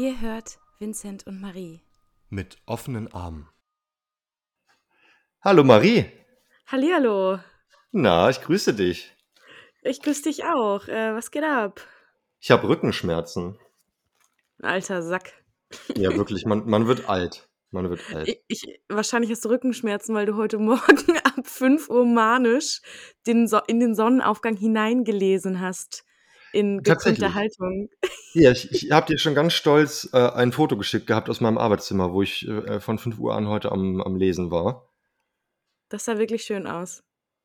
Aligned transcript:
Ihr 0.00 0.18
hört 0.18 0.58
Vincent 0.78 1.26
und 1.26 1.42
Marie. 1.42 1.82
Mit 2.30 2.56
offenen 2.64 3.12
Armen. 3.12 3.50
Hallo 5.42 5.62
Marie. 5.62 6.06
Hallihallo. 6.68 7.40
Na, 7.92 8.30
ich 8.30 8.40
grüße 8.40 8.72
dich. 8.72 9.14
Ich 9.82 10.00
grüße 10.00 10.22
dich 10.22 10.44
auch. 10.44 10.88
Äh, 10.88 11.14
was 11.14 11.30
geht 11.30 11.44
ab? 11.44 11.86
Ich 12.38 12.50
habe 12.50 12.66
Rückenschmerzen. 12.66 13.58
Alter 14.62 15.02
Sack. 15.02 15.34
Ja, 15.94 16.08
wirklich, 16.16 16.46
man, 16.46 16.64
man 16.64 16.86
wird 16.86 17.06
alt. 17.10 17.50
Man 17.70 17.90
wird 17.90 18.00
alt. 18.14 18.26
Ich, 18.26 18.40
ich, 18.48 18.80
wahrscheinlich 18.88 19.30
hast 19.30 19.44
du 19.44 19.50
Rückenschmerzen, 19.50 20.14
weil 20.14 20.24
du 20.24 20.34
heute 20.36 20.56
Morgen 20.56 21.18
ab 21.24 21.46
5 21.46 21.90
Uhr 21.90 22.06
manisch 22.06 22.80
den 23.26 23.46
so 23.46 23.58
in 23.66 23.80
den 23.80 23.94
Sonnenaufgang 23.94 24.56
hineingelesen 24.56 25.60
hast. 25.60 26.06
In 26.52 26.82
gekrümmter 26.82 27.34
Haltung. 27.34 27.88
Ja, 28.34 28.50
ich, 28.50 28.70
ich 28.72 28.90
habe 28.90 29.06
dir 29.06 29.18
schon 29.18 29.34
ganz 29.34 29.52
stolz 29.52 30.08
äh, 30.12 30.18
ein 30.18 30.52
Foto 30.52 30.76
geschickt 30.76 31.06
gehabt 31.06 31.28
aus 31.30 31.40
meinem 31.40 31.58
Arbeitszimmer, 31.58 32.12
wo 32.12 32.22
ich 32.22 32.46
äh, 32.48 32.80
von 32.80 32.98
5 32.98 33.18
Uhr 33.18 33.34
an 33.34 33.48
heute 33.48 33.72
am, 33.72 34.00
am 34.00 34.16
Lesen 34.16 34.50
war. 34.50 34.88
Das 35.88 36.04
sah 36.04 36.18
wirklich 36.18 36.42
schön 36.42 36.66
aus. 36.66 37.02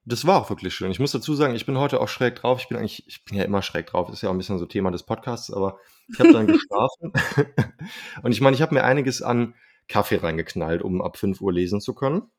Das 0.08 0.28
war 0.28 0.40
auch 0.40 0.50
wirklich 0.52 0.74
schön. 0.76 0.92
Ich 0.92 1.00
muss 1.00 1.12
dazu 1.12 1.34
sagen, 1.34 1.56
ich 1.56 1.66
bin 1.66 1.80
heute 1.80 2.00
auch 2.00 2.08
schräg 2.08 2.36
drauf. 2.36 2.62
Ich 2.62 2.68
bin 2.68 2.78
eigentlich, 2.78 3.08
ich 3.08 3.26
bin 3.26 3.38
ja 3.38 3.44
immer 3.44 3.64
schräg 3.64 3.88
drauf. 3.88 4.10
Ist 4.10 4.22
ja 4.22 4.30
auch 4.30 4.34
ein 4.34 4.38
bisschen 4.38 4.60
so 4.60 4.68
Thema 4.68 4.92
des 4.92 5.02
Podcasts, 5.02 5.52
aber 5.52 5.80
ich 6.08 6.20
habe 6.20 6.32
dann 6.32 6.48
geschlafen. 6.48 7.12
und 8.24 8.32
ich 8.32 8.40
meine, 8.40 8.56
ich 8.56 8.62
habe 8.62 8.76
mir 8.76 8.84
einiges 8.84 9.24
an 9.24 9.56
Kaffee 9.88 10.18
reingeknallt, 10.18 10.84
um 10.84 11.02
ab 11.02 11.18
5 11.18 11.42
Uhr 11.42 11.52
lesen 11.52 11.82
zu 11.82 11.96
können. 11.96 12.32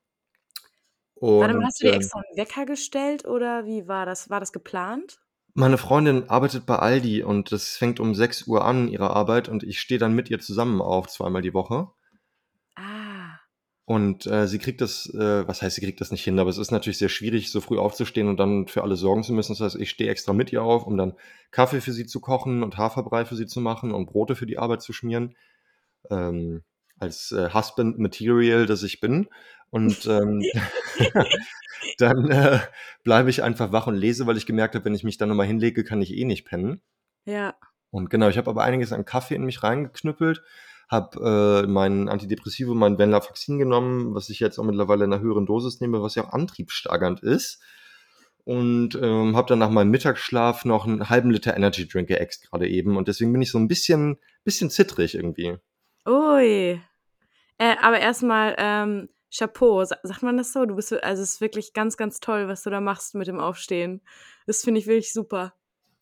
Und, 1.15 1.41
Warte 1.41 1.55
mal, 1.55 1.65
hast 1.65 1.81
du 1.81 1.87
dir 1.87 1.95
ähm, 1.95 2.01
extra 2.01 2.21
einen 2.21 2.37
Wecker 2.37 2.67
gestellt 2.67 3.25
oder 3.25 3.67
wie 3.67 3.89
war 3.89 4.07
das? 4.07 4.31
War 4.31 4.39
das 4.39 4.53
geplant? 4.53 5.19
Meine 5.59 5.79
Freundin 5.79 6.29
arbeitet 6.29 6.67
bei 6.67 6.77
Aldi 6.77 7.23
und 7.23 7.51
das 7.51 7.79
fängt 7.79 7.99
um 7.99 8.15
6 8.15 8.47
Uhr 8.47 8.67
an, 8.67 8.89
ihre 8.89 9.09
Arbeit, 9.17 9.49
und 9.49 9.63
ich 9.63 9.81
stehe 9.81 9.99
dann 9.99 10.15
mit 10.15 10.29
ihr 10.29 10.39
zusammen 10.39 10.83
auf, 10.83 11.07
zweimal 11.07 11.41
die 11.41 11.55
Woche. 11.55 11.89
Und 13.87 14.27
äh, 14.27 14.49
sie 14.49 14.59
kriegt 14.59 14.83
das, 14.83 15.07
äh, 15.15 15.49
was 15.49 15.63
heißt, 15.63 15.77
sie 15.77 15.81
kriegt 15.81 16.03
das 16.03 16.11
nicht 16.11 16.25
hin, 16.25 16.39
aber 16.39 16.51
es 16.51 16.59
ist 16.59 16.73
natürlich 16.73 16.99
sehr 16.99 17.09
schwierig, 17.09 17.51
so 17.51 17.63
früh 17.63 17.79
aufzustehen 17.79 18.29
und 18.29 18.39
dann 18.39 18.67
für 18.67 18.83
alle 18.83 18.97
sorgen 18.97 19.23
zu 19.23 19.33
müssen. 19.33 19.53
Das 19.53 19.61
heißt, 19.63 19.77
ich 19.77 19.89
stehe 19.89 20.11
extra 20.11 20.35
mit 20.35 20.53
ihr 20.53 20.63
auf, 20.63 20.87
um 20.87 20.99
dann 20.99 21.15
Kaffee 21.53 21.81
für 21.81 21.93
sie 21.95 22.05
zu 22.05 22.21
kochen 22.21 22.63
und 22.63 22.77
Haferbrei 22.77 23.25
für 23.25 23.37
sie 23.37 23.47
zu 23.47 23.63
machen 23.63 23.93
und 23.93 24.07
Brote 24.07 24.37
für 24.37 24.45
die 24.45 24.59
Arbeit 24.59 24.83
zu 24.83 24.93
schmieren. 24.93 25.37
Ähm, 26.11 26.65
als 26.99 27.33
äh, 27.33 27.49
Husband 27.55 27.99
Material, 27.99 28.67
das 28.67 28.83
ich 28.83 29.01
bin. 29.01 29.29
Und 29.71 30.07
ähm, 30.07 30.43
dann 31.99 32.31
äh, 32.31 32.61
bleibe 33.03 33.31
ich 33.31 33.43
einfach 33.43 33.73
wach 33.73 33.87
und 33.87 33.97
lese, 33.97 34.27
weil 34.27 34.37
ich 34.37 34.47
gemerkt 34.47 34.75
habe, 34.75 34.85
wenn 34.85 34.95
ich 34.95 35.05
mich 35.05 35.19
dann 35.19 35.29
nochmal 35.29 35.47
hinlege, 35.47 35.85
kann 35.85 36.03
ich 36.03 36.15
eh 36.15 36.25
nicht 36.25 36.45
pennen. 36.45 36.81
Ja. 37.25 37.55
Und 37.91 38.11
genau, 38.11 38.29
ich 38.29 38.39
habe 38.39 38.51
aber 38.51 38.63
einiges 38.63 38.93
an 38.93 39.05
Kaffee 39.05 39.35
in 39.35 39.45
mich 39.45 39.63
reingeknüppelt 39.63 40.43
habe 40.89 41.65
äh, 41.65 41.67
mein 41.67 42.09
Antidepressivum, 42.09 42.79
mein 42.79 42.99
Venlafaxin 42.99 43.59
genommen, 43.59 44.15
was 44.15 44.29
ich 44.31 44.41
jetzt 44.41 44.59
auch 44.59 44.65
mittlerweile 44.65 45.05
in 45.05 45.13
einer 45.13 45.23
höheren 45.23 45.47
Dosis 45.47 45.81
nehme, 45.81 46.03
was 46.03 46.15
ja 46.15 46.25
auch 46.25 46.33
antriebssteigernd 46.33 47.21
ist. 47.21 47.61
Und 48.45 48.95
ähm, 49.03 49.37
habe 49.37 49.49
dann 49.49 49.59
nach 49.59 49.71
meinem 49.71 49.91
Mittagsschlaf 49.91 50.65
noch 50.65 50.87
einen 50.87 51.11
halben 51.11 51.33
Liter 51.33 51.57
Energy 51.57 51.89
Drink 51.89 52.07
geäxt 52.07 52.49
gerade 52.49 52.69
eben. 52.69 52.97
Und 52.97 53.09
deswegen 53.09 53.33
bin 53.33 53.43
ich 53.43 53.51
so 53.51 53.59
ein 53.59 53.67
bisschen, 53.67 54.19
bisschen 54.45 54.71
zittrig 54.71 55.17
irgendwie. 55.17 55.57
Ui. 56.07 56.81
Äh, 57.59 57.77
aber 57.83 57.99
erstmal, 57.99 58.55
ähm, 58.57 59.09
Chapeau, 59.35 59.85
sagt 59.85 60.23
man 60.23 60.37
das 60.37 60.53
so? 60.53 60.65
Du 60.67 60.77
bist, 60.77 60.93
also 60.93 61.23
es 61.23 61.35
ist 61.35 61.41
wirklich 61.41 61.73
ganz, 61.73 61.97
ganz 61.97 62.21
toll, 62.21 62.49
was 62.49 62.63
du 62.63 62.71
da 62.71 62.81
machst 62.81 63.15
mit 63.15 63.27
dem 63.27 63.41
Aufstehen. 63.41 64.01
Das 64.47 64.63
finde 64.63 64.81
ich 64.81 64.87
wirklich 64.87 65.13
super. 65.13 65.55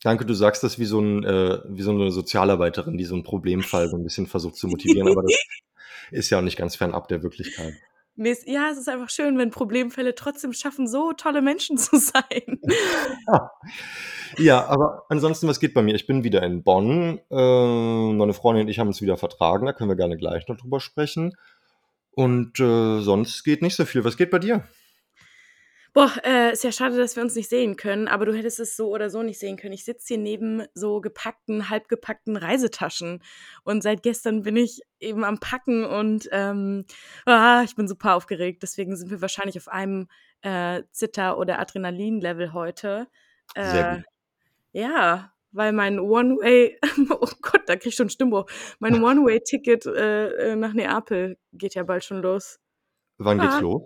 Danke, 0.03 0.27
du 0.27 0.35
sagst 0.35 0.63
das 0.63 0.79
wie 0.79 0.85
so, 0.85 1.01
ein, 1.01 1.25
äh, 1.25 1.61
wie 1.67 1.83
so 1.83 1.91
eine 1.91 2.11
Sozialarbeiterin, 2.11 2.99
die 2.99 3.05
so 3.05 3.15
einen 3.15 3.25
Problemfall 3.25 3.89
so 3.89 3.97
ein 3.97 4.05
bisschen 4.05 4.27
versucht 4.27 4.57
zu 4.57 4.69
motivieren, 4.69 5.09
aber 5.09 5.23
das 5.23 5.33
ist 6.11 6.31
ja 6.31 6.39
auch 6.39 6.43
nicht 6.43 6.59
ganz 6.59 6.77
fernab 6.77 7.09
der 7.09 7.23
Wirklichkeit. 7.23 7.75
Ja, 8.17 8.71
es 8.71 8.79
ist 8.79 8.89
einfach 8.89 9.11
schön, 9.11 9.39
wenn 9.39 9.51
Problemfälle 9.51 10.15
trotzdem 10.15 10.53
schaffen, 10.53 10.87
so 10.87 11.13
tolle 11.15 11.43
Menschen 11.43 11.77
zu 11.79 11.97
sein. 11.97 12.61
ja, 14.39 14.65
aber 14.67 15.05
ansonsten, 15.09 15.49
was 15.49 15.59
geht 15.59 15.75
bei 15.75 15.83
mir? 15.83 15.95
Ich 15.95 16.07
bin 16.07 16.23
wieder 16.23 16.43
in 16.43 16.63
Bonn. 16.63 17.19
Äh, 17.31 18.13
meine 18.13 18.35
Freundin 18.35 18.67
und 18.67 18.69
ich 18.69 18.79
haben 18.79 18.89
uns 18.89 19.03
wieder 19.03 19.17
vertragen, 19.17 19.67
da 19.67 19.73
können 19.73 19.91
wir 19.91 19.97
gerne 19.97 20.17
gleich 20.17 20.47
noch 20.47 20.57
drüber 20.57 20.79
sprechen. 20.79 21.35
Und 22.15 22.61
äh, 22.61 23.01
sonst 23.01 23.45
geht 23.45 23.63
nicht 23.63 23.77
so 23.77 23.85
viel. 23.85 24.05
Was 24.05 24.17
geht 24.17 24.31
bei 24.31 24.39
dir? 24.39 24.69
Boah, 25.95 26.11
äh, 26.25 26.53
ist 26.53 26.65
ja 26.65 26.73
schade, 26.73 26.97
dass 26.97 27.15
wir 27.15 27.23
uns 27.23 27.37
nicht 27.37 27.49
sehen 27.49 27.77
können, 27.77 28.09
aber 28.09 28.27
du 28.27 28.35
hättest 28.35 28.59
es 28.59 28.77
so 28.77 28.89
oder 28.89 29.11
so 29.11 29.23
nicht 29.23 29.39
sehen 29.39 29.57
können. 29.57 29.75
Ich 29.75 29.85
sitze 29.85 30.09
hier 30.09 30.19
neben 30.19 30.65
so 30.75 31.01
gepackten, 31.01 31.71
halbgepackten 31.71 32.37
Reisetaschen 32.37 33.23
und 33.63 33.85
seit 33.85 34.03
gestern 34.03 34.43
bin 34.43 34.57
ich 34.57 34.81
eben 34.99 35.23
am 35.23 35.39
Packen 35.39 35.85
und 35.85 36.29
ähm, 36.33 36.85
ah, 37.27 37.63
ich 37.65 37.77
bin 37.77 37.87
super 37.87 38.17
aufgeregt. 38.17 38.65
Deswegen 38.65 38.97
sind 38.97 39.13
wir 39.13 39.21
wahrscheinlich 39.21 39.57
auf 39.57 39.69
einem 39.69 40.09
äh, 40.43 40.83
Zitter- 40.91 41.39
oder 41.39 41.61
Adrenalin-Level 41.61 42.53
heute. 42.53 43.07
Äh, 43.55 43.71
Sehr 43.71 43.95
gut. 43.95 44.05
Ja, 44.73 45.34
weil 45.55 45.73
mein 45.73 45.99
One-Way, 45.99 46.79
oh 47.11 47.29
Gott, 47.41 47.63
da 47.67 47.77
krieg 47.77 47.87
ich 47.87 47.95
schon 47.95 48.11
Stimmbruch. 48.11 48.47
Mein 48.81 48.95
One-Way-Ticket 49.05 49.87
äh, 49.87 50.53
äh, 50.53 50.57
nach 50.57 50.75
Neapel 50.75 51.39
geht 51.53 51.75
ja 51.75 51.85
bald 51.85 52.05
schon 52.05 52.21
los. 52.21 52.59
Wann 53.19 53.39
geht's 53.39 53.55
ah, 53.55 53.61
los? 53.61 53.83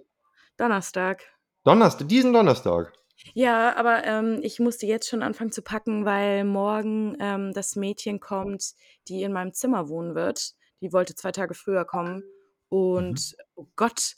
Donnerstag. 0.56 1.22
Donnerstag, 1.64 2.08
diesen 2.08 2.32
Donnerstag. 2.32 2.92
Ja, 3.34 3.76
aber 3.76 4.04
ähm, 4.04 4.40
ich 4.42 4.58
musste 4.60 4.86
jetzt 4.86 5.08
schon 5.08 5.22
anfangen 5.22 5.52
zu 5.52 5.60
packen, 5.60 6.04
weil 6.04 6.44
morgen 6.44 7.16
ähm, 7.20 7.52
das 7.52 7.76
Mädchen 7.76 8.20
kommt, 8.20 8.74
die 9.08 9.22
in 9.22 9.32
meinem 9.32 9.52
Zimmer 9.52 9.88
wohnen 9.88 10.14
wird. 10.14 10.54
Die 10.80 10.92
wollte 10.92 11.14
zwei 11.14 11.32
Tage 11.32 11.54
früher 11.54 11.84
kommen. 11.84 12.22
Und 12.68 13.34
mhm. 13.36 13.44
oh 13.56 13.66
Gott, 13.76 14.14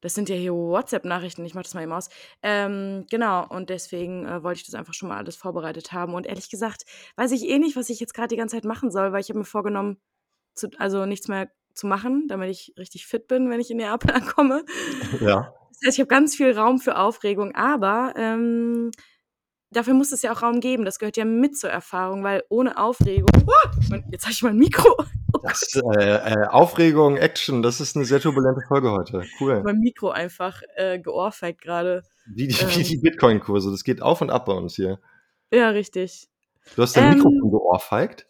das 0.00 0.14
sind 0.14 0.28
ja 0.28 0.34
hier 0.34 0.52
WhatsApp-Nachrichten. 0.52 1.44
Ich 1.44 1.54
mach 1.54 1.62
das 1.62 1.74
mal 1.74 1.82
eben 1.82 1.92
aus. 1.92 2.08
Ähm, 2.42 3.06
genau, 3.10 3.46
und 3.46 3.70
deswegen 3.70 4.26
äh, 4.26 4.42
wollte 4.42 4.60
ich 4.60 4.66
das 4.66 4.74
einfach 4.74 4.94
schon 4.94 5.08
mal 5.08 5.18
alles 5.18 5.36
vorbereitet 5.36 5.92
haben. 5.92 6.14
Und 6.14 6.26
ehrlich 6.26 6.50
gesagt, 6.50 6.84
weiß 7.16 7.32
ich 7.32 7.48
eh 7.48 7.58
nicht, 7.58 7.76
was 7.76 7.90
ich 7.90 8.00
jetzt 8.00 8.14
gerade 8.14 8.28
die 8.28 8.36
ganze 8.36 8.56
Zeit 8.56 8.64
machen 8.64 8.90
soll, 8.90 9.12
weil 9.12 9.20
ich 9.20 9.28
habe 9.28 9.38
mir 9.38 9.44
vorgenommen, 9.44 9.98
zu, 10.54 10.68
also 10.78 11.06
nichts 11.06 11.28
mehr 11.28 11.50
zu 11.74 11.86
machen, 11.86 12.26
damit 12.28 12.50
ich 12.50 12.74
richtig 12.78 13.06
fit 13.06 13.28
bin, 13.28 13.50
wenn 13.50 13.60
ich 13.60 13.70
in 13.70 13.76
Neapel 13.76 14.10
ankomme. 14.14 14.64
Ja. 15.20 15.54
Das 15.70 15.86
heißt, 15.86 15.98
ich 15.98 16.00
habe 16.00 16.08
ganz 16.08 16.34
viel 16.36 16.52
Raum 16.52 16.78
für 16.78 16.98
Aufregung, 16.98 17.54
aber 17.54 18.14
ähm, 18.16 18.90
dafür 19.70 19.94
muss 19.94 20.12
es 20.12 20.22
ja 20.22 20.32
auch 20.32 20.42
Raum 20.42 20.60
geben. 20.60 20.84
Das 20.84 20.98
gehört 20.98 21.16
ja 21.16 21.24
mit 21.24 21.56
zur 21.56 21.70
Erfahrung, 21.70 22.22
weil 22.24 22.42
ohne 22.48 22.76
Aufregung. 22.76 23.28
Oh, 23.46 23.96
jetzt 24.10 24.24
habe 24.24 24.32
ich 24.32 24.42
mein 24.42 24.56
Mikro. 24.56 24.88
Oh 25.32 25.46
das, 25.46 25.80
äh, 25.96 26.32
äh, 26.32 26.46
Aufregung, 26.48 27.16
Action, 27.16 27.62
das 27.62 27.80
ist 27.80 27.94
eine 27.94 28.04
sehr 28.04 28.18
turbulente 28.18 28.62
Folge 28.66 28.90
heute. 28.90 29.22
Cool. 29.38 29.62
Mein 29.62 29.78
Mikro 29.78 30.10
einfach 30.10 30.60
äh, 30.74 30.98
geohrfeigt 30.98 31.62
gerade. 31.62 32.02
Wie 32.26 32.48
die, 32.48 32.60
ähm, 32.60 32.82
die 32.82 32.98
Bitcoin-Kurse, 32.98 33.70
das 33.70 33.84
geht 33.84 34.02
auf 34.02 34.20
und 34.20 34.30
ab 34.30 34.46
bei 34.46 34.54
uns 34.54 34.74
hier. 34.74 34.98
Ja, 35.52 35.70
richtig. 35.70 36.28
Du 36.74 36.82
hast 36.82 36.96
dein 36.96 37.12
ähm, 37.12 37.18
Mikrofon 37.18 37.50
geohrfeigt? 37.52 38.26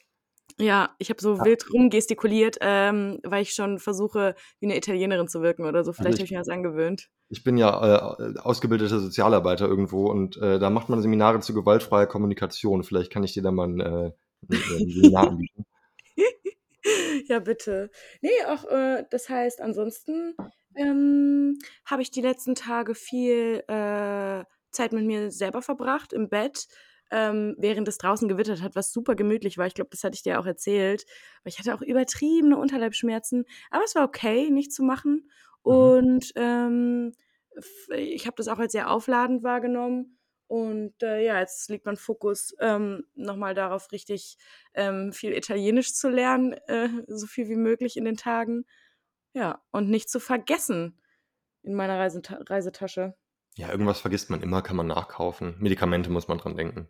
Ja, 0.60 0.94
ich 0.98 1.08
habe 1.08 1.20
so 1.20 1.36
ja. 1.36 1.44
wild 1.44 1.64
rumgestikuliert, 1.72 2.58
ähm, 2.60 3.18
weil 3.22 3.42
ich 3.42 3.52
schon 3.54 3.78
versuche, 3.78 4.34
wie 4.60 4.66
eine 4.66 4.76
Italienerin 4.76 5.26
zu 5.26 5.40
wirken 5.40 5.64
oder 5.64 5.84
so. 5.84 5.92
Vielleicht 5.92 6.14
also 6.14 6.18
habe 6.18 6.24
ich 6.26 6.30
mir 6.32 6.38
das 6.38 6.48
angewöhnt. 6.48 7.08
Ich 7.30 7.42
bin 7.42 7.56
ja 7.56 8.18
äh, 8.18 8.38
ausgebildeter 8.38 9.00
Sozialarbeiter 9.00 9.66
irgendwo 9.66 10.10
und 10.10 10.36
äh, 10.36 10.58
da 10.58 10.68
macht 10.68 10.88
man 10.90 11.00
Seminare 11.00 11.40
zu 11.40 11.54
gewaltfreier 11.54 12.06
Kommunikation. 12.06 12.82
Vielleicht 12.82 13.10
kann 13.10 13.24
ich 13.24 13.32
dir 13.32 13.42
da 13.42 13.50
mal 13.50 13.68
ein, 13.68 13.80
äh, 13.80 14.12
ein 14.50 14.90
Seminar 14.90 15.28
anbieten. 15.28 15.64
ja, 17.28 17.38
bitte. 17.38 17.90
Nee, 18.20 18.30
auch, 18.46 18.64
äh, 18.64 19.04
das 19.10 19.30
heißt, 19.30 19.62
ansonsten 19.62 20.34
ähm, 20.76 21.58
habe 21.86 22.02
ich 22.02 22.10
die 22.10 22.22
letzten 22.22 22.54
Tage 22.54 22.94
viel 22.94 23.64
äh, 23.66 24.44
Zeit 24.72 24.92
mit 24.92 25.06
mir 25.06 25.30
selber 25.30 25.62
verbracht 25.62 26.12
im 26.12 26.28
Bett 26.28 26.68
ähm, 27.10 27.54
während 27.58 27.88
es 27.88 27.98
draußen 27.98 28.28
gewittert 28.28 28.62
hat, 28.62 28.74
was 28.74 28.92
super 28.92 29.14
gemütlich 29.14 29.58
war. 29.58 29.66
Ich 29.66 29.74
glaube, 29.74 29.90
das 29.90 30.04
hatte 30.04 30.14
ich 30.14 30.22
dir 30.22 30.40
auch 30.40 30.46
erzählt. 30.46 31.04
Weil 31.42 31.52
ich 31.52 31.58
hatte 31.58 31.74
auch 31.74 31.82
übertriebene 31.82 32.56
Unterleibschmerzen. 32.56 33.44
Aber 33.70 33.84
es 33.84 33.94
war 33.94 34.04
okay, 34.04 34.50
nicht 34.50 34.72
zu 34.72 34.82
machen. 34.82 35.30
Mhm. 35.64 35.72
Und 35.72 36.32
ähm, 36.36 37.12
ich 37.96 38.26
habe 38.26 38.36
das 38.36 38.48
auch 38.48 38.58
als 38.58 38.72
sehr 38.72 38.90
aufladend 38.90 39.42
wahrgenommen. 39.42 40.18
Und 40.46 41.00
äh, 41.02 41.24
ja, 41.24 41.38
jetzt 41.38 41.70
liegt 41.70 41.86
mein 41.86 41.96
Fokus 41.96 42.56
ähm, 42.58 43.04
nochmal 43.14 43.54
darauf, 43.54 43.92
richtig 43.92 44.36
ähm, 44.74 45.12
viel 45.12 45.32
Italienisch 45.32 45.94
zu 45.94 46.08
lernen, 46.08 46.54
äh, 46.66 46.88
so 47.06 47.28
viel 47.28 47.48
wie 47.48 47.56
möglich 47.56 47.96
in 47.96 48.04
den 48.04 48.16
Tagen. 48.16 48.64
Ja, 49.32 49.62
und 49.70 49.88
nicht 49.90 50.10
zu 50.10 50.18
vergessen 50.18 51.00
in 51.62 51.74
meiner 51.74 51.98
Reiseta 51.98 52.40
Reisetasche. 52.48 53.14
Ja, 53.60 53.70
irgendwas 53.70 54.00
vergisst 54.00 54.30
man 54.30 54.40
immer, 54.40 54.62
kann 54.62 54.76
man 54.76 54.86
nachkaufen. 54.86 55.54
Medikamente 55.58 56.08
muss 56.08 56.28
man 56.28 56.38
dran 56.38 56.56
denken. 56.56 56.88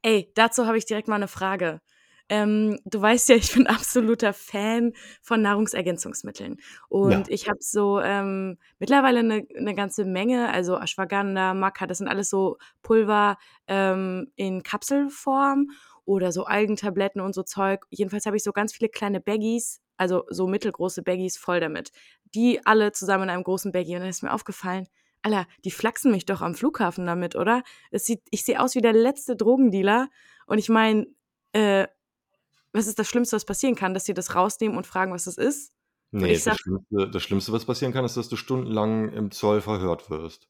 Ey, 0.00 0.32
dazu 0.34 0.64
habe 0.66 0.78
ich 0.78 0.86
direkt 0.86 1.08
mal 1.08 1.16
eine 1.16 1.28
Frage. 1.28 1.82
Ähm, 2.30 2.78
du 2.86 3.02
weißt 3.02 3.28
ja, 3.28 3.36
ich 3.36 3.52
bin 3.52 3.66
absoluter 3.66 4.32
Fan 4.32 4.94
von 5.20 5.42
Nahrungsergänzungsmitteln. 5.42 6.56
Und 6.88 7.10
ja. 7.10 7.24
ich 7.28 7.50
habe 7.50 7.58
so 7.60 8.00
ähm, 8.00 8.56
mittlerweile 8.78 9.18
eine, 9.18 9.46
eine 9.58 9.74
ganze 9.74 10.06
Menge, 10.06 10.50
also 10.50 10.78
Ashwagandha, 10.78 11.52
Maca, 11.52 11.86
das 11.86 11.98
sind 11.98 12.08
alles 12.08 12.30
so 12.30 12.56
Pulver 12.80 13.36
ähm, 13.68 14.32
in 14.36 14.62
Kapselform. 14.62 15.70
oder 16.06 16.32
so 16.32 16.46
Algentabletten 16.46 17.20
und 17.20 17.34
so 17.34 17.42
Zeug. 17.42 17.84
Jedenfalls 17.90 18.24
habe 18.24 18.38
ich 18.38 18.42
so 18.42 18.52
ganz 18.52 18.72
viele 18.72 18.88
kleine 18.88 19.20
Baggies, 19.20 19.82
also 19.98 20.24
so 20.30 20.46
mittelgroße 20.46 21.02
Baggies 21.02 21.36
voll 21.36 21.60
damit. 21.60 21.92
Die 22.34 22.64
alle 22.64 22.92
zusammen 22.92 23.24
in 23.24 23.30
einem 23.30 23.44
großen 23.44 23.70
Baggy. 23.70 23.96
Und 23.96 24.00
dann 24.00 24.08
ist 24.08 24.22
mir 24.22 24.32
aufgefallen, 24.32 24.86
Alter, 25.26 25.48
die 25.64 25.72
flachsen 25.72 26.12
mich 26.12 26.24
doch 26.24 26.40
am 26.40 26.54
Flughafen 26.54 27.04
damit, 27.04 27.34
oder? 27.34 27.64
Es 27.90 28.06
sieht, 28.06 28.22
ich 28.30 28.44
sehe 28.44 28.60
aus 28.60 28.76
wie 28.76 28.80
der 28.80 28.92
letzte 28.92 29.34
Drogendealer. 29.34 30.08
Und 30.46 30.58
ich 30.58 30.68
meine, 30.68 31.06
äh, 31.52 31.88
was 32.72 32.86
ist 32.86 32.98
das 32.98 33.08
Schlimmste, 33.08 33.34
was 33.34 33.44
passieren 33.44 33.74
kann, 33.74 33.92
dass 33.92 34.04
sie 34.04 34.14
das 34.14 34.36
rausnehmen 34.36 34.76
und 34.76 34.86
fragen, 34.86 35.12
was 35.12 35.24
das 35.24 35.36
ist? 35.36 35.72
Nee, 36.12 36.34
das 36.34 36.44
sag- 36.44 36.58
Schlimmste, 36.60 37.10
das 37.10 37.22
Schlimmste, 37.24 37.52
was 37.52 37.64
passieren 37.64 37.92
kann, 37.92 38.04
ist, 38.04 38.16
dass 38.16 38.28
du 38.28 38.36
stundenlang 38.36 39.12
im 39.12 39.32
Zoll 39.32 39.60
verhört 39.60 40.10
wirst. 40.10 40.48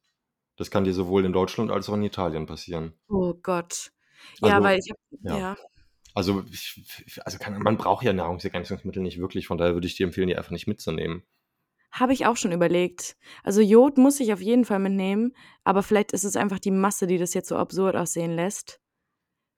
Das 0.56 0.70
kann 0.70 0.84
dir 0.84 0.92
sowohl 0.92 1.24
in 1.24 1.32
Deutschland 1.32 1.70
als 1.70 1.88
auch 1.88 1.94
in 1.94 2.02
Italien 2.02 2.44
passieren. 2.44 2.92
Oh 3.08 3.32
Gott. 3.32 3.92
Ja, 4.40 4.56
Also, 4.56 4.64
weil 4.64 4.78
ich 4.78 4.90
habe, 4.90 5.00
ja. 5.22 5.38
ja. 5.38 5.56
Also, 6.14 6.44
ich, 6.50 6.82
also 7.24 7.38
kann, 7.38 7.58
man 7.62 7.78
braucht 7.78 8.04
ja 8.04 8.12
Nahrungsergänzungsmittel 8.12 9.02
nicht 9.02 9.18
wirklich, 9.18 9.46
von 9.46 9.56
daher 9.58 9.74
würde 9.74 9.86
ich 9.86 9.96
dir 9.96 10.04
empfehlen, 10.06 10.28
die 10.28 10.36
einfach 10.36 10.50
nicht 10.50 10.66
mitzunehmen. 10.66 11.22
Habe 11.98 12.12
ich 12.12 12.26
auch 12.26 12.36
schon 12.36 12.52
überlegt. 12.52 13.16
Also 13.42 13.62
Jod 13.62 13.96
muss 13.96 14.20
ich 14.20 14.32
auf 14.34 14.42
jeden 14.42 14.66
Fall 14.66 14.78
mitnehmen, 14.78 15.34
aber 15.64 15.82
vielleicht 15.82 16.12
ist 16.12 16.24
es 16.24 16.36
einfach 16.36 16.58
die 16.58 16.70
Masse, 16.70 17.06
die 17.06 17.16
das 17.16 17.32
jetzt 17.32 17.48
so 17.48 17.56
absurd 17.56 17.96
aussehen 17.96 18.36
lässt. 18.36 18.80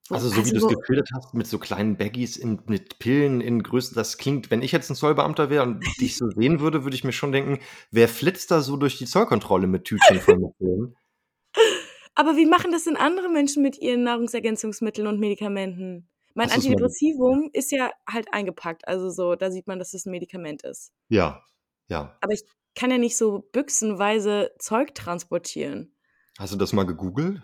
Also, 0.09 0.29
so 0.29 0.37
wie 0.37 0.41
also 0.41 0.53
du 0.53 0.67
es 0.69 0.79
geschildert 0.79 1.11
hast, 1.15 1.35
mit 1.35 1.47
so 1.47 1.59
kleinen 1.59 1.97
Baggies 1.97 2.37
in, 2.37 2.63
mit 2.67 2.99
Pillen 2.99 3.41
in 3.41 3.63
Größen, 3.63 3.95
das 3.95 4.17
klingt, 4.17 4.51
wenn 4.51 4.63
ich 4.63 4.73
jetzt 4.73 4.89
ein 4.89 4.95
Zollbeamter 4.95 5.51
wäre 5.51 5.65
und 5.65 5.81
dich 6.01 6.17
so 6.17 6.31
sehen 6.31 6.61
würde, 6.61 6.85
würde 6.85 6.95
ich 6.95 7.05
mir 7.05 7.13
schon 7.13 7.33
denken, 7.33 7.59
wer 7.91 8.09
flitzt 8.09 8.51
da 8.53 8.61
so 8.61 8.77
durch 8.77 8.97
die 8.97 9.07
Zollkontrolle 9.07 9.67
mit 9.67 9.85
Tütchen 9.85 10.21
voll 10.21 10.39
mit 10.39 10.57
Pillen? 10.59 10.97
Aber 12.15 12.37
wie 12.37 12.47
machen 12.47 12.71
das 12.73 12.85
denn 12.85 12.97
andere 12.97 13.29
Menschen 13.29 13.63
mit 13.63 13.79
ihren 13.79 14.05
Nahrungsergänzungsmitteln 14.05 15.07
und 15.07 15.21
Medikamenten? 15.21 16.09
Mein 16.35 16.49
mal 16.49 16.55
Antidepressivum 16.55 17.51
ist 17.53 17.73
ja 17.73 17.91
halt 18.09 18.33
eingepackt, 18.33 18.87
also 18.87 19.11
so, 19.11 19.35
da 19.35 19.51
sieht 19.51 19.67
man, 19.67 19.79
dass 19.79 19.93
es 19.93 20.07
ein 20.07 20.13
Medikament 20.13 20.63
ist. 20.63 20.93
Ja, 21.09 21.43
ja. 21.89 22.17
Aber 22.21 22.33
ich 22.33 22.45
kann 22.75 22.91
ja 22.91 22.99
nicht 22.99 23.17
so 23.17 23.49
büchsenweise 23.53 24.53
Zeug 24.59 24.95
transportieren. 24.95 25.95
Hast 26.39 26.53
du 26.53 26.57
das 26.57 26.73
mal 26.73 26.87
gegoogelt? 26.87 27.43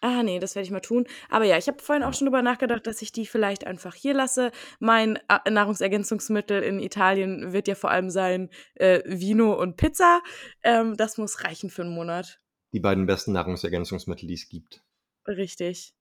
Ah, 0.00 0.22
nee, 0.22 0.38
das 0.38 0.54
werde 0.54 0.66
ich 0.66 0.70
mal 0.70 0.80
tun. 0.80 1.06
Aber 1.30 1.46
ja, 1.46 1.56
ich 1.56 1.66
habe 1.66 1.82
vorhin 1.82 2.02
auch 2.02 2.12
schon 2.12 2.26
drüber 2.26 2.42
nachgedacht, 2.42 2.86
dass 2.86 3.00
ich 3.00 3.10
die 3.10 3.24
vielleicht 3.24 3.66
einfach 3.66 3.94
hier 3.94 4.12
lasse. 4.12 4.52
Mein 4.78 5.18
äh, 5.28 5.50
Nahrungsergänzungsmittel 5.50 6.62
in 6.62 6.78
Italien 6.78 7.54
wird 7.54 7.68
ja 7.68 7.74
vor 7.74 7.90
allem 7.90 8.10
sein 8.10 8.50
äh, 8.74 9.00
Vino 9.06 9.54
und 9.54 9.78
Pizza. 9.78 10.20
Ähm, 10.62 10.94
das 10.98 11.16
muss 11.16 11.42
reichen 11.42 11.70
für 11.70 11.82
einen 11.82 11.94
Monat. 11.94 12.38
Die 12.74 12.80
beiden 12.80 13.06
besten 13.06 13.32
Nahrungsergänzungsmittel, 13.32 14.28
die 14.28 14.34
es 14.34 14.50
gibt. 14.50 14.84
Richtig. 15.26 15.94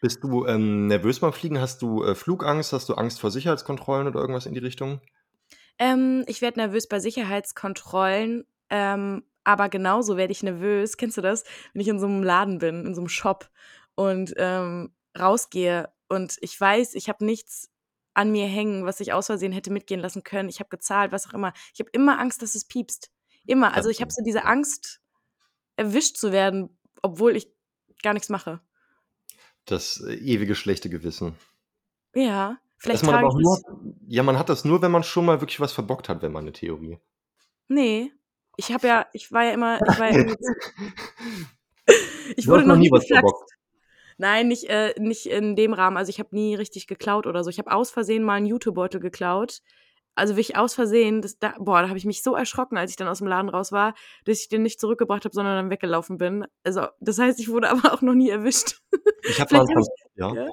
Bist 0.00 0.24
du 0.24 0.46
ähm, 0.46 0.86
nervös 0.86 1.20
beim 1.20 1.34
Fliegen? 1.34 1.60
Hast 1.60 1.82
du 1.82 2.04
äh, 2.04 2.14
Flugangst? 2.14 2.72
Hast 2.72 2.88
du 2.88 2.94
Angst 2.94 3.20
vor 3.20 3.30
Sicherheitskontrollen 3.30 4.08
oder 4.08 4.20
irgendwas 4.20 4.46
in 4.46 4.54
die 4.54 4.60
Richtung? 4.60 5.02
Ähm, 5.78 6.24
ich 6.26 6.42
werde 6.42 6.60
nervös 6.60 6.88
bei 6.88 7.00
Sicherheitskontrollen, 7.00 8.44
ähm, 8.70 9.24
aber 9.44 9.68
genauso 9.68 10.16
werde 10.16 10.32
ich 10.32 10.42
nervös, 10.42 10.96
kennst 10.96 11.16
du 11.16 11.20
das, 11.20 11.44
wenn 11.72 11.82
ich 11.82 11.88
in 11.88 11.98
so 11.98 12.06
einem 12.06 12.22
Laden 12.22 12.58
bin, 12.58 12.86
in 12.86 12.94
so 12.94 13.00
einem 13.00 13.08
Shop 13.08 13.50
und 13.94 14.34
ähm, 14.36 14.94
rausgehe 15.18 15.92
und 16.08 16.36
ich 16.40 16.58
weiß, 16.60 16.94
ich 16.94 17.08
habe 17.08 17.24
nichts 17.24 17.70
an 18.14 18.30
mir 18.30 18.46
hängen, 18.46 18.84
was 18.84 19.00
ich 19.00 19.12
aus 19.12 19.26
Versehen 19.26 19.52
hätte 19.52 19.72
mitgehen 19.72 20.00
lassen 20.00 20.22
können. 20.22 20.48
Ich 20.48 20.60
habe 20.60 20.68
gezahlt, 20.68 21.12
was 21.12 21.26
auch 21.26 21.34
immer. 21.34 21.52
Ich 21.72 21.80
habe 21.80 21.90
immer 21.92 22.18
Angst, 22.18 22.42
dass 22.42 22.54
es 22.54 22.66
piepst. 22.66 23.10
Immer. 23.46 23.74
Also 23.74 23.88
ich 23.88 24.00
habe 24.00 24.12
so 24.12 24.22
diese 24.22 24.44
Angst, 24.44 25.00
erwischt 25.76 26.16
zu 26.16 26.32
werden, 26.32 26.78
obwohl 27.00 27.36
ich 27.36 27.48
gar 28.02 28.12
nichts 28.12 28.28
mache. 28.28 28.60
Das 29.64 30.00
äh, 30.00 30.14
ewige 30.14 30.54
schlechte 30.54 30.90
Gewissen. 30.90 31.34
Ja, 32.14 32.58
vielleicht 32.82 33.04
man 33.04 33.14
aber 33.14 33.28
ich 33.28 33.34
nur, 33.34 33.58
ja, 34.08 34.22
man 34.22 34.38
hat 34.38 34.48
das 34.48 34.64
nur, 34.64 34.82
wenn 34.82 34.90
man 34.90 35.02
schon 35.02 35.24
mal 35.24 35.40
wirklich 35.40 35.60
was 35.60 35.72
verbockt 35.72 36.08
hat, 36.08 36.22
wenn 36.22 36.32
man 36.32 36.44
eine 36.44 36.52
Theorie. 36.52 36.98
Nee. 37.68 38.12
Ich 38.56 38.72
habe 38.72 38.86
ja, 38.86 39.06
ich 39.12 39.32
war 39.32 39.44
ja 39.44 39.52
immer, 39.52 39.80
ich 39.80 39.98
war 39.98 40.10
ja 40.10 40.20
immer 40.22 40.36
Ich 42.36 42.48
wurde 42.48 42.66
noch 42.66 42.76
nie 42.76 42.90
was 42.90 43.02
geflaxt. 43.02 43.28
verbockt. 43.28 43.52
Nein, 44.18 44.48
nicht, 44.48 44.64
äh, 44.68 44.94
nicht 44.98 45.26
in 45.26 45.56
dem 45.56 45.72
Rahmen. 45.72 45.96
Also 45.96 46.10
ich 46.10 46.18
habe 46.18 46.28
nie 46.32 46.54
richtig 46.54 46.86
geklaut 46.86 47.26
oder 47.26 47.42
so. 47.42 47.50
Ich 47.50 47.58
habe 47.58 47.72
aus 47.72 47.90
Versehen 47.90 48.22
mal 48.22 48.34
einen 48.34 48.46
YouTube-Beutel 48.46 49.00
geklaut. 49.00 49.62
Also 50.14 50.34
wirklich 50.34 50.56
aus 50.56 50.74
Versehen. 50.74 51.22
Das, 51.22 51.38
da, 51.38 51.54
boah, 51.58 51.82
da 51.82 51.88
habe 51.88 51.98
ich 51.98 52.04
mich 52.04 52.22
so 52.22 52.34
erschrocken, 52.34 52.76
als 52.76 52.90
ich 52.90 52.96
dann 52.96 53.08
aus 53.08 53.18
dem 53.18 53.26
Laden 53.26 53.48
raus 53.48 53.72
war, 53.72 53.94
dass 54.24 54.40
ich 54.40 54.48
den 54.48 54.62
nicht 54.62 54.80
zurückgebracht 54.80 55.24
habe, 55.24 55.34
sondern 55.34 55.56
dann 55.56 55.70
weggelaufen 55.70 56.18
bin. 56.18 56.46
Also 56.62 56.86
das 57.00 57.18
heißt, 57.18 57.40
ich 57.40 57.48
wurde 57.48 57.70
aber 57.70 57.92
auch 57.92 58.02
noch 58.02 58.14
nie 58.14 58.30
erwischt. 58.30 58.80
Ich 59.28 59.40
habe 59.40 59.56
mal, 59.56 59.66
einen 59.66 59.76
hab 59.76 59.86
ja? 60.14 60.34
ja? 60.34 60.50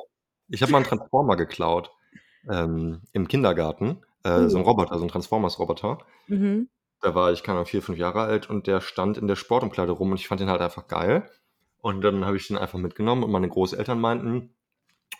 ich 0.47 0.61
hab 0.63 0.69
mal 0.69 0.77
einen 0.77 0.87
Transformer 0.87 1.35
geklaut 1.35 1.91
ähm, 2.49 3.01
im 3.13 3.27
Kindergarten. 3.27 4.01
Äh, 4.23 4.47
So 4.49 4.57
ein 4.57 4.63
Oh. 4.63 4.67
Roboter, 4.69 4.97
so 4.97 5.05
ein 5.05 5.09
Transformers-Roboter. 5.09 5.99
Mhm. 6.27 6.67
Da 7.01 7.15
war 7.15 7.31
ich, 7.31 7.43
keine 7.43 7.57
Ahnung, 7.59 7.67
vier, 7.67 7.81
fünf 7.81 7.97
Jahre 7.97 8.21
alt 8.21 8.49
und 8.49 8.67
der 8.67 8.81
stand 8.81 9.17
in 9.17 9.27
der 9.27 9.37
Sportumkleide 9.37 9.93
rum 9.93 10.11
und 10.11 10.19
ich 10.19 10.27
fand 10.27 10.41
den 10.41 10.49
halt 10.49 10.61
einfach 10.61 10.87
geil. 10.87 11.29
Und 11.81 12.01
dann 12.01 12.25
habe 12.25 12.35
ich 12.35 12.47
den 12.47 12.57
einfach 12.57 12.77
mitgenommen 12.77 13.23
und 13.23 13.31
meine 13.31 13.47
Großeltern 13.47 13.99
meinten, 13.99 14.53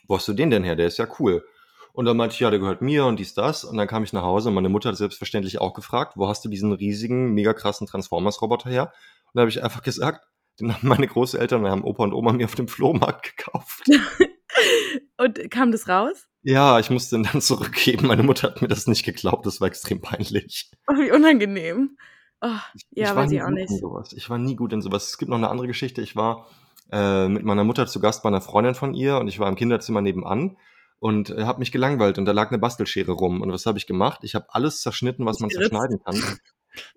wo 0.08 0.18
hast 0.18 0.28
du 0.28 0.34
den 0.34 0.50
denn 0.50 0.64
her? 0.66 0.76
Der 0.76 0.88
ist 0.88 0.98
ja 0.98 1.08
cool. 1.20 1.46
Und 1.94 2.06
dann 2.06 2.18
meinte 2.18 2.34
ich, 2.34 2.40
ja, 2.42 2.50
der 2.50 2.60
gehört 2.60 2.82
mir 2.82 3.06
und 3.06 3.18
dies, 3.20 3.34
das. 3.34 3.64
Und 3.64 3.78
dann 3.78 3.88
kam 3.88 4.04
ich 4.04 4.12
nach 4.14 4.24
Hause 4.24 4.50
und 4.50 4.56
meine 4.56 4.70
Mutter 4.70 4.90
hat 4.90 4.98
selbstverständlich 4.98 5.60
auch 5.62 5.74
gefragt, 5.74 6.14
wo 6.18 6.28
hast 6.28 6.44
du 6.44 6.50
diesen 6.50 6.74
riesigen, 6.74 7.34
mega 7.34 7.54
krassen 7.54 7.88
Transformers-Roboter 7.88 8.70
her? 8.70 8.92
Und 9.28 9.36
da 9.36 9.42
habe 9.42 9.50
ich 9.50 9.64
einfach 9.64 9.82
gesagt, 9.82 10.28
den 10.60 10.74
haben 10.74 10.88
meine 10.88 11.08
Großeltern, 11.08 11.66
haben 11.68 11.84
Opa 11.84 12.04
und 12.04 12.14
Oma 12.14 12.34
mir 12.34 12.46
auf 12.46 12.56
dem 12.56 12.68
Flohmarkt 12.68 13.38
gekauft. 13.38 13.84
Und 15.18 15.52
kam 15.52 15.72
das 15.72 15.88
raus? 15.88 16.29
Ja, 16.44 16.80
ich 16.80 16.90
musste 16.90 17.18
ihn 17.18 17.24
dann 17.24 17.42
zurückgeben. 17.42 18.08
Meine 18.08 18.24
Mutter 18.24 18.50
hat 18.50 18.62
mir 18.62 18.68
das 18.68 18.88
nicht 18.88 19.04
geglaubt, 19.04 19.46
das 19.46 19.60
war 19.62 19.68
extrem 19.68 20.02
peinlich. 20.02 20.72
Oh, 20.88 20.94
wie 20.94 21.12
unangenehm. 21.12 21.98
Oh, 22.42 22.48
ja, 22.48 22.64
ich 22.92 23.10
war 23.10 23.16
weiß 23.18 23.32
ich 23.32 23.42
auch 23.42 23.50
nicht. 23.50 24.14
Ich 24.14 24.30
war 24.30 24.38
nie 24.38 24.56
gut 24.56 24.72
in 24.72 24.82
sowas. 24.82 25.10
Es 25.10 25.18
gibt 25.18 25.30
noch 25.30 25.38
eine 25.38 25.50
andere 25.50 25.68
Geschichte. 25.68 26.02
Ich 26.02 26.16
war 26.16 26.48
äh, 26.92 27.28
mit 27.28 27.44
meiner 27.44 27.66
Mutter 27.66 27.86
zu 27.88 28.00
Gast 28.00 28.24
bei 28.24 28.30
einer 28.30 28.42
Freundin 28.42 28.76
von 28.76 28.94
ihr 28.94 29.18
und 29.18 29.28
ich 29.28 29.40
war 29.40 29.50
im 29.50 29.56
Kinderzimmer 29.56 30.02
nebenan 30.02 30.56
und 31.00 31.32
äh, 31.32 31.44
habe 31.44 31.60
mich 31.60 31.72
gelangweilt 31.72 32.18
und 32.18 32.26
da 32.26 32.32
lag 32.32 32.50
eine 32.50 32.60
Bastelschere 32.60 33.12
rum. 33.12 33.42
Und 33.42 33.52
was 33.52 33.66
habe 33.66 33.78
ich 33.78 33.88
gemacht? 33.88 34.22
Ich 34.24 34.36
habe 34.36 34.46
alles 34.50 34.82
zerschnitten, 34.82 35.26
was 35.26 35.40
man 35.40 35.50
zerschneiden 35.50 36.02
kann. 36.04 36.16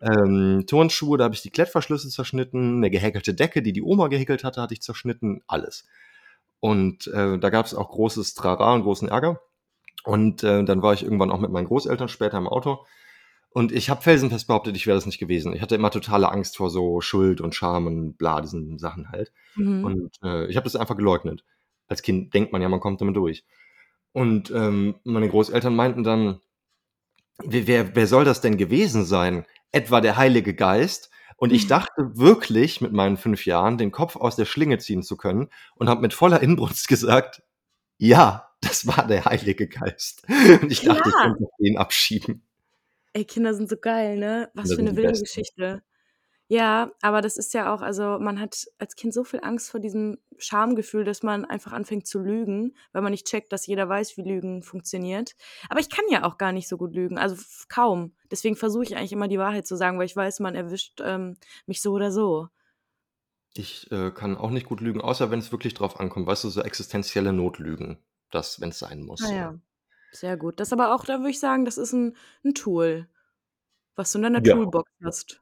Ähm, 0.01 0.65
Turnschuhe, 0.67 1.17
da 1.17 1.25
habe 1.25 1.35
ich 1.35 1.41
die 1.41 1.51
Klettverschlüsse 1.51 2.11
zerschnitten, 2.11 2.77
eine 2.77 2.91
gehäkelte 2.91 3.33
Decke, 3.35 3.63
die 3.63 3.73
die 3.73 3.83
Oma 3.83 4.09
gehäkelt 4.09 4.45
hatte, 4.45 4.61
hatte 4.61 4.75
ich 4.75 4.83
zerschnitten, 4.83 5.41
alles. 5.47 5.87
Und 6.63 7.09
äh, 7.09 7.41
da 7.41 7.51
gab 7.51 7.67
es 7.67 7.75
auch 7.75 7.91
großes 7.91 8.35
Trara 8.35 8.73
und 8.73 8.85
großen 8.85 9.09
Ärger. 9.09 9.41
Und 10.05 10.45
äh, 10.45 10.63
dann 10.63 10.81
war 10.81 10.95
ich 10.95 11.03
irgendwann 11.03 11.33
auch 11.33 11.41
mit 11.41 11.51
meinen 11.51 11.67
Großeltern 11.67 12.07
später 12.07 12.39
im 12.39 12.47
Auto. 12.47 12.87
Und 13.51 13.73
ich 13.73 13.91
habe 13.91 14.01
felsenfest 14.01 14.47
behauptet, 14.47 14.77
ich 14.77 14.87
wäre 14.87 14.97
das 14.97 15.05
nicht 15.05 15.19
gewesen. 15.19 15.53
Ich 15.55 15.61
hatte 15.61 15.75
immer 15.75 15.91
totale 15.91 16.31
Angst 16.31 16.57
vor 16.57 16.71
so 16.71 17.01
Schuld 17.01 17.41
und 17.41 17.57
Scham 17.57 17.89
und 17.89 18.17
bla, 18.17 18.41
diesen 18.41 18.79
Sachen 18.79 19.11
halt. 19.11 19.33
Mhm. 19.57 19.85
Und 19.85 20.11
äh, 20.23 20.47
ich 20.47 20.57
habe 20.57 20.63
das 20.63 20.77
einfach 20.77 20.97
geleugnet. 20.97 21.45
Als 21.89 22.01
Kind 22.01 22.33
denkt 22.33 22.53
man 22.53 22.63
ja, 22.63 22.69
man 22.69 22.79
kommt 22.79 23.01
damit 23.01 23.17
durch. 23.17 23.45
Und 24.13 24.53
ähm, 24.53 24.95
meine 25.03 25.29
Großeltern 25.29 25.75
meinten 25.75 26.05
dann, 26.05 26.39
wer, 27.43 27.67
wer, 27.67 27.97
wer 27.97 28.07
soll 28.07 28.25
das 28.25 28.41
denn 28.41 28.57
gewesen 28.57 29.05
sein? 29.05 29.47
Etwa 29.73 30.01
der 30.01 30.17
Heilige 30.17 30.55
Geist? 30.55 31.11
Und 31.43 31.53
ich 31.53 31.67
dachte 31.67 32.17
wirklich 32.17 32.81
mit 32.81 32.93
meinen 32.93 33.17
fünf 33.17 33.47
Jahren, 33.47 33.77
den 33.77 33.91
Kopf 33.91 34.15
aus 34.15 34.37
der 34.37 34.45
Schlinge 34.45 34.79
ziehen 34.79 35.03
zu 35.03 35.17
können 35.17 35.49
und 35.75 35.89
habe 35.89 36.01
mit 36.01 36.15
voller 36.15 36.41
Inbrunst 36.41 36.87
gesagt, 36.87 37.43
ja, 37.99 38.49
das 38.61 38.87
war 38.87 39.09
der 39.09 39.25
Heilige 39.25 39.67
Geist. 39.67 40.23
Und 40.29 40.71
ich 40.71 40.83
dachte, 40.83 41.03
ich 41.09 41.13
Klar. 41.13 41.35
könnte 41.35 41.45
den 41.59 41.79
abschieben. 41.79 42.47
Ey, 43.13 43.25
Kinder 43.25 43.55
sind 43.55 43.69
so 43.69 43.77
geil, 43.77 44.19
ne? 44.19 44.53
Was 44.55 44.69
Kinder 44.69 44.77
für 44.77 44.89
eine 44.91 44.97
wilde. 44.97 45.21
Geschichte. 45.21 45.83
Ja, 46.53 46.93
aber 47.01 47.23
das 47.23 47.39
ist 47.39 47.55
ja 47.55 47.73
auch, 47.75 47.81
also 47.81 48.19
man 48.21 48.39
hat 48.39 48.67
als 48.79 48.95
Kind 48.95 49.15
so 49.15 49.25
viel 49.25 49.41
Angst 49.43 49.71
vor 49.71 49.81
diesem 49.81 50.19
Schamgefühl, 50.37 51.03
dass 51.03 51.23
man 51.23 51.47
einfach 51.47 51.73
anfängt 51.73 52.07
zu 52.07 52.19
lügen, 52.19 52.77
weil 52.93 53.01
man 53.01 53.13
nicht 53.13 53.27
checkt, 53.27 53.55
dass 53.55 53.67
jeder 53.67 53.89
weiß, 53.89 54.19
wie 54.19 54.23
Lügen 54.23 54.63
funktioniert. 54.63 55.33
Aber 55.71 55.81
ich 55.81 55.89
kann 55.89 56.05
ja 56.11 56.25
auch 56.25 56.37
gar 56.37 56.53
nicht 56.53 56.69
so 56.69 56.77
gut 56.77 56.95
lügen, 56.95 57.17
also 57.17 57.37
kaum. 57.71 58.15
Deswegen 58.31 58.55
versuche 58.55 58.85
ich 58.85 58.99
eigentlich 58.99 59.15
immer 59.15 59.29
die 59.29 59.39
Wahrheit 59.39 59.67
zu 59.67 59.77
sagen, 59.77 59.99
weil 59.99 60.05
ich 60.05 60.15
weiß, 60.15 60.41
man 60.41 60.55
erwischt 60.55 61.01
ähm, 61.03 61.39
mich 61.65 61.81
so 61.81 61.93
oder 61.93 62.13
so. 62.13 62.49
Ich 63.55 63.91
äh, 63.91 64.11
kann 64.11 64.37
auch 64.37 64.51
nicht 64.51 64.67
gut 64.67 64.83
lügen, 64.83 65.01
außer 65.01 65.31
wenn 65.31 65.39
es 65.39 65.53
wirklich 65.53 65.73
drauf 65.73 66.01
ankommt. 66.01 66.27
Weißt 66.27 66.45
du, 66.45 66.51
so 66.51 66.61
existenzielle 66.61 67.33
Notlügen. 67.33 67.97
Das, 68.31 68.61
wenn 68.61 68.69
es 68.69 68.79
sein 68.79 69.01
muss. 69.05 69.21
so. 69.21 69.29
Naja, 69.29 69.59
sehr 70.11 70.37
gut. 70.37 70.61
Das 70.61 70.71
aber 70.75 70.95
auch, 70.95 71.07
da 71.07 71.21
würde 71.21 71.31
ich 71.31 71.41
sagen, 71.41 71.65
das 71.65 71.79
ist 71.79 71.95
ein, 71.95 72.15
ein 72.45 72.53
Tool, 72.53 73.09
was 73.97 74.13
du 74.13 74.19
in 74.19 74.25
deiner 74.25 74.45
Ja. 74.45 74.55
Toolbox 74.55 74.91
hast. 75.03 75.42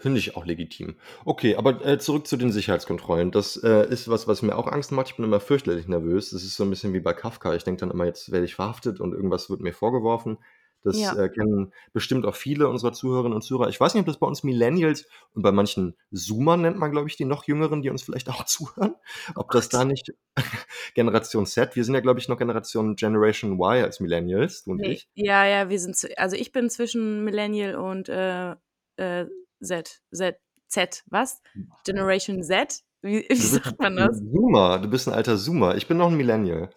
Finde 0.00 0.20
ich 0.20 0.36
auch 0.36 0.46
legitim. 0.46 0.96
Okay, 1.24 1.56
aber 1.56 1.84
äh, 1.84 1.98
zurück 1.98 2.26
zu 2.28 2.36
den 2.36 2.52
Sicherheitskontrollen. 2.52 3.32
Das 3.32 3.56
äh, 3.56 3.88
ist 3.90 4.08
was, 4.08 4.28
was 4.28 4.42
mir 4.42 4.56
auch 4.56 4.68
Angst 4.68 4.92
macht. 4.92 5.08
Ich 5.08 5.16
bin 5.16 5.24
immer 5.24 5.40
fürchterlich 5.40 5.88
nervös. 5.88 6.30
Das 6.30 6.44
ist 6.44 6.54
so 6.54 6.62
ein 6.62 6.70
bisschen 6.70 6.92
wie 6.92 7.00
bei 7.00 7.12
Kafka. 7.12 7.54
Ich 7.56 7.64
denke 7.64 7.80
dann 7.80 7.90
immer, 7.90 8.04
jetzt 8.06 8.30
werde 8.30 8.44
ich 8.44 8.54
verhaftet 8.54 9.00
und 9.00 9.12
irgendwas 9.12 9.50
wird 9.50 9.60
mir 9.60 9.72
vorgeworfen. 9.72 10.38
Das 10.84 10.96
Ja. 10.96 11.16
äh, 11.18 11.28
kennen 11.28 11.72
bestimmt 11.92 12.24
auch 12.24 12.36
viele 12.36 12.68
unserer 12.68 12.92
Zuhörerinnen 12.92 13.34
und 13.34 13.42
Zuhörer. 13.42 13.68
Ich 13.68 13.80
weiß 13.80 13.94
nicht, 13.94 14.02
ob 14.02 14.06
das 14.06 14.20
bei 14.20 14.28
uns 14.28 14.44
Millennials 14.44 15.08
und 15.34 15.42
bei 15.42 15.50
manchen 15.50 15.96
Zoomern 16.12 16.62
nennt 16.62 16.78
man, 16.78 16.92
glaube 16.92 17.08
ich, 17.08 17.16
die 17.16 17.24
noch 17.24 17.42
Jüngeren, 17.48 17.82
die 17.82 17.90
uns 17.90 18.02
vielleicht 18.04 18.28
auch 18.28 18.44
zuhören, 18.46 18.94
Oh 19.34 19.40
ob 19.40 19.50
das 19.50 19.70
Gott. 19.70 19.80
da 19.80 19.84
nicht 19.84 20.14
Generation 20.94 21.46
Z, 21.46 21.74
wir 21.74 21.82
sind 21.84 21.94
ja, 21.94 22.00
glaube 22.00 22.20
ich, 22.20 22.28
noch 22.28 22.38
Generation 22.38 22.94
Generation 22.94 23.54
Y 23.54 23.82
als 23.82 23.98
Millennials, 23.98 24.62
du 24.62 24.70
und 24.70 24.80
Nee, 24.80 24.92
ich. 24.92 25.08
ja, 25.14 25.44
ja, 25.44 25.68
wir 25.68 25.80
sind, 25.80 25.96
also 26.16 26.36
ich 26.36 26.52
bin 26.52 26.70
zwischen 26.70 27.24
Millennial 27.24 27.74
und 27.74 28.08
äh, 28.08 28.52
äh, 28.98 29.26
Z, 29.60 30.02
Z, 30.12 30.36
Z, 30.68 31.04
was? 31.06 31.42
Generation 31.84 32.42
Z? 32.42 32.82
Wie, 33.02 33.26
wie 33.28 33.34
sagt 33.34 33.78
man 33.80 33.96
das? 33.96 34.18
Zoomer, 34.18 34.78
du 34.78 34.88
bist 34.88 35.08
ein 35.08 35.14
alter 35.14 35.36
Zoomer. 35.36 35.76
Ich 35.76 35.86
bin 35.86 35.96
noch 35.96 36.08
ein 36.08 36.16
Millennial. 36.16 36.70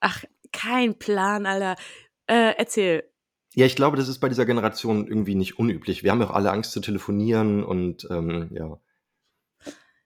Ach, 0.00 0.24
kein 0.52 0.98
Plan, 0.98 1.46
Alter. 1.46 1.76
Äh, 2.26 2.54
erzähl. 2.56 3.04
Ja, 3.54 3.66
ich 3.66 3.76
glaube, 3.76 3.96
das 3.96 4.08
ist 4.08 4.18
bei 4.18 4.28
dieser 4.28 4.46
Generation 4.46 5.06
irgendwie 5.06 5.34
nicht 5.34 5.58
unüblich. 5.58 6.02
Wir 6.02 6.10
haben 6.10 6.20
ja 6.20 6.28
auch 6.28 6.34
alle 6.34 6.50
Angst 6.50 6.72
zu 6.72 6.80
telefonieren 6.80 7.62
und 7.62 8.06
ähm, 8.10 8.48
ja. 8.52 8.78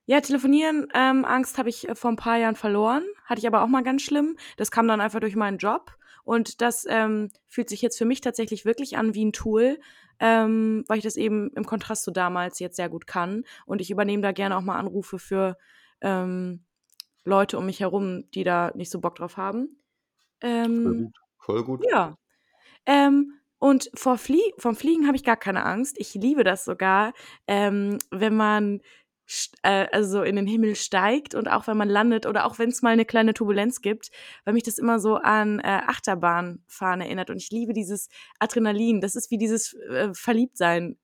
Ja, 0.05 0.21
telefonieren, 0.21 0.89
ähm, 0.95 1.25
Angst 1.25 1.59
habe 1.59 1.69
ich 1.69 1.89
äh, 1.89 1.95
vor 1.95 2.11
ein 2.11 2.17
paar 2.17 2.39
Jahren 2.39 2.57
verloren. 2.57 3.05
Hatte 3.25 3.41
ich 3.41 3.47
aber 3.47 3.63
auch 3.63 3.69
mal 3.69 3.83
ganz 3.83 4.03
schlimm. 4.03 4.37
Das 4.57 4.71
kam 4.71 4.89
dann 4.89 5.01
einfach 5.01 5.21
durch 5.21 5.37
meinen 5.37 5.59
Job. 5.59 5.97
Und 6.25 6.61
das 6.61 6.87
ähm, 6.89 7.31
fühlt 7.47 7.69
sich 7.69 7.81
jetzt 7.81 7.97
für 7.97 8.05
mich 8.05 8.21
tatsächlich 8.21 8.65
wirklich 8.65 8.99
an 8.99 9.15
wie 9.15 9.25
ein 9.25 9.33
Tool, 9.33 9.79
ähm, 10.21 10.85
weil 10.89 10.99
ich 10.99 11.05
das 11.05 11.17
eben 11.17 11.51
im 11.55 11.65
Kontrast 11.65 12.05
zu 12.05 12.11
damals 12.11 12.59
jetzt 12.59 12.77
sehr 12.77 12.89
gut 12.89 13.07
kann. 13.07 13.45
Und 13.67 13.81
ich 13.81 13.91
übernehme 13.91 14.23
da 14.23 14.33
gerne 14.33 14.57
auch 14.57 14.63
mal 14.63 14.79
Anrufe 14.79 15.19
für 15.19 15.57
ähm, 16.01 16.65
Leute 17.25 17.59
um 17.59 17.67
mich 17.67 17.81
herum, 17.81 18.31
die 18.33 18.45
da 18.45 18.73
nicht 18.75 18.91
so 18.91 19.01
Bock 19.01 19.17
drauf 19.17 19.37
haben. 19.37 19.81
Voll 20.41 20.51
Ähm, 20.51 20.85
gut. 21.05 21.17
Voll 21.39 21.65
gut. 21.65 21.87
ja. 21.91 22.17
Ähm, 22.87 23.35
und 23.59 23.91
vor 23.95 24.19
Flie 24.19 24.53
vom 24.57 24.77
Fliegen 24.77 25.07
habe 25.07 25.17
ich 25.17 25.25
gar 25.25 25.37
keine 25.37 25.65
Angst. 25.65 25.97
Ich 25.99 26.15
liebe 26.15 26.45
das 26.45 26.65
sogar, 26.65 27.13
ähm, 27.47 27.99
wenn 28.11 28.37
man 28.37 28.81
äh, 29.63 29.87
also 29.93 30.23
in 30.23 30.37
den 30.37 30.47
Himmel 30.47 30.75
steigt 30.75 31.35
und 31.35 31.49
auch 31.49 31.67
wenn 31.67 31.77
man 31.77 31.89
landet 31.89 32.27
oder 32.27 32.47
auch 32.47 32.59
wenn 32.59 32.69
es 32.71 32.83
mal 32.83 32.91
eine 32.91 33.05
kleine 33.05 33.35
Turbulenz 33.35 33.81
gibt, 33.83 34.11
weil 34.45 34.55
mich 34.55 34.63
das 34.65 34.79
immer 34.79 34.99
so 35.01 35.17
an 35.17 35.61
äh, 35.61 35.83
Achterbahnfahren 35.87 37.01
erinnert. 37.01 37.31
Und 37.31 37.37
ich 37.37 37.51
liebe 37.51 37.73
dieses 37.73 38.09
Adrenalin. 38.39 39.01
Das 39.01 39.17
ist 39.17 39.31
wie 39.31 39.39
dieses 39.39 39.75
äh, 39.75 40.13
Verliebtsein. 40.15 40.99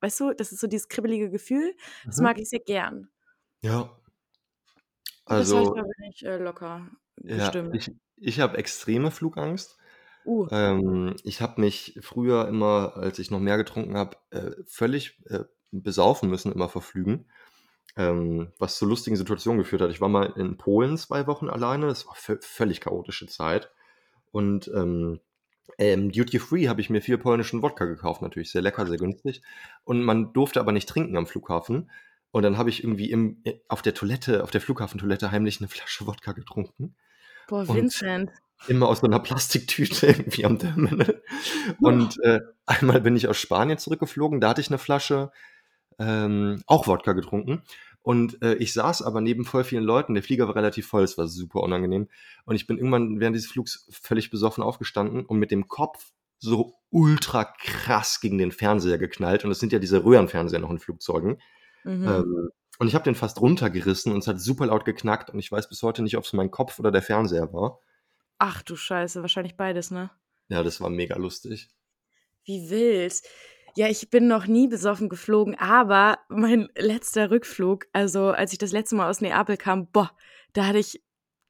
Weißt 0.00 0.20
du, 0.20 0.32
das 0.32 0.52
ist 0.52 0.60
so 0.60 0.66
dieses 0.66 0.88
kribbelige 0.88 1.30
Gefühl. 1.30 1.74
Das 2.06 2.18
Mhm. 2.18 2.24
mag 2.24 2.38
ich 2.38 2.48
sehr 2.50 2.60
gern. 2.60 3.08
Ja. 3.62 3.90
Das 5.26 5.52
heißt, 5.52 5.52
Also, 5.54 5.74
da 5.74 5.82
bin 5.82 6.10
ich 6.10 6.20
locker 6.22 6.88
ja, 7.22 7.36
gestimmt. 7.36 7.74
ich, 7.74 7.90
ich 8.16 8.40
habe 8.40 8.58
extreme 8.58 9.10
Flugangst. 9.10 9.76
Uh, 10.24 10.46
Ähm, 10.50 11.16
ich 11.24 11.40
habe 11.40 11.60
mich 11.60 11.98
früher 12.02 12.48
immer, 12.48 12.96
als 12.96 13.18
ich 13.18 13.30
noch 13.30 13.40
mehr 13.40 13.56
getrunken 13.56 13.96
habe, 13.96 14.16
äh, 14.30 14.52
völlig 14.66 15.18
äh, 15.26 15.44
besaufen 15.70 16.28
müssen, 16.30 16.52
immer 16.52 16.68
vor 16.68 16.82
Flügen. 16.82 17.30
Ähm, 17.98 18.52
was 18.58 18.78
zu 18.78 18.86
lustigen 18.86 19.16
Situationen 19.16 19.58
geführt 19.60 19.82
hat. 19.82 19.90
Ich 19.90 20.00
war 20.00 20.08
mal 20.08 20.32
in 20.36 20.56
Polen 20.56 20.96
zwei 20.96 21.26
Wochen 21.26 21.48
alleine. 21.50 21.88
Das 21.88 22.06
war 22.06 22.14
vö- 22.14 22.40
völlig 22.40 22.80
chaotische 22.80 23.26
Zeit. 23.26 23.70
Und 24.30 24.70
ähm, 24.74 25.18
ähm, 25.78 26.12
Duty 26.12 26.38
Free 26.38 26.68
habe 26.68 26.80
ich 26.80 26.90
mir 26.90 27.02
viel 27.02 27.18
polnischen 27.18 27.60
Wodka 27.60 27.86
gekauft, 27.86 28.22
natürlich 28.22 28.50
sehr 28.52 28.62
lecker, 28.62 28.86
sehr 28.86 28.98
günstig. 28.98 29.42
Und 29.84 30.02
man 30.02 30.32
durfte 30.32 30.60
aber 30.60 30.70
nicht 30.72 30.88
trinken 30.88 31.16
am 31.16 31.26
Flughafen. 31.26 31.90
Und 32.30 32.42
dann 32.44 32.56
habe 32.56 32.70
ich 32.70 32.84
irgendwie 32.84 33.10
im, 33.10 33.40
äh, 33.44 33.54
auf 33.68 33.82
der 33.82 33.94
Toilette, 33.94 34.44
auf 34.44 34.50
der 34.52 34.60
Flughafentoilette 34.60 35.32
heimlich 35.32 35.60
eine 35.60 35.68
Flasche 35.68 36.06
Wodka 36.06 36.32
getrunken. 36.32 36.94
boah, 37.48 37.66
Vincent. 37.66 38.30
immer 38.68 38.88
aus 38.88 39.00
so 39.00 39.06
einer 39.06 39.18
Plastiktüte 39.20 40.06
irgendwie 40.08 40.44
am 40.44 40.58
Terminal. 40.58 41.20
Und 41.80 42.22
äh, 42.22 42.40
einmal 42.66 43.00
bin 43.00 43.16
ich 43.16 43.26
aus 43.26 43.38
Spanien 43.38 43.78
zurückgeflogen, 43.78 44.40
da 44.40 44.50
hatte 44.50 44.60
ich 44.60 44.68
eine 44.68 44.78
Flasche 44.78 45.32
ähm, 45.98 46.62
auch 46.66 46.86
Wodka 46.86 47.12
getrunken. 47.12 47.62
Und 48.08 48.40
äh, 48.40 48.54
ich 48.54 48.72
saß 48.72 49.02
aber 49.02 49.20
neben 49.20 49.44
voll 49.44 49.64
vielen 49.64 49.84
Leuten. 49.84 50.14
Der 50.14 50.22
Flieger 50.22 50.48
war 50.48 50.56
relativ 50.56 50.86
voll, 50.86 51.02
es 51.02 51.18
war 51.18 51.28
super 51.28 51.60
unangenehm. 51.60 52.08
Und 52.46 52.56
ich 52.56 52.66
bin 52.66 52.78
irgendwann 52.78 53.20
während 53.20 53.36
dieses 53.36 53.50
Flugs 53.50 53.86
völlig 53.90 54.30
besoffen 54.30 54.64
aufgestanden 54.64 55.26
und 55.26 55.38
mit 55.38 55.50
dem 55.50 55.68
Kopf 55.68 56.10
so 56.38 56.78
ultra 56.88 57.44
krass 57.44 58.22
gegen 58.22 58.38
den 58.38 58.50
Fernseher 58.50 58.96
geknallt. 58.96 59.44
Und 59.44 59.50
es 59.50 59.60
sind 59.60 59.74
ja 59.74 59.78
diese 59.78 60.06
Röhrenfernseher 60.06 60.58
noch 60.58 60.70
in 60.70 60.78
Flugzeugen. 60.78 61.42
Mhm. 61.84 62.08
Ähm, 62.08 62.50
und 62.78 62.88
ich 62.88 62.94
habe 62.94 63.04
den 63.04 63.14
fast 63.14 63.42
runtergerissen 63.42 64.10
und 64.14 64.20
es 64.20 64.26
hat 64.26 64.40
super 64.40 64.64
laut 64.64 64.86
geknackt. 64.86 65.28
Und 65.28 65.38
ich 65.38 65.52
weiß 65.52 65.68
bis 65.68 65.82
heute 65.82 66.00
nicht, 66.00 66.16
ob 66.16 66.24
es 66.24 66.32
mein 66.32 66.50
Kopf 66.50 66.78
oder 66.78 66.90
der 66.90 67.02
Fernseher 67.02 67.52
war. 67.52 67.78
Ach 68.38 68.62
du 68.62 68.74
Scheiße, 68.74 69.20
wahrscheinlich 69.20 69.58
beides, 69.58 69.90
ne? 69.90 70.10
Ja, 70.48 70.62
das 70.62 70.80
war 70.80 70.88
mega 70.88 71.18
lustig. 71.18 71.68
Wie 72.46 72.70
wild. 72.70 73.20
Ja, 73.78 73.86
ich 73.86 74.10
bin 74.10 74.26
noch 74.26 74.48
nie 74.48 74.66
besoffen 74.66 75.08
geflogen, 75.08 75.54
aber 75.54 76.18
mein 76.28 76.68
letzter 76.76 77.30
Rückflug, 77.30 77.86
also 77.92 78.30
als 78.30 78.50
ich 78.50 78.58
das 78.58 78.72
letzte 78.72 78.96
Mal 78.96 79.08
aus 79.08 79.20
Neapel 79.20 79.56
kam, 79.56 79.86
boah, 79.92 80.10
da 80.52 80.66
hatte 80.66 80.80
ich, 80.80 81.00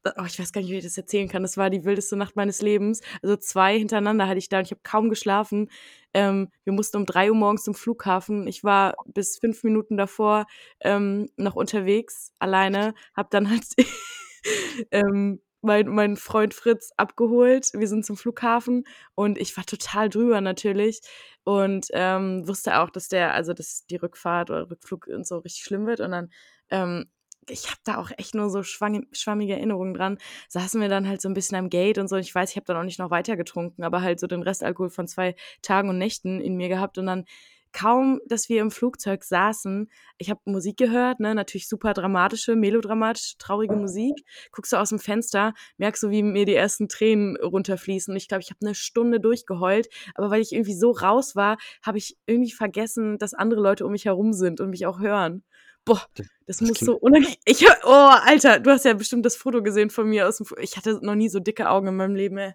oh, 0.04 0.24
ich 0.26 0.38
weiß 0.38 0.52
gar 0.52 0.60
nicht, 0.60 0.70
wie 0.70 0.76
ich 0.76 0.84
das 0.84 0.98
erzählen 0.98 1.26
kann. 1.26 1.40
Das 1.40 1.56
war 1.56 1.70
die 1.70 1.86
wildeste 1.86 2.16
Nacht 2.16 2.36
meines 2.36 2.60
Lebens. 2.60 3.00
Also 3.22 3.36
zwei 3.36 3.78
hintereinander 3.78 4.28
hatte 4.28 4.36
ich 4.36 4.50
da 4.50 4.58
und 4.58 4.66
ich 4.66 4.72
habe 4.72 4.82
kaum 4.82 5.08
geschlafen. 5.08 5.70
Ähm, 6.12 6.50
wir 6.64 6.74
mussten 6.74 6.98
um 6.98 7.06
drei 7.06 7.30
Uhr 7.30 7.34
morgens 7.34 7.64
zum 7.64 7.74
Flughafen. 7.74 8.46
Ich 8.46 8.62
war 8.62 8.94
bis 9.06 9.38
fünf 9.38 9.64
Minuten 9.64 9.96
davor 9.96 10.44
ähm, 10.80 11.30
noch 11.38 11.56
unterwegs, 11.56 12.34
alleine, 12.40 12.92
hab 13.14 13.30
dann 13.30 13.48
halt 13.48 13.64
ähm, 14.90 15.40
mein, 15.60 15.88
mein 15.88 16.16
Freund 16.16 16.54
Fritz 16.54 16.92
abgeholt. 16.96 17.70
Wir 17.74 17.88
sind 17.88 18.04
zum 18.04 18.16
Flughafen 18.16 18.84
und 19.14 19.38
ich 19.38 19.56
war 19.56 19.64
total 19.64 20.08
drüber 20.08 20.40
natürlich 20.40 21.00
und 21.44 21.88
ähm, 21.92 22.46
wusste 22.46 22.78
auch, 22.78 22.90
dass 22.90 23.08
der, 23.08 23.34
also 23.34 23.54
dass 23.54 23.86
die 23.86 23.96
Rückfahrt 23.96 24.50
oder 24.50 24.70
Rückflug 24.70 25.06
und 25.06 25.26
so 25.26 25.38
richtig 25.38 25.64
schlimm 25.64 25.86
wird. 25.86 26.00
Und 26.00 26.10
dann, 26.10 26.30
ähm, 26.70 27.10
ich 27.48 27.68
habe 27.68 27.80
da 27.84 27.96
auch 27.96 28.10
echt 28.18 28.34
nur 28.34 28.50
so 28.50 28.62
schwammige 28.62 29.54
Erinnerungen 29.54 29.94
dran. 29.94 30.18
Saßen 30.48 30.80
wir 30.80 30.90
dann 30.90 31.08
halt 31.08 31.22
so 31.22 31.28
ein 31.28 31.34
bisschen 31.34 31.56
am 31.56 31.70
Gate 31.70 31.98
und 31.98 32.08
so. 32.08 32.16
Und 32.16 32.22
ich 32.22 32.34
weiß, 32.34 32.50
ich 32.50 32.56
habe 32.56 32.66
dann 32.66 32.76
auch 32.76 32.84
nicht 32.84 32.98
noch 32.98 33.10
weiter 33.10 33.36
getrunken, 33.36 33.82
aber 33.82 34.02
halt 34.02 34.20
so 34.20 34.26
den 34.26 34.42
Restalkohol 34.42 34.90
von 34.90 35.08
zwei 35.08 35.34
Tagen 35.62 35.88
und 35.88 35.96
Nächten 35.96 36.40
in 36.40 36.56
mir 36.56 36.68
gehabt. 36.68 36.98
Und 36.98 37.06
dann 37.06 37.24
kaum, 37.72 38.20
dass 38.26 38.48
wir 38.48 38.60
im 38.60 38.70
Flugzeug 38.70 39.24
saßen, 39.24 39.90
ich 40.18 40.30
habe 40.30 40.40
Musik 40.44 40.76
gehört, 40.76 41.20
ne, 41.20 41.34
natürlich 41.34 41.68
super 41.68 41.92
dramatische, 41.94 42.56
melodramatische, 42.56 43.36
traurige 43.38 43.74
Musik. 43.76 44.14
Guckst 44.52 44.72
du 44.72 44.76
aus 44.76 44.88
dem 44.88 44.98
Fenster, 44.98 45.54
merkst 45.76 46.02
du, 46.02 46.10
wie 46.10 46.22
mir 46.22 46.44
die 46.44 46.54
ersten 46.54 46.88
Tränen 46.88 47.36
runterfließen. 47.36 48.12
Und 48.12 48.16
ich 48.16 48.28
glaube, 48.28 48.42
ich 48.42 48.50
habe 48.50 48.58
eine 48.64 48.74
Stunde 48.74 49.20
durchgeheult, 49.20 49.88
aber 50.14 50.30
weil 50.30 50.40
ich 50.40 50.52
irgendwie 50.52 50.74
so 50.74 50.90
raus 50.90 51.36
war, 51.36 51.56
habe 51.82 51.98
ich 51.98 52.16
irgendwie 52.26 52.52
vergessen, 52.52 53.18
dass 53.18 53.34
andere 53.34 53.60
Leute 53.60 53.84
um 53.86 53.92
mich 53.92 54.04
herum 54.06 54.32
sind 54.32 54.60
und 54.60 54.70
mich 54.70 54.86
auch 54.86 55.00
hören. 55.00 55.44
Boah, 55.84 56.02
das, 56.16 56.26
Das 56.46 56.60
muss 56.60 56.78
so 56.80 56.96
unangenehm. 56.96 57.36
Ich, 57.44 57.66
hab- 57.68 57.80
oh, 57.84 57.90
Alter, 58.26 58.60
du 58.60 58.70
hast 58.70 58.84
ja 58.84 58.92
bestimmt 58.94 59.24
das 59.24 59.36
Foto 59.36 59.62
gesehen 59.62 59.90
von 59.90 60.08
mir 60.08 60.28
aus 60.28 60.38
dem. 60.38 60.46
Fu- 60.46 60.56
Ich 60.58 60.76
hatte 60.76 60.98
noch 61.02 61.14
nie 61.14 61.28
so 61.28 61.40
dicke 61.40 61.68
Augen 61.70 61.88
in 61.88 61.96
meinem 61.96 62.14
Leben, 62.14 62.36
ey. 62.38 62.52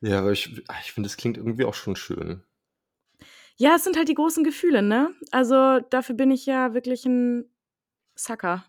Ja, 0.00 0.20
aber 0.20 0.30
ich, 0.30 0.56
ich 0.82 0.92
finde, 0.92 1.08
das 1.08 1.16
klingt 1.16 1.36
irgendwie 1.36 1.64
auch 1.64 1.74
schon 1.74 1.96
schön. 1.96 2.42
Ja, 3.60 3.74
es 3.74 3.84
sind 3.84 3.96
halt 3.96 4.08
die 4.08 4.14
großen 4.14 4.44
Gefühle, 4.44 4.82
ne? 4.82 5.10
Also 5.32 5.80
dafür 5.90 6.14
bin 6.14 6.30
ich 6.30 6.46
ja 6.46 6.74
wirklich 6.74 7.04
ein 7.06 7.44
Sucker. 8.14 8.64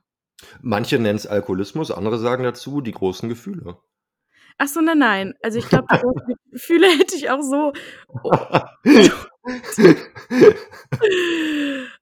Manche 0.61 0.97
nennen 0.99 1.17
es 1.17 1.27
Alkoholismus, 1.27 1.91
andere 1.91 2.17
sagen 2.17 2.43
dazu 2.43 2.81
die 2.81 2.91
großen 2.91 3.29
Gefühle. 3.29 3.77
Ach 4.57 4.67
so, 4.67 4.81
nein, 4.81 4.97
nein. 4.97 5.33
Also 5.43 5.59
ich 5.59 5.69
glaube, 5.69 5.87
die 5.91 5.97
großen 6.01 6.35
Gefühle 6.51 6.87
hätte 6.87 7.15
ich 7.15 7.29
auch 7.29 7.41
so. 7.41 7.73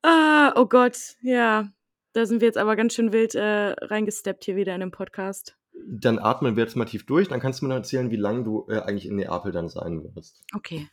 Ah, 0.04 0.54
oh 0.56 0.66
Gott, 0.66 0.98
ja. 1.22 1.70
Da 2.14 2.26
sind 2.26 2.42
wir 2.42 2.48
jetzt 2.48 2.58
aber 2.58 2.76
ganz 2.76 2.94
schön 2.94 3.14
wild 3.14 3.36
äh, 3.36 3.74
reingesteppt 3.80 4.44
hier 4.46 4.56
wieder 4.56 4.74
in 4.74 4.82
den 4.82 4.92
Podcast. 4.92 5.56
dann 5.74 6.20
atmen 6.20 6.56
wir 6.56 6.64
jetzt 6.64 6.76
mal 6.76 6.86
tief 6.86 7.06
durch, 7.06 7.28
dann 7.28 7.40
kannst 7.40 7.62
du 7.62 7.66
mir 7.66 7.70
noch 7.70 7.78
erzählen, 7.78 8.12
wie 8.12 8.16
lange 8.18 8.44
du 8.44 8.66
äh, 8.70 8.80
eigentlich 8.80 9.06
in 9.06 9.16
Neapel 9.18 9.52
dann 9.52 9.70
sein 9.70 10.04
wirst. 10.16 10.42
Okay. 10.56 10.90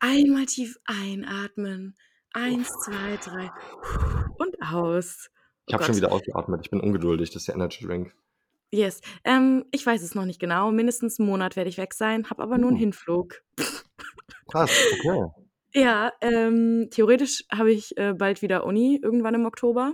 Einmal 0.00 0.46
tief 0.46 0.78
einatmen. 0.84 1.96
Eins, 2.32 2.68
zwei, 2.84 3.16
drei. 3.22 3.50
Und 4.38 4.56
aus. 4.62 5.30
Ich 5.66 5.74
habe 5.74 5.84
schon 5.84 5.96
wieder 5.96 6.10
ausgeatmet, 6.10 6.62
ich 6.64 6.70
bin 6.70 6.80
ungeduldig, 6.80 7.30
das 7.30 7.42
ist 7.42 7.48
der 7.48 7.54
Energy 7.54 7.84
Drink. 7.84 8.14
Yes. 8.72 9.00
Ähm, 9.24 9.64
ich 9.72 9.84
weiß 9.84 10.02
es 10.02 10.14
noch 10.14 10.24
nicht 10.24 10.40
genau. 10.40 10.70
Mindestens 10.70 11.18
einen 11.18 11.28
Monat 11.28 11.56
werde 11.56 11.70
ich 11.70 11.78
weg 11.78 11.92
sein, 11.92 12.28
habe 12.30 12.42
aber 12.42 12.56
nur 12.56 12.70
einen 12.70 12.76
Uh. 12.76 12.80
Hinflug. 12.80 13.42
Krass, 14.50 14.70
okay. 14.98 15.26
Ja, 15.72 16.12
ähm, 16.20 16.88
theoretisch 16.90 17.44
habe 17.52 17.70
ich 17.70 17.96
äh, 17.96 18.12
bald 18.12 18.42
wieder 18.42 18.66
Uni, 18.66 18.98
irgendwann 19.00 19.36
im 19.36 19.46
Oktober. 19.46 19.92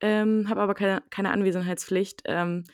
Ähm, 0.00 0.48
habe 0.48 0.60
aber 0.62 0.74
keine, 0.74 1.04
keine 1.10 1.30
Anwesenheitspflicht. 1.30 2.22
Ähm, 2.24 2.64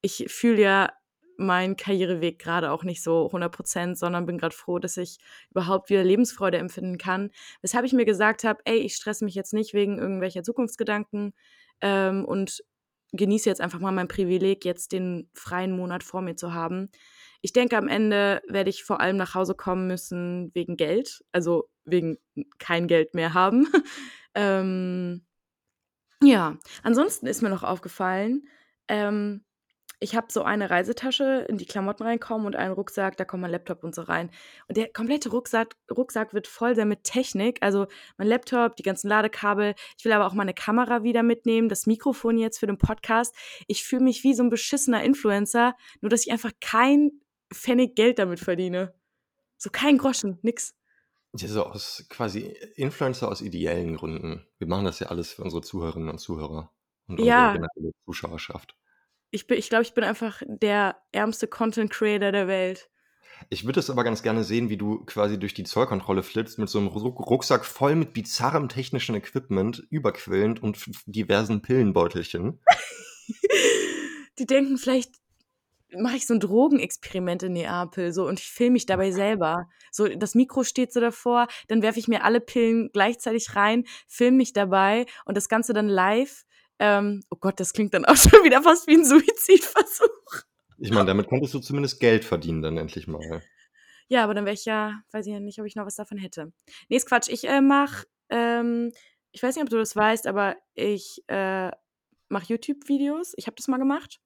ich 0.00 0.24
fühle 0.26 0.60
ja 0.60 0.92
meinen 1.40 1.76
Karriereweg 1.76 2.38
gerade 2.38 2.70
auch 2.70 2.84
nicht 2.84 3.02
so 3.02 3.30
100%, 3.30 3.96
sondern 3.96 4.26
bin 4.26 4.38
gerade 4.38 4.54
froh, 4.54 4.78
dass 4.78 4.96
ich 4.96 5.18
überhaupt 5.50 5.90
wieder 5.90 6.04
Lebensfreude 6.04 6.58
empfinden 6.58 6.98
kann. 6.98 7.30
Weshalb 7.62 7.84
ich 7.84 7.92
mir 7.92 8.04
gesagt 8.04 8.44
habe, 8.44 8.60
ey, 8.64 8.78
ich 8.78 8.94
stresse 8.94 9.24
mich 9.24 9.34
jetzt 9.34 9.52
nicht 9.52 9.74
wegen 9.74 9.98
irgendwelcher 9.98 10.42
Zukunftsgedanken 10.42 11.32
ähm, 11.80 12.24
und 12.24 12.62
genieße 13.12 13.48
jetzt 13.48 13.60
einfach 13.60 13.80
mal 13.80 13.92
mein 13.92 14.08
Privileg, 14.08 14.64
jetzt 14.64 14.92
den 14.92 15.28
freien 15.34 15.72
Monat 15.72 16.04
vor 16.04 16.22
mir 16.22 16.36
zu 16.36 16.54
haben. 16.54 16.90
Ich 17.42 17.52
denke, 17.52 17.76
am 17.76 17.88
Ende 17.88 18.42
werde 18.46 18.70
ich 18.70 18.84
vor 18.84 19.00
allem 19.00 19.16
nach 19.16 19.34
Hause 19.34 19.54
kommen 19.54 19.86
müssen 19.86 20.50
wegen 20.54 20.76
Geld, 20.76 21.24
also 21.32 21.68
wegen 21.84 22.18
kein 22.58 22.86
Geld 22.86 23.14
mehr 23.14 23.34
haben. 23.34 23.66
ähm, 24.34 25.24
ja, 26.22 26.58
ansonsten 26.82 27.26
ist 27.26 27.42
mir 27.42 27.48
noch 27.48 27.62
aufgefallen, 27.62 28.46
ähm, 28.88 29.44
ich 30.00 30.16
habe 30.16 30.28
so 30.30 30.42
eine 30.42 30.70
Reisetasche, 30.70 31.44
in 31.48 31.58
die 31.58 31.66
Klamotten 31.66 32.02
reinkommen 32.02 32.46
und 32.46 32.56
einen 32.56 32.72
Rucksack, 32.72 33.18
da 33.18 33.24
kommt 33.26 33.42
mein 33.42 33.50
Laptop 33.50 33.84
und 33.84 33.94
so 33.94 34.02
rein. 34.02 34.30
Und 34.66 34.78
der 34.78 34.90
komplette 34.90 35.28
Rucksack, 35.28 35.76
Rucksack 35.94 36.32
wird 36.32 36.46
voll 36.46 36.74
sein 36.74 36.88
mit 36.88 37.04
Technik. 37.04 37.58
Also 37.60 37.86
mein 38.16 38.26
Laptop, 38.28 38.76
die 38.76 38.82
ganzen 38.82 39.08
Ladekabel. 39.08 39.74
Ich 39.98 40.04
will 40.06 40.12
aber 40.12 40.26
auch 40.26 40.32
meine 40.32 40.54
Kamera 40.54 41.02
wieder 41.02 41.22
mitnehmen, 41.22 41.68
das 41.68 41.86
Mikrofon 41.86 42.38
jetzt 42.38 42.58
für 42.58 42.66
den 42.66 42.78
Podcast. 42.78 43.34
Ich 43.66 43.84
fühle 43.84 44.02
mich 44.02 44.24
wie 44.24 44.34
so 44.34 44.42
ein 44.42 44.50
beschissener 44.50 45.04
Influencer, 45.04 45.76
nur 46.00 46.08
dass 46.08 46.24
ich 46.24 46.32
einfach 46.32 46.52
kein 46.60 47.10
Pfennig 47.52 47.94
Geld 47.94 48.18
damit 48.18 48.40
verdiene. 48.40 48.94
So 49.58 49.68
kein 49.70 49.98
Groschen, 49.98 50.38
nix. 50.42 50.74
Ja, 51.36 51.46
so 51.46 51.64
aus 51.64 52.06
quasi 52.08 52.56
Influencer 52.74 53.28
aus 53.28 53.42
ideellen 53.42 53.96
Gründen. 53.96 54.46
Wir 54.58 54.66
machen 54.66 54.86
das 54.86 54.98
ja 54.98 55.08
alles 55.08 55.32
für 55.32 55.42
unsere 55.42 55.62
Zuhörerinnen 55.62 56.08
und 56.08 56.18
Zuhörer 56.18 56.72
und 57.06 57.20
Ja. 57.20 57.52
unsere 57.52 57.68
generelle 57.68 57.92
Zuschauerschaft. 58.06 58.74
Ich, 59.30 59.46
bin, 59.46 59.58
ich 59.58 59.68
glaube, 59.68 59.82
ich 59.82 59.94
bin 59.94 60.04
einfach 60.04 60.42
der 60.46 60.96
ärmste 61.12 61.46
Content 61.46 61.90
Creator 61.90 62.32
der 62.32 62.48
Welt. 62.48 62.90
Ich 63.48 63.64
würde 63.64 63.80
es 63.80 63.88
aber 63.88 64.04
ganz 64.04 64.22
gerne 64.22 64.44
sehen, 64.44 64.68
wie 64.68 64.76
du 64.76 65.04
quasi 65.06 65.38
durch 65.38 65.54
die 65.54 65.64
Zollkontrolle 65.64 66.22
flitzt 66.22 66.58
mit 66.58 66.68
so 66.68 66.78
einem 66.78 66.88
Ruck- 66.88 67.20
Rucksack 67.20 67.64
voll 67.64 67.94
mit 67.94 68.12
bizarrem 68.12 68.68
technischen 68.68 69.14
Equipment, 69.14 69.82
überquillend 69.90 70.62
und 70.62 70.78
diversen 71.06 71.62
Pillenbeutelchen. 71.62 72.60
Die 74.38 74.46
denken 74.46 74.78
vielleicht, 74.78 75.12
mache 75.96 76.16
ich 76.16 76.26
so 76.26 76.34
ein 76.34 76.40
Drogenexperiment 76.40 77.42
in 77.42 77.52
Neapel 77.54 78.12
so 78.12 78.26
und 78.26 78.38
ich 78.38 78.46
filme 78.46 78.74
mich 78.74 78.86
dabei 78.86 79.10
selber. 79.10 79.68
So 79.90 80.06
das 80.06 80.34
Mikro 80.34 80.64
steht 80.64 80.92
so 80.92 81.00
davor, 81.00 81.48
dann 81.68 81.82
werfe 81.82 81.98
ich 81.98 82.08
mir 82.08 82.24
alle 82.24 82.40
Pillen 82.40 82.90
gleichzeitig 82.92 83.56
rein, 83.56 83.84
filme 84.06 84.38
mich 84.38 84.52
dabei 84.52 85.06
und 85.24 85.36
das 85.36 85.48
Ganze 85.48 85.72
dann 85.72 85.88
live. 85.88 86.44
Ähm, 86.80 87.22
oh 87.30 87.36
Gott, 87.38 87.60
das 87.60 87.72
klingt 87.72 87.94
dann 87.94 88.04
auch 88.06 88.16
schon 88.16 88.42
wieder 88.42 88.62
fast 88.62 88.86
wie 88.88 88.94
ein 88.94 89.04
Suizidversuch. 89.04 90.42
Ich 90.78 90.90
meine, 90.90 91.06
damit 91.06 91.28
könntest 91.28 91.52
du 91.54 91.60
zumindest 91.60 92.00
Geld 92.00 92.24
verdienen 92.24 92.62
dann 92.62 92.78
endlich 92.78 93.06
mal. 93.06 93.42
Ja, 94.08 94.24
aber 94.24 94.34
dann 94.34 94.46
wäre 94.46 94.54
ich 94.54 94.64
ja, 94.64 95.02
weiß 95.12 95.26
ich 95.26 95.32
ja 95.32 95.40
nicht, 95.40 95.60
ob 95.60 95.66
ich 95.66 95.76
noch 95.76 95.86
was 95.86 95.94
davon 95.94 96.18
hätte. 96.18 96.52
Nee, 96.88 96.96
ist 96.96 97.06
Quatsch. 97.06 97.28
Ich 97.28 97.46
äh, 97.46 97.60
mache, 97.60 98.06
ähm, 98.30 98.92
ich 99.30 99.42
weiß 99.42 99.54
nicht, 99.54 99.62
ob 99.62 99.68
du 99.70 99.76
das 99.76 99.94
weißt, 99.94 100.26
aber 100.26 100.56
ich 100.74 101.22
äh, 101.28 101.70
mache 102.28 102.46
YouTube-Videos. 102.48 103.34
Ich 103.36 103.46
habe 103.46 103.56
das 103.56 103.68
mal 103.68 103.76
gemacht. 103.76 104.18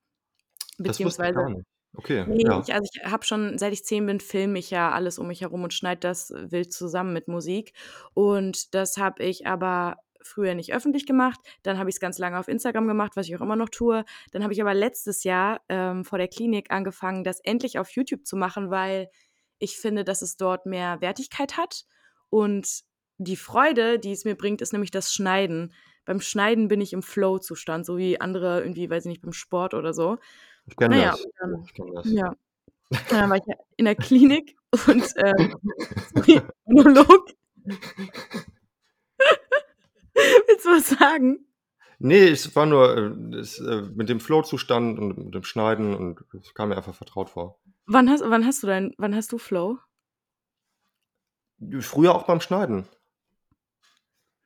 Das 0.79 0.87
ich 0.99 1.05
Beziehungsweise, 1.05 1.45
nicht. 1.51 1.67
Okay, 1.97 2.25
nee, 2.27 2.45
ja. 2.45 2.61
ich, 2.61 2.75
also 2.75 2.89
ich 2.93 3.05
habe 3.05 3.25
schon, 3.25 3.57
seit 3.59 3.73
ich 3.73 3.85
zehn 3.85 4.07
bin, 4.07 4.19
filme 4.19 4.59
ich 4.59 4.71
ja 4.71 4.91
alles 4.91 5.19
um 5.19 5.29
mich 5.29 5.43
herum 5.43 5.63
und 5.63 5.73
schneide 5.73 6.01
das 6.01 6.33
wild 6.35 6.73
zusammen 6.73 7.13
mit 7.13 7.29
Musik. 7.29 7.73
Und 8.15 8.75
das 8.75 8.97
habe 8.97 9.23
ich 9.23 9.47
aber 9.47 9.97
früher 10.27 10.55
nicht 10.55 10.75
öffentlich 10.75 11.07
gemacht. 11.07 11.41
Dann 11.63 11.79
habe 11.79 11.89
ich 11.91 11.97
es 11.97 12.01
ganz 12.01 12.19
lange 12.19 12.39
auf 12.39 12.49
Instagram 12.49 12.87
gemacht, 12.87 13.13
was 13.17 13.27
ich 13.29 13.37
auch 13.37 13.41
immer 13.41 13.57
noch 13.57 13.69
tue. 13.69 14.05
Dann 14.33 14.43
habe 14.43 14.53
ich 14.53 14.61
aber 14.61 14.75
letztes 14.75 15.25
Jahr 15.25 15.61
ähm, 15.69 16.05
vor 16.05 16.19
der 16.19 16.29
Klinik 16.29 16.71
angefangen, 16.71 17.25
das 17.25 17.41
endlich 17.41 17.79
auf 17.79 17.91
YouTube 17.91 18.27
zu 18.27 18.37
machen, 18.37 18.71
weil 18.71 19.09
ich 19.59 19.77
finde, 19.79 20.05
dass 20.05 20.23
es 20.23 20.37
dort 20.37 20.67
mehr 20.67 21.01
Wertigkeit 21.01 21.57
hat. 21.57 21.85
Und 22.31 22.83
die 23.19 23.37
Freude, 23.37 23.99
die 23.99 24.13
es 24.13 24.25
mir 24.25 24.35
bringt, 24.37 24.61
ist 24.61 24.73
nämlich 24.73 24.91
das 24.91 25.15
Schneiden. 25.15 25.73
Beim 26.05 26.21
Schneiden 26.21 26.69
bin 26.69 26.81
ich 26.81 26.93
im 26.93 27.03
Flow-Zustand, 27.03 27.87
so 27.87 27.97
wie 27.97 28.21
andere 28.21 28.61
irgendwie, 28.61 28.91
weiß 28.91 29.05
ich 29.05 29.11
nicht, 29.11 29.23
beim 29.23 29.33
Sport 29.33 29.75
oder 29.75 29.95
so. 29.95 30.19
Ich 30.67 30.77
kenne 30.77 30.97
Naja, 30.97 31.11
das. 31.13 31.27
dann, 31.39 31.63
Ich 31.65 31.75
kenne 31.75 31.93
das. 31.95 32.11
ja. 32.11 32.29
Und 32.91 33.13
dann 33.13 33.31
war 33.31 33.37
ich 33.37 33.43
in 33.77 33.87
der 33.87 33.95
Klinik 33.95 34.57
und 34.87 35.05
ähm, 35.17 35.55
Monolog. 36.67 37.31
Du 40.65 40.71
was 40.71 40.89
sagen? 40.89 41.47
Nee, 41.99 42.29
es 42.29 42.55
war 42.57 42.67
nur 42.67 42.97
äh, 42.97 43.37
es, 43.37 43.59
äh, 43.61 43.83
mit 43.95 44.09
dem 44.09 44.21
Flow-Zustand 44.21 44.99
und 44.99 45.19
mit 45.19 45.35
dem 45.35 45.45
Schneiden 45.45 45.95
und 45.95 46.25
es 46.41 46.55
kam 46.55 46.71
mir 46.71 46.77
einfach 46.77 46.95
vertraut 46.95 47.31
vor. 47.31 47.61
Wann 47.87 48.09
hast, 48.11 48.23
wann 48.23 48.45
hast 48.47 48.63
du 48.63 48.67
dein, 48.67 48.95
wann 48.99 49.15
hast 49.15 49.33
du 49.33 49.39
Flow? 49.39 49.79
Früher 51.81 52.15
auch 52.15 52.25
beim 52.25 52.41
Schneiden. 52.41 52.87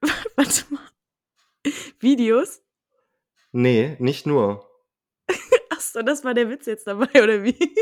Warte 0.37 0.65
mal. 0.71 0.83
Videos? 2.01 2.63
Nee, 3.53 3.97
nicht 3.99 4.27
nur. 4.27 4.69
Achso, 5.71 6.03
das 6.03 6.25
war 6.25 6.35
der 6.35 6.51
Witz 6.51 6.67
jetzt 6.67 6.87
dabei, 6.87 7.23
oder 7.23 7.45
wie? 7.45 7.75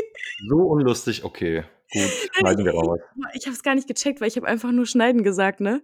So 0.47 0.57
unlustig, 0.57 1.23
okay. 1.23 1.63
Gut, 1.91 2.01
schneiden 2.33 2.65
wir 2.65 2.73
raus. 2.73 2.99
Ich 3.33 3.45
habe 3.45 3.55
es 3.55 3.63
gar 3.63 3.75
nicht 3.75 3.87
gecheckt, 3.87 4.21
weil 4.21 4.27
ich 4.27 4.37
habe 4.37 4.47
einfach 4.47 4.71
nur 4.71 4.85
schneiden 4.85 5.23
gesagt, 5.23 5.59
ne? 5.59 5.81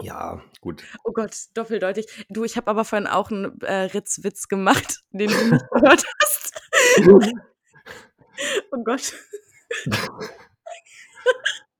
Ja, 0.00 0.42
gut. 0.60 0.82
Oh 1.04 1.12
Gott, 1.12 1.36
doppeldeutig. 1.54 2.26
Du, 2.28 2.44
ich 2.44 2.56
habe 2.56 2.68
aber 2.68 2.84
vorhin 2.84 3.06
auch 3.06 3.30
einen 3.30 3.60
äh, 3.60 3.84
Ritzwitz 3.84 4.48
gemacht, 4.48 5.04
den 5.10 5.30
du 5.30 5.36
nicht 5.36 5.64
gehört 5.70 6.04
hast. 6.20 6.62
oh 8.72 8.82
Gott. 8.84 9.14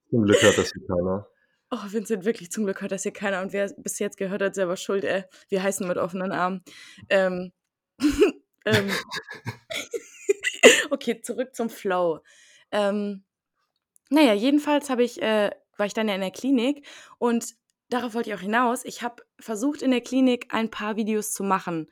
Zum 0.09 0.23
Glück 0.23 0.41
hört 0.41 0.57
das 0.57 0.71
hier 0.71 0.87
keiner. 0.87 1.27
Oh, 1.71 1.91
Vincent, 1.91 2.23
wirklich 2.23 2.51
zum 2.51 2.63
Glück 2.63 2.81
hört 2.81 2.93
das 2.93 3.03
hier 3.03 3.11
keiner. 3.11 3.41
Und 3.41 3.51
wer 3.51 3.69
bis 3.77 3.99
jetzt 3.99 4.17
gehört 4.17 4.41
hat, 4.41 4.55
selber 4.55 4.77
schuld, 4.77 5.03
ey. 5.03 5.25
Wir 5.49 5.61
heißen 5.61 5.85
mit 5.85 5.97
offenen 5.97 6.31
Armen. 6.31 6.63
Ähm, 7.09 7.51
ähm, 8.65 8.91
okay, 10.89 11.19
zurück 11.21 11.53
zum 11.53 11.69
Flow. 11.69 12.21
Ähm, 12.71 13.25
naja, 14.09 14.33
jedenfalls 14.33 14.89
habe 14.89 15.03
ich, 15.03 15.21
äh, 15.21 15.51
war 15.75 15.85
ich 15.85 15.93
dann 15.93 16.07
ja 16.07 16.15
in 16.15 16.21
der 16.21 16.31
Klinik 16.31 16.87
und 17.17 17.55
darauf 17.89 18.13
wollte 18.13 18.29
ich 18.29 18.35
auch 18.35 18.41
hinaus. 18.41 18.85
Ich 18.85 19.01
habe 19.01 19.23
versucht, 19.39 19.81
in 19.81 19.91
der 19.91 20.01
Klinik 20.01 20.47
ein 20.49 20.69
paar 20.69 20.95
Videos 20.95 21.33
zu 21.33 21.43
machen, 21.43 21.87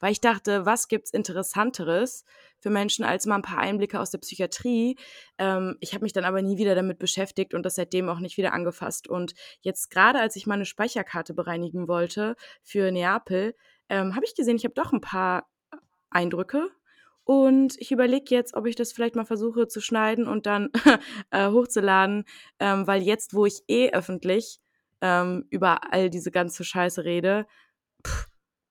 weil 0.00 0.12
ich 0.12 0.20
dachte, 0.20 0.66
was 0.66 0.88
gibt's 0.88 1.10
Interessanteres 1.10 2.24
für 2.60 2.70
Menschen 2.70 3.04
als 3.04 3.26
mal 3.26 3.36
ein 3.36 3.42
paar 3.42 3.58
Einblicke 3.58 4.00
aus 4.00 4.10
der 4.10 4.18
Psychiatrie. 4.18 4.96
Ähm, 5.38 5.76
ich 5.80 5.94
habe 5.94 6.04
mich 6.04 6.12
dann 6.12 6.24
aber 6.24 6.42
nie 6.42 6.58
wieder 6.58 6.74
damit 6.74 6.98
beschäftigt 6.98 7.54
und 7.54 7.64
das 7.64 7.76
seitdem 7.76 8.08
auch 8.08 8.20
nicht 8.20 8.36
wieder 8.36 8.52
angefasst. 8.52 9.08
Und 9.08 9.34
jetzt 9.60 9.90
gerade, 9.90 10.20
als 10.20 10.36
ich 10.36 10.46
meine 10.46 10.64
Speicherkarte 10.64 11.34
bereinigen 11.34 11.88
wollte 11.88 12.36
für 12.62 12.90
Neapel, 12.90 13.54
ähm, 13.88 14.14
habe 14.14 14.24
ich 14.24 14.34
gesehen, 14.34 14.56
ich 14.56 14.64
habe 14.64 14.74
doch 14.74 14.92
ein 14.92 15.00
paar 15.00 15.48
Eindrücke. 16.10 16.70
Und 17.24 17.78
ich 17.78 17.92
überlege 17.92 18.34
jetzt, 18.34 18.54
ob 18.54 18.66
ich 18.66 18.74
das 18.74 18.92
vielleicht 18.92 19.14
mal 19.14 19.26
versuche 19.26 19.68
zu 19.68 19.82
schneiden 19.82 20.26
und 20.26 20.46
dann 20.46 20.70
äh, 21.30 21.48
hochzuladen, 21.48 22.24
ähm, 22.58 22.86
weil 22.86 23.02
jetzt, 23.02 23.34
wo 23.34 23.44
ich 23.44 23.64
eh 23.68 23.90
öffentlich 23.90 24.60
ähm, 25.00 25.46
über 25.50 25.92
all 25.92 26.10
diese 26.10 26.30
ganze 26.30 26.64
Scheiße 26.64 27.04
rede, 27.04 27.46
pff, 28.06 28.28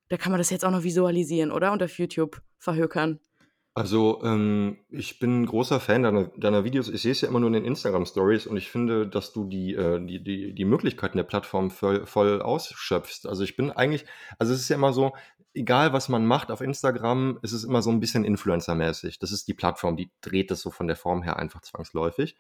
da 0.09 0.17
kann 0.17 0.31
man 0.31 0.39
das 0.39 0.49
jetzt 0.49 0.65
auch 0.65 0.71
noch 0.71 0.83
visualisieren, 0.83 1.51
oder? 1.51 1.71
Und 1.71 1.83
auf 1.83 1.97
YouTube 1.97 2.41
verhökern. 2.57 3.19
Also, 3.77 4.23
ähm, 4.23 4.79
ich 4.89 5.19
bin 5.19 5.41
ein 5.41 5.45
großer 5.45 5.79
Fan 5.79 6.01
deiner, 6.01 6.29
deiner 6.35 6.63
Videos. 6.63 6.89
Ich 6.89 7.03
sehe 7.03 7.11
es 7.11 7.21
ja 7.21 7.27
immer 7.27 7.39
nur 7.39 7.49
in 7.49 7.53
den 7.53 7.65
Instagram-Stories 7.65 8.47
und 8.47 8.57
ich 8.57 8.71
finde, 8.71 9.07
dass 9.07 9.33
du 9.33 9.45
die, 9.45 9.75
äh, 9.75 10.03
die, 10.03 10.23
die, 10.23 10.55
die 10.55 10.65
Möglichkeiten 10.65 11.17
der 11.17 11.25
Plattform 11.25 11.69
voll, 11.69 12.07
voll 12.07 12.41
ausschöpfst. 12.41 13.27
Also 13.27 13.43
ich 13.43 13.55
bin 13.55 13.69
eigentlich, 13.69 14.05
also 14.39 14.51
es 14.51 14.61
ist 14.61 14.69
ja 14.69 14.77
immer 14.77 14.93
so, 14.93 15.13
egal 15.53 15.93
was 15.93 16.09
man 16.09 16.25
macht 16.25 16.49
auf 16.49 16.61
Instagram, 16.61 17.37
ist 17.43 17.51
es 17.51 17.63
immer 17.63 17.83
so 17.83 17.91
ein 17.91 17.99
bisschen 17.99 18.25
Influencer-mäßig. 18.25 19.19
Das 19.19 19.31
ist 19.31 19.47
die 19.47 19.53
Plattform, 19.53 19.95
die 19.95 20.09
dreht 20.21 20.49
das 20.49 20.61
so 20.61 20.71
von 20.71 20.87
der 20.87 20.95
Form 20.95 21.21
her 21.21 21.37
einfach 21.37 21.61
zwangsläufig. 21.61 22.35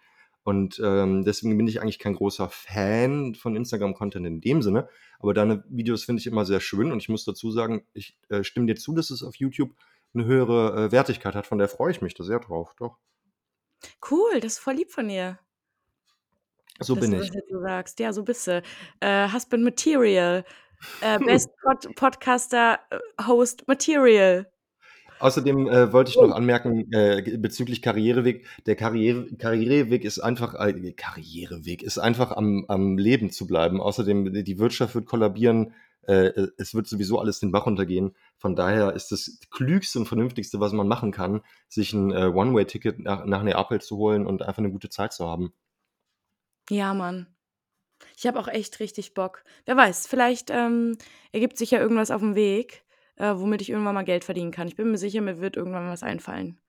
Und 0.47 0.79
ähm, 0.81 1.25
deswegen 1.25 1.57
bin 1.57 1.67
ich 1.67 1.81
eigentlich 1.81 1.99
kein 1.99 2.15
großer 2.15 2.47
Fan 2.47 3.35
von 3.35 3.57
Instagram-Content 3.57 4.25
in 4.25 4.39
dem 4.39 4.61
Sinne. 4.61 4.87
Aber 5.19 5.33
deine 5.33 5.65
Videos 5.67 6.05
finde 6.05 6.21
ich 6.21 6.25
immer 6.27 6.45
sehr 6.45 6.61
schön 6.61 6.93
und 6.93 6.99
ich 6.99 7.09
muss 7.09 7.25
dazu 7.25 7.51
sagen, 7.51 7.85
ich 7.93 8.17
äh, 8.29 8.45
stimme 8.45 8.65
dir 8.65 8.77
zu, 8.77 8.95
dass 8.95 9.09
es 9.09 9.23
auf 9.23 9.35
YouTube 9.35 9.75
eine 10.13 10.23
höhere 10.23 10.85
äh, 10.85 10.91
Wertigkeit 10.93 11.35
hat. 11.35 11.47
Von 11.47 11.57
der 11.57 11.67
freue 11.67 11.91
ich 11.91 12.01
mich 12.01 12.13
da 12.13 12.23
sehr 12.23 12.39
drauf, 12.39 12.73
doch. 12.79 12.97
Cool, 14.09 14.39
das 14.39 14.53
ist 14.53 14.59
voll 14.59 14.75
lieb 14.75 14.89
von 14.89 15.09
dir, 15.09 15.37
So 16.79 16.95
bin 16.95 17.11
du 17.11 17.19
ich. 17.21 17.29
so 17.49 17.59
sagst. 17.59 17.99
Ja, 17.99 18.13
so 18.13 18.23
bist 18.23 18.47
du. 18.47 18.63
Äh, 19.01 19.29
Husband 19.29 19.65
Material. 19.65 20.45
Äh, 21.01 21.19
Best 21.19 21.49
Pod 21.61 21.93
Podcaster 21.97 22.79
äh, 22.89 22.99
Host 23.27 23.67
Material. 23.67 24.49
Außerdem 25.19 25.67
äh, 25.67 25.93
wollte 25.93 26.11
ich 26.11 26.17
noch 26.17 26.31
anmerken, 26.31 26.91
äh, 26.91 27.37
bezüglich 27.37 27.81
Karriereweg, 27.81 28.45
der 28.65 28.75
Karriere, 28.75 29.27
Karriereweg 29.37 30.03
ist 30.05 30.19
einfach, 30.19 30.53
äh, 30.55 30.91
Karriereweg 30.91 31.83
ist 31.83 31.97
einfach 31.97 32.31
am, 32.31 32.65
am 32.67 32.97
Leben 32.97 33.31
zu 33.31 33.47
bleiben. 33.47 33.81
Außerdem, 33.81 34.43
die 34.43 34.59
Wirtschaft 34.59 34.95
wird 34.95 35.05
kollabieren, 35.05 35.73
äh, 36.03 36.47
es 36.57 36.73
wird 36.73 36.87
sowieso 36.87 37.19
alles 37.19 37.39
den 37.39 37.51
Bach 37.51 37.65
runtergehen. 37.65 38.15
Von 38.37 38.55
daher 38.55 38.93
ist 38.93 39.11
das 39.11 39.39
Klügste 39.51 39.99
und 39.99 40.05
Vernünftigste, 40.07 40.59
was 40.59 40.71
man 40.71 40.87
machen 40.87 41.11
kann, 41.11 41.41
sich 41.67 41.93
ein 41.93 42.11
äh, 42.11 42.31
One-Way-Ticket 42.33 42.99
nach, 42.99 43.25
nach 43.25 43.43
Neapel 43.43 43.81
zu 43.81 43.97
holen 43.97 44.25
und 44.25 44.41
einfach 44.41 44.59
eine 44.59 44.71
gute 44.71 44.89
Zeit 44.89 45.13
zu 45.13 45.27
haben. 45.27 45.53
Ja, 46.69 46.93
Mann. 46.93 47.27
Ich 48.15 48.27
habe 48.27 48.39
auch 48.39 48.47
echt 48.47 48.79
richtig 48.79 49.13
Bock. 49.13 49.43
Wer 49.65 49.75
weiß, 49.75 50.07
vielleicht 50.07 50.49
ähm, 50.49 50.97
ergibt 51.31 51.57
sich 51.57 51.71
ja 51.71 51.79
irgendwas 51.79 52.11
auf 52.11 52.21
dem 52.21 52.35
Weg. 52.35 52.83
Äh, 53.17 53.33
womit 53.35 53.61
ich 53.61 53.69
irgendwann 53.69 53.95
mal 53.95 54.03
Geld 54.03 54.23
verdienen 54.23 54.51
kann. 54.51 54.67
Ich 54.67 54.75
bin 54.75 54.91
mir 54.91 54.97
sicher, 54.97 55.21
mir 55.21 55.39
wird 55.39 55.57
irgendwann 55.57 55.89
was 55.89 56.03
einfallen. 56.03 56.59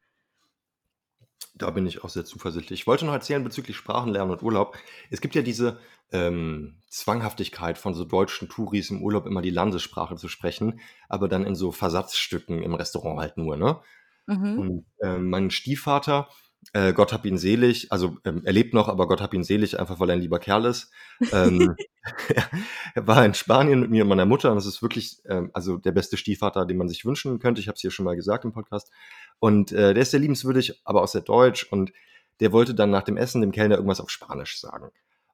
Da 1.55 1.71
bin 1.71 1.87
ich 1.87 2.05
auch 2.05 2.09
sehr 2.09 2.25
zuversichtlich. 2.25 2.81
Ich 2.81 2.87
wollte 2.87 3.05
noch 3.05 3.13
erzählen 3.13 3.43
bezüglich 3.43 3.77
Sprachenlernen 3.77 4.33
und 4.33 4.43
Urlaub. 4.43 4.77
Es 5.11 5.21
gibt 5.21 5.35
ja 5.35 5.43
diese 5.43 5.79
ähm, 6.13 6.81
Zwanghaftigkeit 6.89 7.79
von 7.79 7.95
so 7.95 8.05
deutschen 8.05 8.49
Touris 8.49 8.91
im 8.91 9.03
Urlaub 9.03 9.27
immer 9.27 9.43
die 9.43 9.51
Landessprache 9.51 10.17
zu 10.17 10.29
sprechen, 10.29 10.81
aber 11.09 11.29
dann 11.29 11.45
in 11.45 11.55
so 11.55 11.73
Versatzstücken 11.73 12.63
im 12.63 12.75
Restaurant 12.75 13.21
halt 13.21 13.37
nur, 13.37 13.57
ne? 13.57 13.81
Mhm. 14.27 14.59
Und 14.59 14.87
äh, 15.01 15.19
mein 15.19 15.51
Stiefvater, 15.51 16.29
äh, 16.73 16.92
Gott 16.92 17.12
hab 17.12 17.25
ihn 17.25 17.38
selig, 17.38 17.90
also 17.90 18.18
ähm, 18.25 18.42
er 18.44 18.53
lebt 18.53 18.75
noch, 18.75 18.88
aber 18.88 19.09
Gott 19.09 19.21
hab 19.21 19.33
ihn 19.33 19.44
selig, 19.44 19.79
einfach 19.79 20.01
weil 20.01 20.11
er 20.11 20.16
ein 20.16 20.21
lieber 20.21 20.38
Kerl 20.38 20.66
ist. 20.66 20.90
Ähm, 21.33 21.75
er 22.94 23.07
war 23.07 23.25
in 23.25 23.35
Spanien 23.35 23.81
mit 23.81 23.90
mir 23.90 24.03
und 24.03 24.09
meiner 24.09 24.27
Mutter 24.27 24.53
und 24.53 24.59
es 24.59 24.66
ist 24.66 24.83
wirklich 24.83 25.18
ähm, 25.27 25.51
also 25.55 25.79
der 25.79 25.92
beste 25.92 26.16
Stiefvater, 26.16 26.66
den 26.66 26.77
man 26.77 26.88
sich 26.88 27.05
wünschen 27.05 27.38
könnte. 27.38 27.61
Ich 27.61 27.68
habe 27.68 27.77
es 27.77 27.81
hier 27.81 27.90
schon 27.90 28.05
mal 28.05 28.16
gesagt 28.16 28.44
im 28.44 28.53
Podcast. 28.53 28.90
Und 29.38 29.73
äh, 29.73 29.94
der 29.94 30.03
ist 30.03 30.11
sehr 30.11 30.21
liebenswürdig, 30.21 30.83
aber 30.85 31.03
auch 31.03 31.09
sehr 31.09 31.23
deutsch. 31.23 31.64
Und 31.71 31.92
der 32.40 32.53
wollte 32.53 32.75
dann 32.75 32.90
nach 32.90 33.03
dem 33.03 33.16
Essen 33.16 33.40
dem 33.40 33.53
Kellner 33.53 33.77
irgendwas 33.77 34.01
auf 34.01 34.11
Spanisch 34.11 34.61
sagen. 34.61 34.90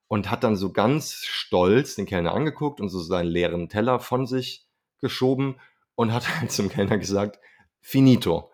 Und 0.08 0.30
hat 0.30 0.44
dann 0.44 0.56
so 0.56 0.72
ganz 0.72 1.14
stolz 1.24 1.96
den 1.96 2.06
Kellner 2.06 2.34
angeguckt 2.34 2.80
und 2.80 2.90
so 2.90 3.00
seinen 3.00 3.28
leeren 3.28 3.68
Teller 3.68 3.98
von 3.98 4.26
sich 4.26 4.66
geschoben 5.00 5.56
und 5.94 6.12
hat 6.12 6.28
halt 6.40 6.52
zum 6.52 6.68
Kellner 6.68 6.98
gesagt, 6.98 7.38
finito. 7.80 8.50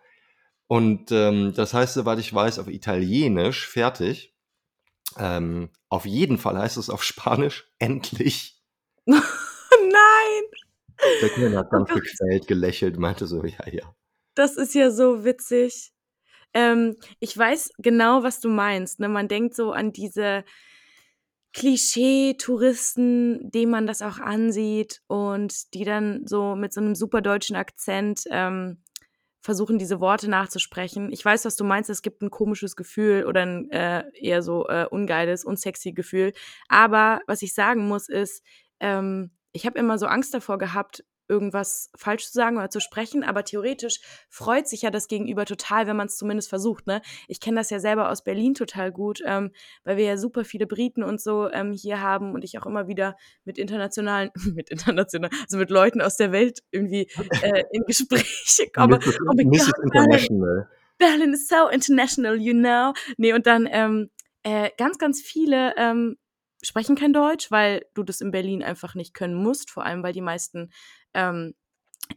Und 0.70 1.10
ähm, 1.10 1.52
das 1.52 1.74
heißt, 1.74 1.94
soweit 1.94 2.20
ich 2.20 2.32
weiß, 2.32 2.60
auf 2.60 2.68
Italienisch 2.68 3.66
fertig. 3.66 4.36
Ähm, 5.18 5.70
auf 5.88 6.06
jeden 6.06 6.38
Fall 6.38 6.56
heißt 6.56 6.76
es 6.76 6.90
auf 6.90 7.02
Spanisch 7.02 7.68
endlich. 7.80 8.62
Nein! 9.04 9.20
Der 11.22 11.28
Kellner 11.30 11.58
hat 11.58 11.70
ganz 11.70 11.88
gequält 11.88 12.46
gelächelt, 12.46 13.00
meinte 13.00 13.26
so, 13.26 13.44
ja, 13.44 13.66
ja. 13.68 13.96
Das 14.36 14.56
ist 14.56 14.76
ja 14.76 14.92
so 14.92 15.24
witzig. 15.24 15.92
Ähm, 16.54 16.96
ich 17.18 17.36
weiß 17.36 17.72
genau, 17.78 18.22
was 18.22 18.38
du 18.38 18.48
meinst. 18.48 19.00
Ne? 19.00 19.08
Man 19.08 19.26
denkt 19.26 19.56
so 19.56 19.72
an 19.72 19.90
diese 19.90 20.44
Klischee-Touristen, 21.52 23.50
denen 23.50 23.72
man 23.72 23.88
das 23.88 24.02
auch 24.02 24.20
ansieht 24.20 25.02
und 25.08 25.74
die 25.74 25.82
dann 25.82 26.28
so 26.28 26.54
mit 26.54 26.72
so 26.72 26.80
einem 26.80 26.94
super 26.94 27.22
deutschen 27.22 27.56
Akzent 27.56 28.22
ähm, 28.30 28.84
versuchen, 29.40 29.78
diese 29.78 30.00
Worte 30.00 30.28
nachzusprechen. 30.28 31.10
Ich 31.12 31.24
weiß, 31.24 31.44
was 31.44 31.56
du 31.56 31.64
meinst. 31.64 31.90
Es 31.90 32.02
gibt 32.02 32.22
ein 32.22 32.30
komisches 32.30 32.76
Gefühl 32.76 33.24
oder 33.26 33.42
ein 33.42 33.70
äh, 33.70 34.04
eher 34.14 34.42
so 34.42 34.68
äh, 34.68 34.86
ungeiles, 34.90 35.44
unsexy 35.44 35.92
Gefühl. 35.92 36.32
Aber 36.68 37.20
was 37.26 37.42
ich 37.42 37.54
sagen 37.54 37.88
muss, 37.88 38.08
ist, 38.08 38.42
ähm, 38.80 39.30
ich 39.52 39.66
habe 39.66 39.78
immer 39.78 39.98
so 39.98 40.06
Angst 40.06 40.32
davor 40.34 40.58
gehabt, 40.58 41.04
irgendwas 41.30 41.90
falsch 41.96 42.26
zu 42.26 42.32
sagen 42.32 42.58
oder 42.58 42.68
zu 42.68 42.80
sprechen, 42.80 43.22
aber 43.22 43.44
theoretisch 43.44 44.00
freut 44.28 44.68
sich 44.68 44.82
ja 44.82 44.90
das 44.90 45.08
Gegenüber 45.08 45.46
total, 45.46 45.86
wenn 45.86 45.96
man 45.96 46.08
es 46.08 46.16
zumindest 46.16 46.50
versucht. 46.50 46.86
Ne? 46.86 47.00
Ich 47.28 47.40
kenne 47.40 47.56
das 47.56 47.70
ja 47.70 47.78
selber 47.78 48.10
aus 48.10 48.24
Berlin 48.24 48.54
total 48.54 48.90
gut, 48.92 49.22
ähm, 49.24 49.52
weil 49.84 49.96
wir 49.96 50.04
ja 50.04 50.16
super 50.18 50.44
viele 50.44 50.66
Briten 50.66 51.02
und 51.02 51.20
so 51.20 51.48
ähm, 51.50 51.72
hier 51.72 52.02
haben 52.02 52.34
und 52.34 52.44
ich 52.44 52.58
auch 52.58 52.66
immer 52.66 52.88
wieder 52.88 53.16
mit 53.44 53.56
internationalen, 53.56 54.30
mit 54.54 54.68
international, 54.70 55.30
also 55.42 55.56
mit 55.56 55.70
Leuten 55.70 56.02
aus 56.02 56.16
der 56.16 56.32
Welt 56.32 56.58
irgendwie 56.72 57.08
äh, 57.42 57.62
in 57.72 57.84
Gespräche 57.86 58.68
komme. 58.74 58.98
Mrs. 58.98 59.18
Oh 59.28 59.34
Mrs. 59.34 59.72
International. 59.84 60.68
Berlin 60.98 61.32
is 61.32 61.48
so 61.48 61.68
international, 61.68 62.36
you 62.36 62.52
know. 62.52 62.92
Nee, 63.16 63.32
und 63.32 63.46
dann 63.46 63.66
ähm, 63.70 64.10
äh, 64.42 64.70
ganz, 64.76 64.98
ganz 64.98 65.22
viele 65.22 65.74
ähm, 65.76 66.18
sprechen 66.62 66.96
kein 66.96 67.12
Deutsch, 67.12 67.50
weil 67.50 67.86
du 67.94 68.02
das 68.02 68.20
in 68.20 68.30
Berlin 68.30 68.62
einfach 68.62 68.94
nicht 68.94 69.14
können 69.14 69.34
musst, 69.34 69.70
vor 69.70 69.84
allem 69.84 70.02
weil 70.02 70.12
die 70.12 70.20
meisten 70.20 70.70
ähm, 71.14 71.54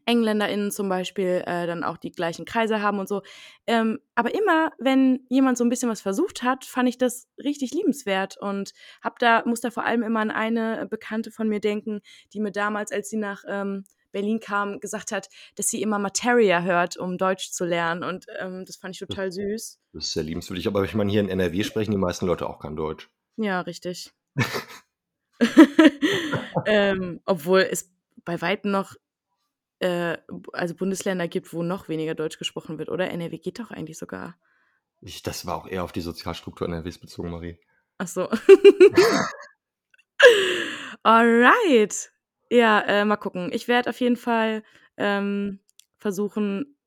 EngländerInnen 0.05 0.71
zum 0.71 0.89
Beispiel 0.89 1.43
äh, 1.45 1.67
dann 1.67 1.83
auch 1.83 1.97
die 1.97 2.11
gleichen 2.11 2.45
Kreise 2.45 2.81
haben 2.81 2.99
und 2.99 3.07
so. 3.07 3.21
Ähm, 3.67 3.99
aber 4.15 4.33
immer, 4.33 4.71
wenn 4.79 5.25
jemand 5.29 5.57
so 5.57 5.63
ein 5.63 5.69
bisschen 5.69 5.89
was 5.89 6.01
versucht 6.01 6.43
hat, 6.43 6.65
fand 6.65 6.89
ich 6.89 6.97
das 6.97 7.27
richtig 7.37 7.71
liebenswert 7.71 8.37
und 8.37 8.73
hab 9.01 9.19
da, 9.19 9.43
muss 9.45 9.61
da 9.61 9.71
vor 9.71 9.85
allem 9.85 10.03
immer 10.03 10.19
an 10.19 10.31
eine 10.31 10.87
Bekannte 10.89 11.31
von 11.31 11.47
mir 11.47 11.59
denken, 11.59 12.01
die 12.33 12.39
mir 12.39 12.51
damals, 12.51 12.91
als 12.91 13.09
sie 13.09 13.17
nach 13.17 13.43
ähm, 13.47 13.83
Berlin 14.11 14.39
kam, 14.39 14.79
gesagt 14.79 15.11
hat, 15.11 15.29
dass 15.55 15.67
sie 15.69 15.81
immer 15.81 15.99
Materia 15.99 16.61
hört, 16.61 16.97
um 16.97 17.17
Deutsch 17.17 17.51
zu 17.51 17.65
lernen. 17.65 18.03
Und 18.03 18.27
ähm, 18.39 18.63
das 18.65 18.77
fand 18.77 18.95
ich 18.95 18.99
total 18.99 19.31
süß. 19.31 19.79
Das 19.93 20.03
ist 20.05 20.13
sehr 20.13 20.23
liebenswürdig. 20.23 20.67
Aber 20.67 20.83
ich 20.83 20.93
meine, 20.93 21.11
hier 21.11 21.21
in 21.21 21.29
NRW 21.29 21.63
sprechen 21.63 21.91
die 21.91 21.97
meisten 21.97 22.27
Leute 22.27 22.47
auch 22.47 22.59
kein 22.59 22.75
Deutsch. 22.75 23.09
Ja, 23.37 23.61
richtig. 23.61 24.11
ähm, 26.65 27.21
obwohl 27.25 27.61
es 27.61 27.92
bei 28.25 28.41
weitem 28.41 28.71
noch 28.71 28.95
äh, 29.79 30.17
also 30.53 30.75
Bundesländer 30.75 31.27
gibt, 31.27 31.53
wo 31.53 31.63
noch 31.63 31.89
weniger 31.89 32.15
Deutsch 32.15 32.37
gesprochen 32.37 32.79
wird, 32.79 32.89
oder? 32.89 33.09
NRW 33.09 33.37
geht 33.37 33.59
doch 33.59 33.71
eigentlich 33.71 33.97
sogar. 33.97 34.37
Ich, 35.01 35.23
das 35.23 35.45
war 35.45 35.55
auch 35.55 35.67
eher 35.67 35.83
auf 35.83 35.91
die 35.91 36.01
Sozialstruktur 36.01 36.67
NRWs 36.67 36.99
bezogen, 36.99 37.31
Marie. 37.31 37.57
Ach 37.97 38.07
so. 38.07 38.29
Alright. 41.03 42.11
Ja, 42.49 42.79
äh, 42.81 43.03
mal 43.03 43.17
gucken. 43.17 43.51
Ich 43.51 43.67
werde 43.67 43.89
auf 43.89 43.99
jeden 43.99 44.15
Fall 44.15 44.63
ähm, 44.95 45.59
versuchen, 45.97 46.77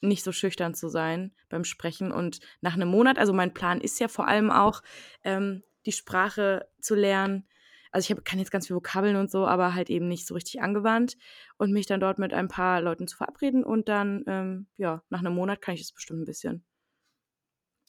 nicht 0.00 0.24
so 0.24 0.32
schüchtern 0.32 0.74
zu 0.74 0.88
sein 0.88 1.32
beim 1.48 1.64
Sprechen. 1.64 2.10
Und 2.10 2.40
nach 2.60 2.74
einem 2.74 2.88
Monat, 2.88 3.18
also 3.18 3.32
mein 3.32 3.54
Plan 3.54 3.80
ist 3.80 4.00
ja 4.00 4.08
vor 4.08 4.26
allem 4.26 4.50
auch, 4.50 4.82
ähm, 5.22 5.62
die 5.86 5.92
Sprache 5.92 6.68
zu 6.80 6.94
lernen. 6.94 7.46
Also 7.90 8.06
ich 8.06 8.16
hab, 8.16 8.24
kann 8.24 8.38
jetzt 8.38 8.50
ganz 8.50 8.66
viel 8.66 8.76
Vokabeln 8.76 9.16
und 9.16 9.30
so, 9.30 9.46
aber 9.46 9.74
halt 9.74 9.90
eben 9.90 10.08
nicht 10.08 10.26
so 10.26 10.34
richtig 10.34 10.62
angewandt. 10.62 11.16
Und 11.56 11.72
mich 11.72 11.86
dann 11.86 12.00
dort 12.00 12.18
mit 12.18 12.32
ein 12.32 12.48
paar 12.48 12.80
Leuten 12.80 13.06
zu 13.08 13.16
verabreden. 13.16 13.64
Und 13.64 13.88
dann, 13.88 14.24
ähm, 14.26 14.66
ja, 14.76 15.02
nach 15.10 15.20
einem 15.20 15.34
Monat 15.34 15.60
kann 15.60 15.74
ich 15.74 15.80
es 15.82 15.92
bestimmt 15.92 16.22
ein 16.22 16.26
bisschen. 16.26 16.64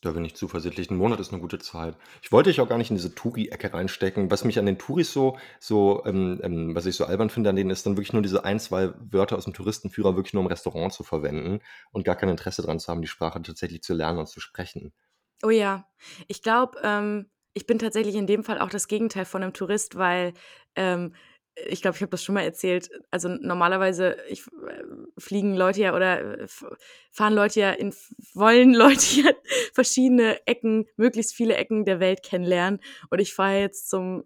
Da 0.02 0.12
bin 0.14 0.26
ich 0.26 0.36
zuversichtlich. 0.36 0.90
Ein 0.90 0.98
Monat 0.98 1.20
ist 1.20 1.32
eine 1.32 1.42
gute 1.42 1.60
Zeit. 1.60 1.96
Ich 2.24 2.32
wollte 2.32 2.50
dich 2.50 2.60
auch 2.60 2.68
gar 2.68 2.80
nicht 2.80 2.90
in 2.90 2.96
diese 2.96 3.14
Touri-Ecke 3.14 3.72
reinstecken. 3.72 4.32
Was 4.32 4.44
mich 4.44 4.58
an 4.58 4.66
den 4.66 4.80
Touris 4.80 5.14
so, 5.14 5.38
so 5.60 6.04
ähm, 6.06 6.40
ähm, 6.42 6.74
was 6.74 6.88
ich 6.88 6.96
so 6.96 7.06
albern 7.06 7.30
finde 7.30 7.52
an 7.52 7.56
denen, 7.56 7.70
ist 7.70 7.86
dann 7.86 7.98
wirklich 7.98 8.12
nur 8.12 8.24
diese 8.24 8.44
ein, 8.44 8.60
zwei 8.60 8.94
Wörter 8.98 9.38
aus 9.38 9.44
dem 9.44 9.54
Touristenführer 9.54 10.16
wirklich 10.16 10.34
nur 10.34 10.42
im 10.42 10.48
Restaurant 10.48 10.92
zu 10.92 11.04
verwenden 11.04 11.60
und 11.92 12.04
gar 12.04 12.16
kein 12.16 12.30
Interesse 12.30 12.64
daran 12.64 12.80
zu 12.80 12.88
haben, 12.88 13.04
die 13.04 13.08
Sprache 13.08 13.40
tatsächlich 13.44 13.84
zu 13.84 13.94
lernen 13.94 14.18
und 14.18 14.28
zu 14.28 14.40
sprechen. 14.40 14.92
Oh 15.44 15.52
ja, 15.52 15.88
ich 16.28 16.42
glaube, 16.42 16.80
ähm, 16.84 17.30
ich 17.54 17.66
bin 17.68 17.80
tatsächlich 17.80 18.16
in 18.16 18.28
dem 18.28 18.44
Fall 18.44 18.60
auch 18.60 18.70
das 18.70 18.88
Gegenteil 18.88 19.26
von 19.26 19.44
einem 19.44 19.54
Tourist, 19.54 19.98
weil 19.98 20.34
ähm, 20.76 21.14
ich 21.68 21.82
glaube, 21.82 21.98
ich 21.98 22.02
habe 22.02 22.12
das 22.12 22.24
schon 22.24 22.36
mal 22.36 22.44
erzählt. 22.44 22.90
Also 23.12 23.28
normalerweise 23.30 24.18
ich, 24.30 24.48
äh, 24.48 24.84
fliegen 25.18 25.56
Leute 25.56 25.82
ja 25.82 25.96
oder 25.96 26.40
äh, 26.40 26.48
fahren 27.12 27.34
Leute 27.34 27.60
ja 27.60 27.72
in 27.72 27.94
wollen 28.34 28.74
Leute 28.76 29.22
ja 29.22 29.32
verschiedene 29.74 30.46
Ecken, 30.48 30.88
möglichst 30.96 31.34
viele 31.34 31.56
Ecken 31.56 31.86
der 31.86 32.00
Welt 32.00 32.24
kennenlernen. 32.24 32.80
Und 33.10 33.20
ich 33.20 33.34
fahre 33.34 33.60
jetzt 33.60 33.90
zum 33.90 34.24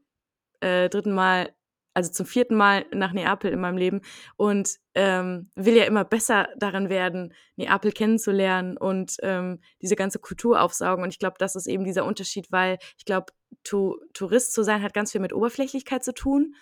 äh, 0.61 0.89
dritten 0.89 1.13
Mal, 1.13 1.53
also 1.95 2.11
zum 2.11 2.25
vierten 2.25 2.55
Mal 2.55 2.85
nach 2.93 3.13
Neapel 3.13 3.51
in 3.51 3.59
meinem 3.59 3.77
Leben 3.77 4.01
und 4.35 4.75
ähm, 4.93 5.49
will 5.55 5.75
ja 5.75 5.85
immer 5.85 6.03
besser 6.03 6.49
darin 6.57 6.89
werden, 6.89 7.33
Neapel 7.55 7.91
kennenzulernen 7.93 8.77
und 8.77 9.15
ähm, 9.23 9.61
diese 9.81 9.95
ganze 9.95 10.19
Kultur 10.19 10.61
aufsaugen. 10.61 11.03
Und 11.03 11.09
ich 11.09 11.19
glaube, 11.19 11.37
das 11.39 11.55
ist 11.55 11.67
eben 11.67 11.85
dieser 11.85 12.05
Unterschied, 12.05 12.51
weil 12.51 12.77
ich 12.97 13.05
glaube, 13.05 13.27
tu 13.63 13.95
Tourist 14.13 14.53
zu 14.53 14.63
sein 14.63 14.83
hat 14.83 14.93
ganz 14.93 15.13
viel 15.13 15.21
mit 15.21 15.33
Oberflächlichkeit 15.33 16.03
zu 16.03 16.13
tun 16.13 16.55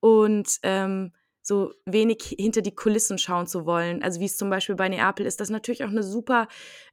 und 0.00 0.58
ähm, 0.62 1.12
so 1.42 1.72
wenig 1.84 2.36
hinter 2.38 2.62
die 2.62 2.74
Kulissen 2.74 3.18
schauen 3.18 3.48
zu 3.48 3.66
wollen. 3.66 4.02
Also 4.02 4.20
wie 4.20 4.26
es 4.26 4.36
zum 4.36 4.48
Beispiel 4.48 4.76
bei 4.76 4.88
Neapel 4.88 5.26
ist, 5.26 5.40
das 5.40 5.50
natürlich 5.50 5.82
auch 5.82 5.88
eine 5.88 6.04
super 6.04 6.46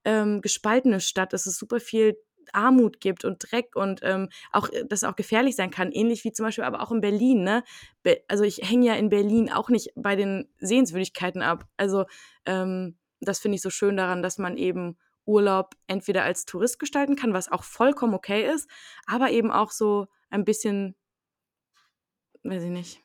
ähm, 0.06 0.41
gespaltene 0.41 1.02
Stadt. 1.02 1.34
Es 1.34 1.45
ist 1.45 1.60
super 1.60 1.80
viel 1.80 2.17
Armut 2.53 2.99
gibt 3.01 3.25
und 3.25 3.39
Dreck 3.49 3.75
und 3.75 4.01
ähm, 4.03 4.29
auch 4.51 4.69
äh, 4.69 4.86
das 4.88 5.03
auch 5.03 5.15
gefährlich 5.15 5.55
sein 5.55 5.71
kann, 5.71 5.91
ähnlich 5.91 6.23
wie 6.23 6.31
zum 6.31 6.45
Beispiel 6.45 6.63
aber 6.63 6.81
auch 6.81 6.91
in 6.91 7.01
Berlin. 7.01 7.43
Ne? 7.43 7.63
Be 8.03 8.21
also 8.27 8.43
ich 8.43 8.58
hänge 8.69 8.88
ja 8.88 8.93
in 8.95 9.10
Berlin 9.10 9.51
auch 9.51 9.69
nicht 9.69 9.91
bei 9.95 10.15
den 10.15 10.47
Sehenswürdigkeiten 10.60 11.41
ab. 11.41 11.65
Also 11.77 12.05
ähm, 12.45 12.97
das 13.21 13.39
finde 13.39 13.55
ich 13.55 13.62
so 13.62 13.69
schön 13.69 13.97
daran, 13.97 14.21
dass 14.21 14.38
man 14.38 14.58
eben 14.58 14.97
Urlaub 15.25 15.75
entweder 15.88 16.23
als 16.23 16.45
Tourist 16.45 16.79
gestalten 16.79 17.15
kann, 17.15 17.34
was 17.34 17.51
auch 17.51 17.63
vollkommen 17.63 18.13
okay 18.13 18.45
ist, 18.53 18.69
aber 19.08 19.31
eben 19.31 19.51
auch 19.51 19.71
so 19.71 20.08
ein 20.29 20.45
bisschen, 20.45 20.95
weiß 22.43 22.63
ich 22.63 22.69
nicht, 22.69 23.03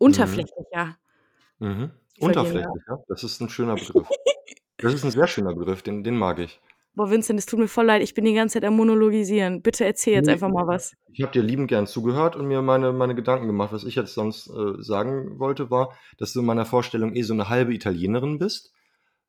Mhm. 0.00 0.06
unterflächlicher 0.06 0.98
Mhm. 1.58 1.92
verlieren 2.18 2.52
darf. 2.52 2.74
Unterflächlich, 2.74 2.82
ja. 2.88 2.98
Das 3.08 3.24
ist 3.24 3.40
ein 3.40 3.48
schöner 3.48 3.76
Begriff. 3.76 4.08
Das 4.80 4.94
ist 4.94 5.04
ein 5.04 5.10
sehr 5.10 5.26
schöner 5.28 5.54
Begriff, 5.54 5.82
den, 5.82 6.04
den 6.04 6.16
mag 6.16 6.38
ich. 6.38 6.60
Boah, 6.98 7.10
Vincent, 7.12 7.38
es 7.38 7.46
tut 7.46 7.60
mir 7.60 7.68
voll 7.68 7.86
leid, 7.86 8.02
ich 8.02 8.12
bin 8.12 8.24
die 8.24 8.34
ganze 8.34 8.54
Zeit 8.54 8.64
am 8.64 8.74
Monologisieren. 8.74 9.62
Bitte 9.62 9.84
erzähl 9.84 10.14
jetzt 10.14 10.28
einfach 10.28 10.48
mal 10.48 10.66
was. 10.66 10.96
ich 11.12 11.22
habe 11.22 11.30
dir 11.30 11.44
liebend 11.44 11.68
gern 11.68 11.86
zugehört 11.86 12.34
und 12.34 12.48
mir 12.48 12.60
meine, 12.60 12.92
meine 12.92 13.14
Gedanken 13.14 13.46
gemacht. 13.46 13.72
Was 13.72 13.84
ich 13.84 13.94
jetzt 13.94 14.14
sonst 14.14 14.48
äh, 14.48 14.82
sagen 14.82 15.38
wollte, 15.38 15.70
war, 15.70 15.96
dass 16.16 16.32
du 16.32 16.40
in 16.40 16.46
meiner 16.46 16.66
Vorstellung 16.66 17.14
eh 17.14 17.22
so 17.22 17.34
eine 17.34 17.48
halbe 17.48 17.72
Italienerin 17.72 18.38
bist. 18.38 18.72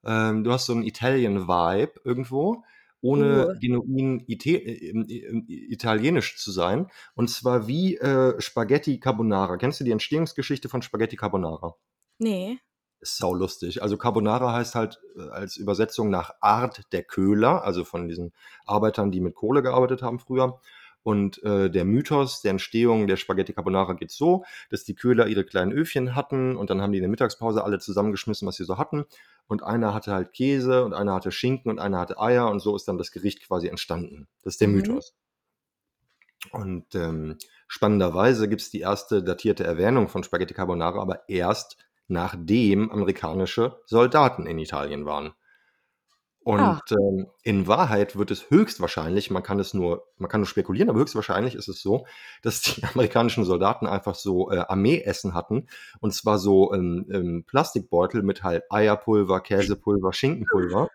Ähm, 0.04 0.44
du 0.44 0.52
hast 0.52 0.66
so 0.66 0.74
einen 0.74 0.82
Italian-Vibe 0.82 2.02
irgendwo, 2.04 2.64
ohne 3.02 3.50
Uh. 3.50 3.60
genuin 3.60 4.24
Ite 4.26 4.50
äh, 4.50 4.90
äh, 4.90 5.44
italienisch 5.48 6.38
zu 6.38 6.50
sein. 6.50 6.88
Und 7.14 7.30
zwar 7.30 7.68
wie 7.68 7.98
äh, 7.98 8.42
Spaghetti 8.42 9.00
Carbonara. 9.00 9.58
Kennst 9.58 9.80
du 9.80 9.84
die 9.84 9.92
Entstehungsgeschichte 9.92 10.70
von 10.70 10.82
Spaghetti 10.82 11.18
Carbonara? 11.18 11.76
Nee. 12.18 12.58
Ist 13.02 13.18
saulustig. 13.18 13.82
Also 13.82 13.96
Carbonara 13.98 14.52
heißt 14.52 14.76
halt 14.76 15.00
äh, 15.16 15.30
als 15.30 15.56
Übersetzung 15.56 16.10
nach 16.10 16.32
Art 16.42 16.92
der 16.92 17.04
Köhler, 17.04 17.64
also 17.64 17.86
von 17.86 18.08
diesen 18.10 18.34
Arbeitern, 18.66 19.12
die 19.12 19.22
mit 19.22 19.36
Kohle 19.36 19.62
gearbeitet 19.62 20.02
haben 20.02 20.20
früher. 20.20 20.60
Und 21.02 21.42
äh, 21.44 21.70
der 21.70 21.86
Mythos 21.86 22.42
der 22.42 22.52
Entstehung 22.52 23.08
der 23.08 23.16
Spaghetti 23.16 23.54
Carbonara 23.54 23.94
geht 23.94 24.12
so, 24.12 24.44
dass 24.70 24.84
die 24.84 24.96
Köhler 24.96 25.28
ihre 25.28 25.46
kleinen 25.46 25.72
Öfchen 25.72 26.14
hatten 26.14 26.58
und 26.58 26.70
dann 26.70 26.82
haben 26.82 26.92
die 26.92 26.98
in 26.98 27.04
der 27.04 27.10
Mittagspause 27.10 27.64
alle 27.64 27.80
zusammengeschmissen, 27.80 28.46
was 28.46 28.58
sie 28.58 28.66
so 28.66 28.78
hatten. 28.78 29.06
Und 29.48 29.64
einer 29.64 29.94
hatte 29.94 30.12
halt 30.12 30.34
Käse 30.34 30.84
und 30.84 30.94
einer 30.94 31.14
hatte 31.14 31.32
Schinken 31.32 31.72
und 31.72 31.80
einer 31.80 32.00
hatte 32.00 32.20
Eier 32.20 32.50
und 32.52 32.60
so 32.60 32.76
ist 32.76 32.88
dann 32.88 32.98
das 32.98 33.12
Gericht 33.12 33.48
quasi 33.48 33.70
entstanden. 33.70 34.28
Das 34.44 34.56
ist 34.56 34.62
der 34.62 34.68
Mhm. 34.68 34.74
Mythos. 34.76 35.16
Und 36.52 36.96
ähm, 36.96 37.38
spannenderweise 37.68 38.48
gibt 38.48 38.62
es 38.62 38.70
die 38.70 38.80
erste 38.80 39.24
datierte 39.24 39.64
Erwähnung 39.64 40.08
von 40.08 40.24
Spaghetti 40.24 40.54
Carbonara, 40.54 41.02
aber 41.02 41.28
erst 41.30 41.78
nachdem 42.10 42.92
amerikanische 42.92 43.80
Soldaten 43.86 44.46
in 44.46 44.60
Italien 44.60 45.06
waren. 45.06 45.34
Und 46.42 46.60
Ah. 46.62 46.82
ähm, 46.92 47.28
in 47.44 47.68
Wahrheit 47.68 48.18
wird 48.18 48.32
es 48.32 48.50
höchstwahrscheinlich, 48.50 49.30
man 49.30 49.44
kann 49.44 49.60
es 49.60 49.74
nur, 49.74 50.08
man 50.18 50.30
kann 50.30 50.42
nur 50.42 50.48
spekulieren, 50.48 50.90
aber 50.90 51.00
höchstwahrscheinlich 51.00 51.54
ist 51.54 51.68
es 51.68 51.82
so, 51.82 52.08
dass 52.42 52.62
die 52.62 52.82
amerikanischen 52.96 53.46
Soldaten 53.46 53.86
einfach 53.88 54.16
so 54.16 54.50
äh, 54.52 54.58
Armeeessen 54.58 55.34
hatten. 55.34 55.68
Und 56.00 56.14
zwar 56.14 56.40
so 56.40 56.74
ähm, 56.74 57.06
ähm, 57.12 57.44
Plastikbeutel 57.46 58.24
mit 58.24 58.42
halt 58.44 58.64
Eierpulver, 58.72 59.42
Käsepulver, 59.42 60.12
Schinkenpulver. 60.14 60.90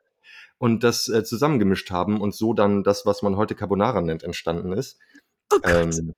Und 0.58 0.82
das 0.82 1.08
äh, 1.08 1.24
zusammengemischt 1.24 1.90
haben 1.90 2.20
und 2.20 2.34
so 2.34 2.54
dann 2.54 2.82
das, 2.82 3.06
was 3.06 3.22
man 3.22 3.36
heute 3.36 3.54
Carbonara 3.54 4.00
nennt, 4.00 4.22
entstanden 4.22 4.72
ist. 4.72 4.98
Oh 5.52 5.58
Gott. 5.62 5.70
Ähm, 5.72 6.14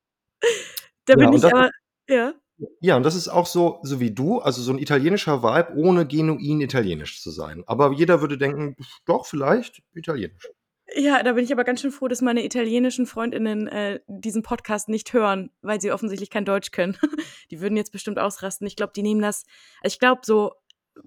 Da 1.04 1.12
ja, 1.12 1.16
bin 1.16 1.28
und 1.28 1.36
ich 1.36 1.44
aber 1.44 1.70
ja. 2.08 2.32
Ja, 2.80 2.96
und 2.96 3.02
das 3.02 3.14
ist 3.14 3.28
auch 3.28 3.46
so, 3.46 3.80
so 3.82 4.00
wie 4.00 4.12
du, 4.12 4.38
also 4.38 4.62
so 4.62 4.72
ein 4.72 4.78
italienischer 4.78 5.42
Vibe, 5.42 5.74
ohne 5.76 6.06
genuin 6.06 6.60
italienisch 6.60 7.20
zu 7.22 7.30
sein. 7.30 7.62
Aber 7.66 7.92
jeder 7.92 8.20
würde 8.20 8.38
denken, 8.38 8.76
doch, 9.04 9.26
vielleicht 9.26 9.82
italienisch. 9.94 10.48
Ja, 10.94 11.22
da 11.22 11.32
bin 11.32 11.44
ich 11.44 11.52
aber 11.52 11.64
ganz 11.64 11.80
schön 11.80 11.90
froh, 11.90 12.08
dass 12.08 12.22
meine 12.22 12.44
italienischen 12.44 13.06
Freundinnen 13.06 13.66
äh, 13.66 14.00
diesen 14.06 14.42
Podcast 14.42 14.88
nicht 14.88 15.12
hören, 15.12 15.50
weil 15.60 15.80
sie 15.80 15.90
offensichtlich 15.90 16.30
kein 16.30 16.44
Deutsch 16.44 16.70
können. 16.70 16.96
Die 17.50 17.60
würden 17.60 17.76
jetzt 17.76 17.92
bestimmt 17.92 18.18
ausrasten. 18.18 18.66
Ich 18.66 18.76
glaube, 18.76 18.92
die 18.94 19.02
nehmen 19.02 19.20
das, 19.20 19.44
also 19.82 19.94
ich 19.94 19.98
glaube, 19.98 20.20
so 20.24 20.52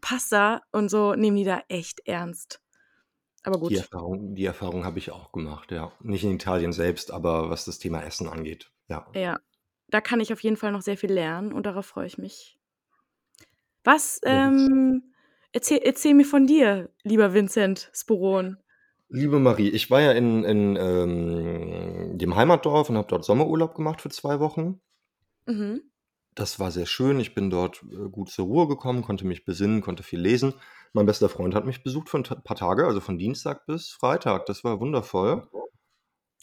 Pasta 0.02 0.62
und 0.72 0.90
so 0.90 1.16
nehmen 1.16 1.38
die 1.38 1.46
da 1.46 1.64
echt 1.70 2.02
ernst. 2.06 2.62
Aber 3.44 3.56
Die 3.56 3.62
gut. 3.62 3.78
Erfahrung, 3.78 4.36
die 4.36 4.46
Erfahrung 4.46 4.86
habe 4.86 5.00
ich 5.00 5.12
auch 5.12 5.32
gemacht, 5.32 5.72
ja. 5.72 5.92
Nicht 6.02 6.24
in 6.24 6.36
Italien 6.36 6.74
selbst, 6.74 7.12
aber 7.12 7.50
was 7.50 7.66
das 7.66 7.80
Thema 7.80 8.04
Essen 8.04 8.28
angeht, 8.28 8.72
ja. 8.90 9.08
Ja, 9.16 9.40
da 9.90 10.02
kann 10.02 10.20
ich 10.20 10.34
auf 10.34 10.42
jeden 10.42 10.58
Fall 10.58 10.72
noch 10.72 10.82
sehr 10.82 10.98
viel 10.98 11.12
lernen 11.12 11.54
und 11.54 11.66
darauf 11.66 11.86
freue 11.86 12.08
ich 12.08 12.18
mich. 12.18 12.58
Was, 13.84 14.20
ähm, 14.24 15.14
erzähl, 15.52 15.80
erzähl 15.84 16.14
mir 16.14 16.26
von 16.26 16.46
dir, 16.46 16.90
lieber 17.04 17.34
Vincent 17.34 17.90
Sporon. 17.94 18.58
Liebe 19.08 19.40
Marie, 19.40 19.70
ich 19.70 19.90
war 19.90 20.02
ja 20.02 20.12
in, 20.12 20.44
in 20.44 20.76
ähm, 20.76 22.18
dem 22.18 22.36
Heimatdorf 22.36 22.90
und 22.90 22.98
habe 22.98 23.08
dort 23.08 23.26
Sommerurlaub 23.26 23.74
gemacht 23.74 24.02
für 24.02 24.10
zwei 24.10 24.40
Wochen. 24.40 24.82
Mhm. 25.48 25.82
Das 26.36 26.60
war 26.60 26.70
sehr 26.72 26.86
schön. 26.86 27.20
Ich 27.20 27.34
bin 27.34 27.50
dort 27.50 27.84
äh, 27.92 28.10
gut 28.10 28.30
zur 28.30 28.46
Ruhe 28.46 28.68
gekommen, 28.68 29.02
konnte 29.02 29.26
mich 29.26 29.46
besinnen, 29.46 29.82
konnte 29.82 30.04
viel 30.04 30.20
lesen. 30.20 30.54
Mein 30.94 31.08
bester 31.08 31.30
Freund 31.30 31.56
hat 31.56 31.66
mich 31.66 31.84
besucht 31.84 32.10
für 32.10 32.18
ein 32.18 32.24
paar 32.24 32.56
Tage, 32.56 32.86
also 32.86 33.00
von 33.00 33.18
Dienstag 33.18 33.66
bis 33.66 33.90
Freitag. 33.90 34.46
Das 34.46 34.64
war 34.64 34.80
wundervoll. 34.80 35.48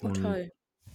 Oh, 0.02 0.08
toll. 0.08 0.50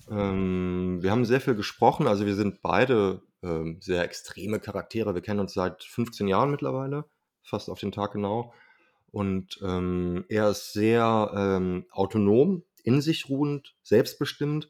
Ähm, 0.10 1.00
wir 1.02 1.12
haben 1.12 1.26
sehr 1.26 1.42
viel 1.42 1.56
gesprochen. 1.56 2.08
Also 2.08 2.26
wir 2.26 2.36
sind 2.36 2.62
beide 2.62 3.22
ähm, 3.44 3.78
sehr 3.82 4.04
extreme 4.04 4.60
Charaktere. 4.60 5.14
Wir 5.14 5.22
kennen 5.22 5.40
uns 5.40 5.54
seit 5.54 5.84
15 5.84 6.28
Jahren 6.28 6.52
mittlerweile, 6.52 7.06
fast 7.44 7.70
auf 7.70 7.80
den 7.80 7.92
Tag 7.92 8.14
genau. 8.14 8.54
Und 9.12 9.60
ähm, 9.62 10.26
er 10.30 10.50
ist 10.50 10.74
sehr 10.74 11.32
ähm, 11.36 11.86
autonom, 11.92 12.64
in 12.84 13.02
sich 13.02 13.30
ruhend, 13.30 13.76
selbstbestimmt, 13.84 14.70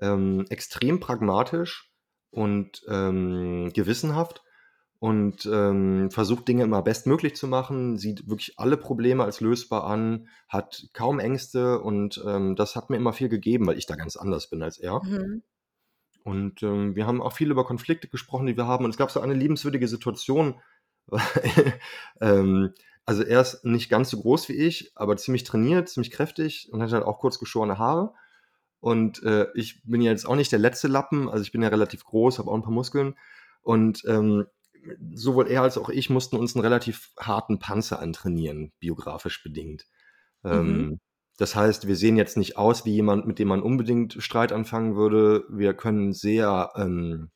ähm, 0.00 0.46
extrem 0.48 0.98
pragmatisch 0.98 1.90
und 2.30 2.82
ähm, 2.88 3.70
gewissenhaft 3.74 4.42
und 5.02 5.46
ähm, 5.52 6.12
versucht 6.12 6.46
Dinge 6.46 6.62
immer 6.62 6.80
bestmöglich 6.80 7.34
zu 7.34 7.48
machen, 7.48 7.98
sieht 7.98 8.28
wirklich 8.28 8.56
alle 8.60 8.76
Probleme 8.76 9.24
als 9.24 9.40
lösbar 9.40 9.82
an, 9.82 10.28
hat 10.48 10.90
kaum 10.92 11.18
Ängste 11.18 11.80
und 11.80 12.22
ähm, 12.24 12.54
das 12.54 12.76
hat 12.76 12.88
mir 12.88 12.98
immer 12.98 13.12
viel 13.12 13.28
gegeben, 13.28 13.66
weil 13.66 13.78
ich 13.78 13.86
da 13.86 13.96
ganz 13.96 14.14
anders 14.14 14.48
bin 14.48 14.62
als 14.62 14.78
er. 14.78 15.02
Mhm. 15.02 15.42
Und 16.22 16.62
ähm, 16.62 16.94
wir 16.94 17.04
haben 17.04 17.20
auch 17.20 17.32
viel 17.32 17.50
über 17.50 17.64
Konflikte 17.64 18.06
gesprochen, 18.06 18.46
die 18.46 18.56
wir 18.56 18.68
haben. 18.68 18.84
Und 18.84 18.92
es 18.92 18.96
gab 18.96 19.10
so 19.10 19.18
eine 19.18 19.34
liebenswürdige 19.34 19.88
Situation. 19.88 20.60
ähm, 22.20 22.72
also 23.04 23.24
er 23.24 23.40
ist 23.40 23.64
nicht 23.64 23.90
ganz 23.90 24.08
so 24.08 24.20
groß 24.20 24.50
wie 24.50 24.52
ich, 24.52 24.92
aber 24.94 25.16
ziemlich 25.16 25.42
trainiert, 25.42 25.88
ziemlich 25.88 26.12
kräftig 26.12 26.68
und 26.70 26.80
hat 26.80 26.92
halt 26.92 27.04
auch 27.04 27.18
kurz 27.18 27.40
geschorene 27.40 27.76
Haare. 27.76 28.14
Und 28.78 29.20
äh, 29.24 29.48
ich 29.56 29.82
bin 29.82 30.00
jetzt 30.00 30.26
auch 30.26 30.36
nicht 30.36 30.52
der 30.52 30.60
letzte 30.60 30.86
Lappen, 30.86 31.28
also 31.28 31.42
ich 31.42 31.50
bin 31.50 31.62
ja 31.62 31.70
relativ 31.70 32.04
groß, 32.04 32.38
habe 32.38 32.52
auch 32.52 32.54
ein 32.54 32.62
paar 32.62 32.70
Muskeln. 32.70 33.16
Und 33.62 34.04
ähm, 34.06 34.46
sowohl 35.14 35.48
er 35.48 35.62
als 35.62 35.78
auch 35.78 35.88
ich 35.88 36.10
mussten 36.10 36.36
uns 36.36 36.54
einen 36.54 36.64
relativ 36.64 37.10
harten 37.18 37.58
Panzer 37.58 38.00
antrainieren, 38.00 38.72
biografisch 38.80 39.42
bedingt. 39.42 39.86
Mhm. 40.42 40.50
Ähm, 40.50 41.00
das 41.38 41.56
heißt, 41.56 41.88
wir 41.88 41.96
sehen 41.96 42.16
jetzt 42.16 42.36
nicht 42.36 42.56
aus 42.56 42.84
wie 42.84 42.92
jemand, 42.92 43.26
mit 43.26 43.38
dem 43.38 43.48
man 43.48 43.62
unbedingt 43.62 44.22
Streit 44.22 44.52
anfangen 44.52 44.96
würde. 44.96 45.44
Wir 45.48 45.74
können 45.74 46.12
sehr 46.12 46.70
ähm, 46.76 47.30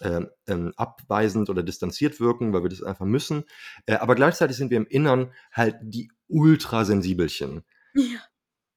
ähm, 0.00 0.28
ähm, 0.46 0.72
abweisend 0.76 1.48
oder 1.48 1.62
distanziert 1.62 2.20
wirken, 2.20 2.52
weil 2.52 2.62
wir 2.62 2.68
das 2.68 2.82
einfach 2.82 3.06
müssen. 3.06 3.44
Äh, 3.86 3.94
aber 3.94 4.14
gleichzeitig 4.14 4.56
sind 4.56 4.70
wir 4.70 4.76
im 4.76 4.86
Innern 4.86 5.32
halt 5.52 5.76
die 5.80 6.10
Ultrasensibelchen. 6.28 7.62
Ja. 7.94 8.18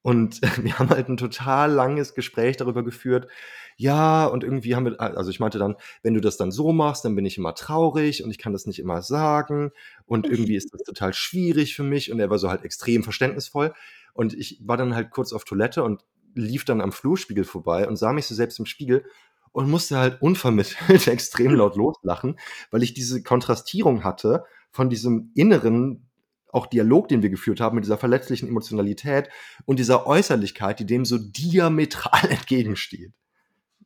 Und 0.02 0.40
wir 0.62 0.78
haben 0.78 0.90
halt 0.90 1.08
ein 1.08 1.16
total 1.16 1.70
langes 1.72 2.14
Gespräch 2.14 2.56
darüber 2.56 2.82
geführt. 2.82 3.28
Ja, 3.76 4.26
und 4.26 4.44
irgendwie 4.44 4.76
haben 4.76 4.84
wir, 4.84 5.00
also 5.00 5.30
ich 5.30 5.40
meinte 5.40 5.58
dann, 5.58 5.76
wenn 6.02 6.12
du 6.12 6.20
das 6.20 6.36
dann 6.36 6.50
so 6.50 6.72
machst, 6.72 7.04
dann 7.04 7.14
bin 7.14 7.24
ich 7.24 7.38
immer 7.38 7.54
traurig 7.54 8.22
und 8.22 8.30
ich 8.30 8.36
kann 8.36 8.52
das 8.52 8.66
nicht 8.66 8.78
immer 8.78 9.00
sagen. 9.00 9.70
Und 10.04 10.26
irgendwie 10.26 10.56
ist 10.56 10.72
das 10.74 10.82
total 10.82 11.14
schwierig 11.14 11.74
für 11.74 11.82
mich. 11.82 12.12
Und 12.12 12.20
er 12.20 12.28
war 12.28 12.38
so 12.38 12.50
halt 12.50 12.62
extrem 12.62 13.02
verständnisvoll. 13.02 13.72
Und 14.12 14.34
ich 14.34 14.60
war 14.62 14.76
dann 14.76 14.94
halt 14.94 15.10
kurz 15.10 15.32
auf 15.32 15.44
Toilette 15.44 15.82
und 15.82 16.04
lief 16.34 16.64
dann 16.64 16.80
am 16.80 16.92
Flurspiegel 16.92 17.44
vorbei 17.44 17.88
und 17.88 17.96
sah 17.96 18.12
mich 18.12 18.26
so 18.26 18.34
selbst 18.34 18.58
im 18.58 18.66
Spiegel 18.66 19.04
und 19.52 19.68
musste 19.68 19.98
halt 19.98 20.22
unvermittelt 20.22 21.06
extrem 21.08 21.54
laut 21.54 21.76
loslachen, 21.76 22.38
weil 22.70 22.82
ich 22.82 22.94
diese 22.94 23.22
Kontrastierung 23.22 24.04
hatte 24.04 24.44
von 24.70 24.90
diesem 24.90 25.32
inneren 25.34 26.09
auch 26.52 26.66
Dialog, 26.66 27.08
den 27.08 27.22
wir 27.22 27.30
geführt 27.30 27.60
haben, 27.60 27.76
mit 27.76 27.84
dieser 27.84 27.98
verletzlichen 27.98 28.48
Emotionalität 28.48 29.28
und 29.66 29.78
dieser 29.78 30.06
Äußerlichkeit, 30.06 30.80
die 30.80 30.86
dem 30.86 31.04
so 31.04 31.18
diametral 31.18 32.28
entgegensteht. 32.30 33.12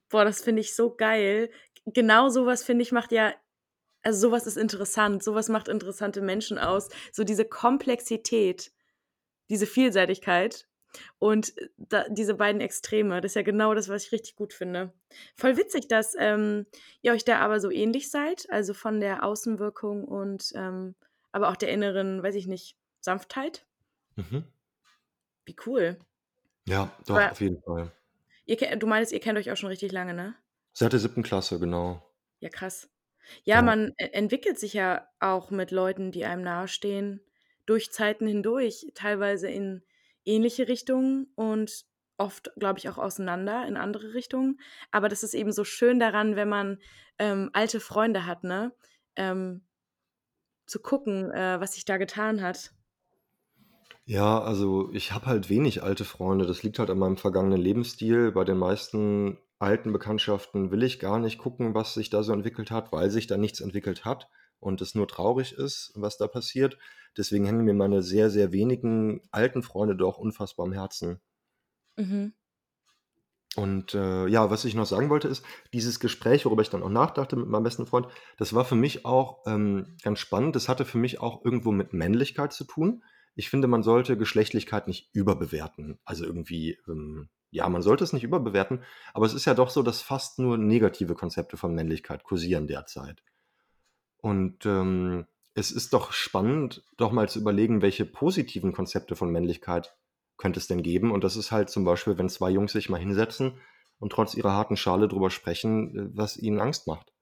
Boah, 0.09 0.25
das 0.25 0.43
finde 0.43 0.61
ich 0.61 0.75
so 0.75 0.95
geil. 0.95 1.51
Genau 1.87 2.29
sowas, 2.29 2.65
finde 2.65 2.83
ich, 2.83 2.93
macht 2.93 3.13
ja, 3.13 3.35
also 4.03 4.29
sowas 4.29 4.47
ist 4.47 4.57
interessant. 4.57 5.23
Sowas 5.23 5.49
macht 5.49 5.69
interessante 5.69 6.21
Menschen 6.21 6.59
aus. 6.59 6.89
So 7.13 7.25
diese 7.25 7.45
Komplexität, 7.45 8.73
diese 9.49 9.67
Vielseitigkeit 9.67 10.67
und 11.19 11.57
äh, 11.59 11.69
da, 11.77 12.05
diese 12.09 12.35
beiden 12.35 12.61
Extreme, 12.61 13.21
das 13.21 13.33
ist 13.33 13.37
ja 13.37 13.43
genau 13.43 13.75
das, 13.75 13.89
was 13.89 14.07
ich 14.07 14.13
richtig 14.13 14.37
gut 14.37 14.53
finde. 14.53 14.93
Voll 15.37 15.57
witzig, 15.57 15.89
dass 15.89 16.15
ähm, 16.19 16.67
ihr 17.03 17.13
euch 17.13 17.25
da 17.25 17.39
aber 17.39 17.61
so 17.61 17.71
ähnlich 17.71 18.11
seid, 18.11 18.47
also 18.51 18.75
von 18.75 19.01
der 19.01 19.25
Außenwirkung 19.25 20.05
und 20.05 20.53
ähm, 20.55 20.95
aber 21.35 21.51
auch 21.51 21.57
der 21.57 21.71
inneren, 21.71 22.23
weiß 22.23 22.35
ich 22.37 22.47
nicht, 22.47 22.79
Sanftheit. 23.01 23.67
Mhm. 24.17 24.45
Wie 25.47 25.57
cool. 25.67 25.99
Ja, 26.69 26.93
doch, 27.07 27.27
Aber 27.27 27.31
auf 27.31 27.41
jeden 27.41 27.63
Fall. 27.63 27.91
ihr, 28.47 28.57
du 28.77 28.87
meinst, 28.87 29.13
ihr 29.13 29.21
kennt 29.21 29.39
euch 29.39 29.51
auch 29.51 29.57
schon 29.57 29.69
richtig 29.69 29.93
lange, 29.93 30.15
ne? 30.15 30.35
Seit 30.73 30.93
der 30.93 31.01
siebten 31.01 31.25
Klasse, 31.25 31.59
genau. 31.59 32.01
Ja, 32.41 32.49
krass. 32.49 32.91
Ja, 33.45 33.63
Ja. 33.63 33.63
man 33.63 33.93
e- 33.99 34.07
entwickelt 34.13 34.59
sich 34.59 34.75
ja 34.75 35.09
auch 35.21 35.51
mit 35.51 35.71
Leuten, 35.71 36.13
die 36.13 36.25
einem 36.25 36.43
nahestehen, 36.43 37.21
durch 37.67 37.93
Zeiten 37.93 38.27
hindurch, 38.27 38.89
teilweise 38.95 39.49
in 39.51 39.85
ähnliche 40.25 40.69
Richtungen 40.69 41.33
und 41.35 41.87
oft, 42.19 42.53
glaube 42.57 42.79
ich, 42.79 42.89
auch 42.89 42.99
auseinander 42.99 43.67
in 43.67 43.77
andere 43.77 44.15
Richtungen. 44.15 44.61
Aber 44.93 45.09
das 45.09 45.23
ist 45.23 45.35
eben 45.35 45.53
so 45.53 45.65
schön 45.65 45.99
daran, 46.01 46.37
wenn 46.37 46.49
man 46.49 46.81
ähm, 47.19 47.51
alte 47.55 47.81
Freunde 47.81 48.27
hat, 48.27 48.45
ne? 48.45 48.75
Ähm, 49.17 49.67
zu 50.67 50.81
gucken, 50.81 51.31
äh, 51.31 51.61
was 51.61 51.75
sich 51.75 51.85
da 51.85 51.97
getan 51.97 52.43
hat. 52.43 52.73
Ja, 54.07 54.41
also 54.43 54.91
ich 54.93 55.13
habe 55.13 55.27
halt 55.27 55.49
wenig 55.51 55.83
alte 55.83 56.05
Freunde. 56.05 56.47
Das 56.47 56.63
liegt 56.63 56.79
halt 56.79 56.91
an 56.91 56.99
meinem 56.99 57.17
vergangenen 57.17 57.61
Lebensstil. 57.61 58.33
Bei 58.33 58.45
den 58.45 58.59
meisten 58.59 59.39
alten 59.59 59.93
Bekanntschaften 59.93 60.71
will 60.71 60.83
ich 60.83 60.99
gar 61.01 61.19
nicht 61.19 61.39
gucken, 61.39 61.75
was 61.75 61.95
sich 61.95 62.11
da 62.11 62.23
so 62.23 62.33
entwickelt 62.33 62.71
hat, 62.71 62.93
weil 62.93 63.11
sich 63.11 63.27
da 63.27 63.37
nichts 63.39 63.61
entwickelt 63.61 64.05
hat 64.05 64.29
und 64.61 64.81
es 64.83 64.95
nur 64.95 65.09
traurig 65.09 65.53
ist, 65.53 65.93
was 65.95 66.19
da 66.19 66.27
passiert. 66.27 66.79
Deswegen 67.17 67.45
hängen 67.47 67.65
mir 67.65 67.75
meine 67.75 68.03
sehr, 68.03 68.31
sehr 68.31 68.53
wenigen 68.53 69.23
alten 69.31 69.63
Freunde 69.63 69.97
doch 69.97 70.19
unfassbar 70.19 70.67
am 70.67 70.73
Herzen. 70.73 71.21
Mhm. 71.99 72.33
Und 73.57 73.95
äh, 73.95 74.27
ja, 74.27 74.51
was 74.51 74.65
ich 74.65 74.75
noch 74.75 74.87
sagen 74.87 75.11
wollte, 75.11 75.29
ist, 75.29 75.45
dieses 75.73 76.01
Gespräch, 76.01 76.45
worüber 76.45 76.63
ich 76.63 76.71
dann 76.71 76.83
auch 76.83 76.89
nachdachte 76.89 77.37
mit 77.37 77.49
meinem 77.49 77.63
besten 77.63 77.87
Freund, 77.87 78.09
das 78.37 78.55
war 78.55 78.65
für 78.65 78.75
mich 78.75 79.05
auch 79.05 79.43
ähm, 79.47 79.97
ganz 80.03 80.19
spannend. 80.19 80.57
Das 80.57 80.69
hatte 80.69 80.85
für 80.85 80.99
mich 80.99 81.21
auch 81.21 81.45
irgendwo 81.45 81.71
mit 81.71 81.93
Männlichkeit 81.93 82.53
zu 82.53 82.65
tun. 82.65 83.05
Ich 83.37 83.51
finde, 83.51 83.69
man 83.69 83.83
sollte 83.83 84.17
Geschlechtlichkeit 84.17 84.89
nicht 84.89 85.11
überbewerten. 85.13 85.99
Also 86.05 86.25
irgendwie, 86.25 86.79
ähm, 86.89 87.29
ja, 87.51 87.69
man 87.69 87.83
sollte 87.83 88.03
es 88.03 88.13
nicht 88.13 88.25
überbewerten, 88.25 88.83
aber 89.13 89.27
es 89.27 89.35
ist 89.35 89.45
ja 89.45 89.55
doch 89.55 89.71
so, 89.71 89.83
dass 89.83 90.03
fast 90.03 90.39
nur 90.39 90.59
negative 90.59 91.15
Konzepte 91.15 91.57
von 91.57 91.75
Männlichkeit 91.75 92.25
kursieren 92.25 92.67
derzeit. 92.67 93.23
Und 94.17 94.67
ähm, 94.67 95.27
es 95.55 95.71
ist 95.71 95.93
doch 95.93 96.13
spannend, 96.13 96.85
doch 96.97 97.13
mal 97.13 97.29
zu 97.29 97.39
überlegen, 97.39 97.83
welche 97.83 98.05
positiven 98.05 98.73
Konzepte 98.73 99.15
von 99.15 99.31
Männlichkeit 99.31 99.95
könnte 100.37 100.59
es 100.61 100.67
denn 100.67 100.83
geben? 100.83 101.13
Und 101.13 101.25
das 101.25 101.37
ist 101.37 101.53
halt 101.53 101.71
zum 101.71 101.85
Beispiel, 101.85 102.19
wenn 102.19 102.29
zwei 102.29 102.51
Jungs 102.51 102.73
sich 102.73 102.89
mal 102.89 103.01
hinsetzen 103.01 103.61
und 103.99 104.13
trotz 104.13 104.35
ihrer 104.35 104.53
harten 104.53 104.77
Schale 104.77 105.09
drüber 105.09 105.31
sprechen, 105.31 105.97
äh, 105.97 106.11
was 106.17 106.37
ihnen 106.37 106.61
Angst 106.61 106.87
macht. 106.87 107.13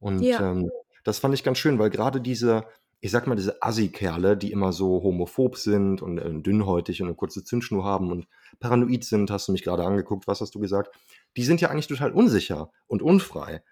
Und 0.00 0.22
Ja. 0.24 0.40
ähm, 0.40 0.70
das 1.04 1.18
fand 1.18 1.34
ich 1.34 1.44
ganz 1.44 1.58
schön, 1.58 1.78
weil 1.78 1.90
gerade 1.90 2.20
diese, 2.20 2.66
ich 3.00 3.10
sag 3.10 3.26
mal, 3.26 3.36
diese 3.36 3.62
Assi-Kerle, 3.62 4.36
die 4.36 4.52
immer 4.52 4.72
so 4.72 5.02
homophob 5.02 5.56
sind 5.56 6.02
und 6.02 6.18
äh, 6.18 6.32
dünnhäutig 6.42 7.00
und 7.02 7.08
eine 7.08 7.16
kurze 7.16 7.44
Zündschnur 7.44 7.84
haben 7.84 8.10
und 8.12 8.26
paranoid 8.60 9.04
sind, 9.04 9.30
hast 9.30 9.48
du 9.48 9.52
mich 9.52 9.62
gerade 9.64 9.84
angeguckt, 9.84 10.26
was 10.26 10.40
hast 10.40 10.54
du 10.54 10.60
gesagt? 10.60 10.94
Die 11.36 11.44
sind 11.44 11.60
ja 11.60 11.70
eigentlich 11.70 11.86
total 11.88 12.12
unsicher 12.12 12.70
und 12.86 13.02
unfrei. 13.02 13.62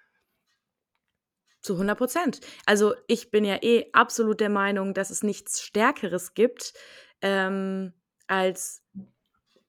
Zu 1.62 1.76
100 1.78 1.98
Prozent. 1.98 2.40
Also 2.64 2.94
ich 3.08 3.30
bin 3.30 3.44
ja 3.44 3.56
eh 3.62 3.86
absolut 3.92 4.40
der 4.40 4.50
Meinung, 4.50 4.94
dass 4.94 5.10
es 5.10 5.22
nichts 5.24 5.60
Stärkeres 5.62 6.34
gibt, 6.34 6.74
ähm, 7.22 7.92
als 8.26 8.82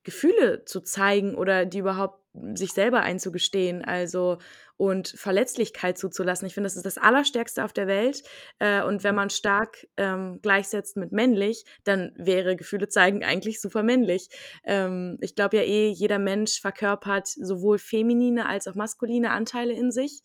Gefühle 0.02 0.64
zu 0.64 0.80
zeigen 0.80 1.34
oder 1.34 1.66
die 1.66 1.78
überhaupt 1.78 2.24
sich 2.54 2.72
selber 2.72 3.00
einzugestehen, 3.00 3.84
also 3.84 4.38
und 4.76 5.08
Verletzlichkeit 5.08 5.98
zuzulassen. 5.98 6.46
Ich 6.46 6.54
finde, 6.54 6.66
das 6.66 6.76
ist 6.76 6.86
das 6.86 6.98
Allerstärkste 6.98 7.64
auf 7.64 7.72
der 7.72 7.88
Welt. 7.88 8.22
Äh, 8.60 8.82
und 8.84 9.02
wenn 9.02 9.14
man 9.14 9.28
stark 9.28 9.86
ähm, 9.96 10.38
gleichsetzt 10.40 10.96
mit 10.96 11.10
männlich, 11.10 11.64
dann 11.82 12.12
wäre 12.16 12.54
Gefühle 12.54 12.88
zeigen 12.88 13.24
eigentlich 13.24 13.60
super 13.60 13.82
männlich. 13.82 14.28
Ähm, 14.64 15.18
ich 15.20 15.34
glaube 15.34 15.56
ja 15.56 15.62
eh, 15.64 15.88
jeder 15.88 16.20
Mensch 16.20 16.60
verkörpert 16.60 17.26
sowohl 17.26 17.78
feminine 17.78 18.46
als 18.46 18.68
auch 18.68 18.76
maskuline 18.76 19.30
Anteile 19.30 19.72
in 19.72 19.90
sich. 19.90 20.22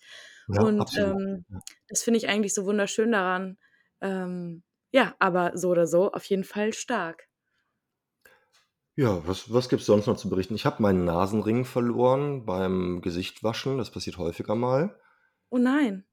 Ja, 0.48 0.62
Und 0.62 0.96
ähm, 0.98 1.46
das 1.88 2.04
finde 2.04 2.20
ich 2.20 2.30
eigentlich 2.30 2.54
so 2.54 2.66
wunderschön 2.66 3.12
daran. 3.12 3.58
Ähm, 4.02 4.64
ja, 4.92 5.16
aber 5.18 5.58
so 5.58 5.70
oder 5.70 5.88
so 5.88 6.12
auf 6.12 6.26
jeden 6.26 6.44
Fall 6.44 6.74
stark. 6.74 7.28
Ja, 8.96 9.22
was, 9.28 9.52
was 9.54 9.70
gibt's 9.70 9.86
sonst 9.86 10.08
noch 10.08 10.18
zu 10.18 10.30
berichten? 10.30 10.56
Ich 10.56 10.66
habe 10.66 10.82
meinen 10.82 11.06
Nasenring 11.06 11.64
verloren 11.66 12.44
beim 12.46 13.02
Gesichtwaschen. 13.02 13.78
Das 13.78 13.92
passiert 13.92 14.18
häufiger 14.18 14.56
mal. 14.56 15.00
Oh 15.52 15.58
nein. 15.58 16.04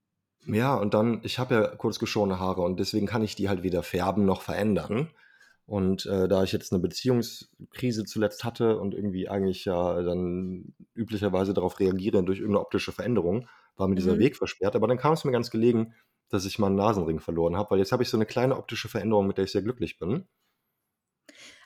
Ja, 0.46 0.74
und 0.76 0.94
dann, 0.94 1.20
ich 1.22 1.38
habe 1.38 1.54
ja 1.54 1.66
kurz 1.76 1.98
geschorene 1.98 2.38
Haare 2.38 2.62
und 2.62 2.80
deswegen 2.80 3.06
kann 3.06 3.22
ich 3.22 3.36
die 3.36 3.48
halt 3.48 3.62
weder 3.62 3.82
färben 3.82 4.24
noch 4.24 4.42
verändern. 4.42 5.10
Und 5.66 6.06
äh, 6.06 6.26
da 6.28 6.42
ich 6.42 6.50
jetzt 6.52 6.72
eine 6.72 6.80
Beziehungskrise 6.82 8.04
zuletzt 8.04 8.42
hatte 8.44 8.78
und 8.78 8.94
irgendwie 8.94 9.28
eigentlich 9.28 9.64
ja 9.66 10.02
dann 10.02 10.74
üblicherweise 10.94 11.54
darauf 11.54 11.78
reagiere 11.78 12.24
durch 12.24 12.38
irgendeine 12.40 12.64
optische 12.64 12.90
Veränderung, 12.92 13.48
war 13.76 13.86
mir 13.86 13.94
dieser 13.94 14.14
Mhm. 14.14 14.18
Weg 14.18 14.36
versperrt. 14.36 14.74
Aber 14.74 14.88
dann 14.88 14.98
kam 14.98 15.12
es 15.12 15.24
mir 15.24 15.30
ganz 15.32 15.50
gelegen, 15.50 15.94
dass 16.30 16.44
ich 16.46 16.58
meinen 16.58 16.74
Nasenring 16.76 17.20
verloren 17.20 17.56
habe, 17.56 17.72
weil 17.72 17.78
jetzt 17.78 17.92
habe 17.92 18.02
ich 18.02 18.08
so 18.08 18.16
eine 18.16 18.26
kleine 18.26 18.56
optische 18.56 18.88
Veränderung, 18.88 19.26
mit 19.26 19.36
der 19.36 19.44
ich 19.44 19.52
sehr 19.52 19.62
glücklich 19.62 19.98
bin. 19.98 20.26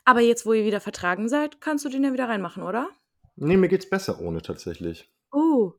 Aber 0.05 0.21
jetzt, 0.21 0.45
wo 0.45 0.53
ihr 0.53 0.65
wieder 0.65 0.79
vertragen 0.79 1.27
seid, 1.27 1.59
kannst 1.61 1.83
du 1.83 1.89
den 1.89 2.03
ja 2.03 2.13
wieder 2.13 2.29
reinmachen, 2.29 2.63
oder? 2.63 2.89
Nee, 3.35 3.57
mir 3.57 3.67
geht's 3.67 3.89
besser 3.89 4.21
ohne 4.21 4.41
tatsächlich. 4.41 5.11
Oh. 5.31 5.73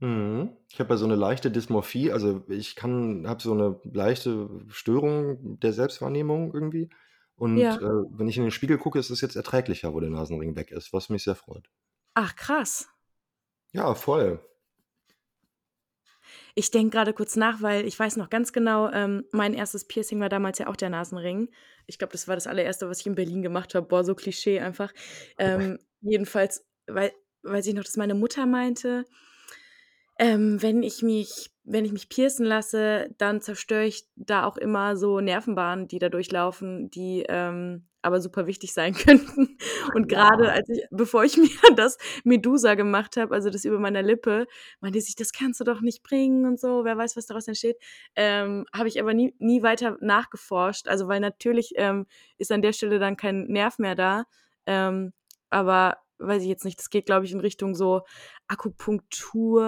Mhm. 0.00 0.56
Ich 0.68 0.80
habe 0.80 0.90
ja 0.94 0.96
so 0.96 1.04
eine 1.04 1.14
leichte 1.14 1.50
Dysmorphie, 1.50 2.12
also 2.12 2.42
ich 2.48 2.76
kann 2.76 3.26
habe 3.28 3.42
so 3.42 3.52
eine 3.52 3.80
leichte 3.84 4.48
Störung 4.68 5.60
der 5.60 5.72
Selbstwahrnehmung 5.72 6.52
irgendwie. 6.52 6.90
Und 7.36 7.58
Ja. 7.58 7.76
äh, 7.76 8.04
wenn 8.10 8.28
ich 8.28 8.36
in 8.38 8.42
den 8.44 8.50
Spiegel 8.50 8.78
gucke, 8.78 8.98
ist 8.98 9.10
es 9.10 9.20
jetzt 9.20 9.36
erträglicher, 9.36 9.92
wo 9.92 10.00
der 10.00 10.10
Nasenring 10.10 10.56
weg 10.56 10.70
ist, 10.72 10.92
was 10.92 11.08
mich 11.10 11.22
sehr 11.24 11.34
freut. 11.34 11.68
Ach, 12.14 12.34
krass. 12.34 12.88
Ja, 13.72 13.94
voll. 13.94 14.40
Ich 16.54 16.70
denke 16.70 16.96
gerade 16.96 17.12
kurz 17.12 17.36
nach, 17.36 17.60
weil 17.60 17.86
ich 17.86 17.98
weiß 17.98 18.16
noch 18.16 18.30
ganz 18.30 18.52
genau, 18.54 18.90
ähm, 18.90 19.24
mein 19.32 19.52
erstes 19.52 19.86
Piercing 19.86 20.20
war 20.20 20.30
damals 20.30 20.58
ja 20.58 20.68
auch 20.68 20.76
der 20.76 20.88
Nasenring. 20.88 21.50
Ich 21.86 21.98
glaube, 21.98 22.12
das 22.12 22.28
war 22.28 22.34
das 22.34 22.46
allererste, 22.46 22.88
was 22.88 23.00
ich 23.00 23.06
in 23.06 23.14
Berlin 23.14 23.42
gemacht 23.42 23.74
habe. 23.74 23.86
Boah, 23.86 24.04
so 24.04 24.14
Klischee 24.14 24.60
einfach. 24.60 24.92
Ähm, 25.38 25.78
jedenfalls 26.00 26.64
wei 26.86 27.12
weiß 27.42 27.66
ich 27.68 27.74
noch, 27.74 27.84
dass 27.84 27.96
meine 27.96 28.14
Mutter 28.14 28.44
meinte, 28.44 29.04
ähm, 30.18 30.60
wenn 30.62 30.82
ich 30.82 31.02
mich 31.02 31.50
wenn 31.66 31.84
ich 31.84 31.92
mich 31.92 32.08
piercen 32.08 32.46
lasse, 32.46 33.10
dann 33.18 33.40
zerstöre 33.40 33.84
ich 33.84 34.08
da 34.14 34.44
auch 34.44 34.56
immer 34.56 34.96
so 34.96 35.20
Nervenbahnen, 35.20 35.88
die 35.88 35.98
da 35.98 36.08
durchlaufen, 36.08 36.90
die, 36.90 37.24
ähm, 37.28 37.88
aber 38.06 38.20
super 38.20 38.46
wichtig 38.46 38.72
sein 38.72 38.94
könnten. 38.94 39.58
Und 39.92 40.08
grade 40.08 40.44
Ja. 40.44 40.52
als 40.52 40.68
ich 40.68 40.84
bevor 40.90 41.24
ich 41.24 41.36
mir 41.36 41.50
das 41.76 41.98
Medusa 42.24 42.74
gemacht 42.74 43.16
habe, 43.16 43.34
also 43.34 43.50
das 43.50 43.64
über 43.64 43.78
meiner 43.78 44.02
Lippe, 44.02 44.46
meinte 44.80 45.00
sie: 45.00 45.14
„Das 45.16 45.32
kannst 45.32 45.60
du 45.60 45.64
doch 45.64 45.80
nicht 45.80 46.02
bringen 46.02 46.46
und 46.46 46.58
so, 46.60 46.84
wer 46.84 46.96
weiß, 46.96 47.16
was 47.16 47.26
daraus 47.26 47.48
entsteht.“ 47.48 47.76
Ähm, 48.16 48.66
habe 48.74 48.88
ich 48.88 49.00
aber 49.00 49.14
nie 49.14 49.34
nie 49.38 49.62
weiter 49.62 49.96
nachgeforscht, 50.00 50.88
also 50.88 51.08
weil 51.08 51.20
natürlich, 51.20 51.72
ähm, 51.76 52.06
ist 52.38 52.52
an 52.52 52.62
der 52.62 52.72
Stelle 52.72 52.98
dann 52.98 53.16
kein 53.16 53.44
Nerv 53.46 53.78
mehr 53.78 53.94
da. 53.94 54.24
Ähm, 54.66 55.12
aber 55.50 55.98
weiß 56.18 56.42
ich 56.42 56.48
jetzt 56.48 56.64
nicht, 56.64 56.78
das 56.78 56.90
geht, 56.90 57.06
glaube 57.06 57.26
ich, 57.26 57.32
in 57.32 57.40
Richtung 57.40 57.74
so 57.74 58.02
Akupunktur, 58.48 59.62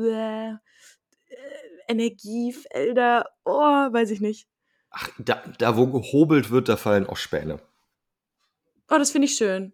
äh, 0.00 0.54
Energiefelder, 1.88 3.26
oh, 3.44 3.52
weiß 3.92 4.10
ich 4.10 4.20
nicht. 4.20 4.46
Ach, 4.92 5.08
da 5.18 5.42
da 5.58 5.76
wo 5.76 5.86
gehobelt 5.86 6.50
wird, 6.50 6.68
da 6.68 6.76
fallen 6.76 7.06
auch 7.06 7.16
Späne. 7.18 7.60
Oh, 8.90 8.96
das 8.98 9.10
finde 9.10 9.26
ich 9.26 9.34
schön. 9.36 9.72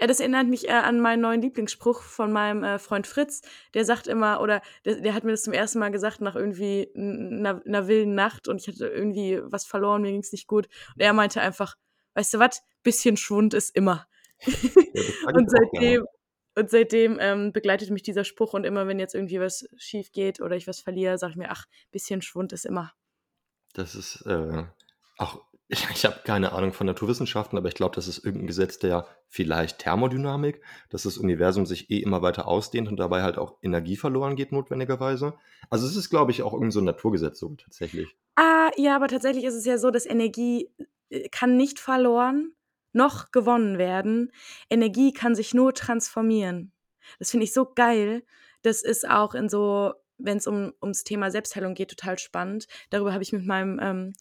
Ja, 0.00 0.06
das 0.06 0.20
erinnert 0.20 0.48
mich, 0.48 0.70
an 0.70 1.00
meinen 1.00 1.22
neuen 1.22 1.42
Lieblingsspruch 1.42 2.02
von 2.02 2.32
meinem, 2.32 2.64
äh, 2.64 2.78
Freund 2.78 3.06
Fritz. 3.06 3.42
Der 3.74 3.84
sagt 3.86 4.06
immer 4.08 4.40
oder 4.42 4.62
der 4.84 4.96
der 5.00 5.14
hat 5.14 5.24
mir 5.24 5.32
das 5.32 5.42
zum 5.44 5.54
ersten 5.54 5.78
Mal 5.80 5.90
gesagt 5.90 6.20
nach 6.20 6.36
irgendwie 6.36 6.90
'n 6.94 7.40
'ner 7.42 7.62
'ner 7.66 7.88
wilden 7.88 8.14
Nacht 8.14 8.48
und 8.48 8.60
ich 8.60 8.68
hatte 8.68 8.86
irgendwie 8.88 9.40
was 9.44 9.64
verloren, 9.66 10.02
mir 10.02 10.12
ging's 10.12 10.32
nicht 10.32 10.46
gut. 10.48 10.68
Und 10.96 11.00
er 11.02 11.12
meinte 11.14 11.40
einfach: 11.42 11.76
„Weißt 12.14 12.34
du 12.34 12.38
was? 12.40 12.62
Bisschen 12.82 13.16
Schwund 13.16 13.54
ist 13.54 13.74
immer.“ 13.76 14.06
Ja, 14.94 15.02
Und 15.34 15.50
seitdem 15.50 16.06
und 16.56 16.70
seitdem, 16.70 17.18
ähm, 17.20 17.52
begleitet 17.52 17.90
mich 17.90 18.02
dieser 18.02 18.24
Spruch 18.24 18.52
und 18.54 18.64
immer, 18.66 18.86
wenn 18.86 18.98
jetzt 19.00 19.14
irgendwie 19.14 19.40
was 19.40 19.66
schief 19.78 20.12
geht 20.12 20.40
oder 20.42 20.56
ich 20.56 20.66
was 20.68 20.80
verliere, 20.80 21.18
sage 21.18 21.32
ich 21.32 21.36
mir: 21.38 21.50
„Ach, 21.50 21.64
bisschen 21.92 22.22
Schwund 22.22 22.52
ist 22.52 22.66
immer.“ 22.66 22.92
Das 23.76 23.94
ist, 23.94 24.22
äh, 24.26 24.64
auch 25.18 25.40
ich 25.68 25.80
ich 25.90 26.04
habe 26.04 26.20
keine 26.24 26.52
Ahnung 26.52 26.72
von 26.72 26.86
Naturwissenschaften, 26.86 27.56
aber 27.58 27.68
ich 27.68 27.74
glaube, 27.74 27.94
das 27.94 28.06
ist 28.08 28.24
irgend 28.24 28.42
'n 28.44 28.46
Gesetz 28.46 28.78
der 28.78 29.06
vielleicht 29.28 29.78
Thermodynamik, 29.78 30.62
dass 30.90 31.04
das 31.04 31.16
Universum 31.18 31.64
sich 31.66 31.90
eh 31.90 31.98
immer 32.00 32.20
weiter 32.22 32.46
ausdehnt 32.48 32.88
und 32.88 32.96
dabei 32.98 33.22
halt 33.22 33.38
auch 33.38 33.56
Energie 33.62 33.96
verloren 33.96 34.36
geht 34.36 34.52
notwendigerweise. 34.52 35.34
Also, 35.70 35.86
es 35.86 35.96
ist, 35.96 36.10
glaube 36.10 36.30
ich, 36.32 36.42
auch 36.42 36.52
irgend 36.52 36.72
so 36.72 36.80
'n 36.80 36.84
Naturgesetz 36.84 37.38
so 37.38 37.54
tatsächlich. 37.56 38.16
Ah, 38.36 38.70
ja, 38.76 38.96
aber 38.96 39.08
tatsächlich 39.08 39.44
ist 39.44 39.54
es 39.54 39.66
ja 39.66 39.76
so, 39.78 39.90
dass 39.90 40.06
Energie, 40.06 40.70
äh, 41.10 41.28
kann 41.28 41.56
nicht 41.56 41.78
verloren 41.78 42.54
noch 42.94 43.30
gewonnen 43.30 43.78
werden. 43.78 44.32
Energie 44.70 45.12
kann 45.12 45.34
sich 45.34 45.54
nur 45.54 45.74
transformieren. 45.74 46.72
Das 47.18 47.30
finde 47.30 47.44
ich 47.44 47.52
so 47.52 47.66
geil. 47.74 48.22
Das 48.62 48.82
ist 48.82 49.08
auch 49.08 49.34
in 49.34 49.48
so 49.48 49.92
wenn's 50.24 50.46
um 50.46 50.72
ums 50.82 51.04
Thema 51.04 51.30
Selbstheilung 51.30 51.74
geht, 51.74 51.90
total 51.90 52.18
spannend. 52.18 52.66
Darüber 52.90 53.12
habe 53.12 53.22
ich 53.22 53.32
mit 53.32 53.46
meinem, 53.46 53.78
ähm, 53.82 54.12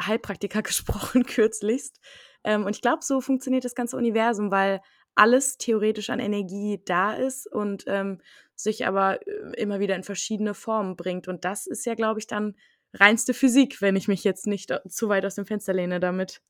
Heilpraktiker 0.00 0.62
gesprochen 0.62 1.24
kürzlichst. 1.24 2.00
Ähm, 2.44 2.64
und 2.64 2.76
ich 2.76 2.82
glaube, 2.82 3.02
so 3.02 3.20
funktioniert 3.20 3.64
das 3.64 3.74
ganze 3.74 3.96
Universum, 3.96 4.50
weil 4.50 4.80
alles 5.14 5.56
theoretisch 5.58 6.10
an 6.10 6.18
Energie 6.20 6.80
da 6.84 7.12
ist 7.14 7.46
und, 7.46 7.84
ähm, 7.86 8.20
sich 8.56 8.86
aber, 8.86 9.26
äh, 9.26 9.52
immer 9.56 9.80
wieder 9.80 9.96
in 9.96 10.02
verschiedene 10.02 10.54
Formen 10.54 10.96
bringt. 10.96 11.28
Und 11.28 11.44
das 11.44 11.66
ist 11.66 11.86
ja, 11.86 11.94
glaube 11.94 12.20
ich, 12.20 12.26
dann 12.26 12.56
reinste 12.92 13.34
Physik, 13.34 13.80
wenn 13.80 13.96
ich 13.96 14.08
mich 14.08 14.24
jetzt 14.24 14.46
nicht, 14.46 14.70
äh, 14.70 14.80
zu 14.88 15.08
weit 15.08 15.24
aus 15.24 15.34
dem 15.36 15.46
Fenster 15.46 15.72
lehne 15.72 16.00
damit. 16.00 16.40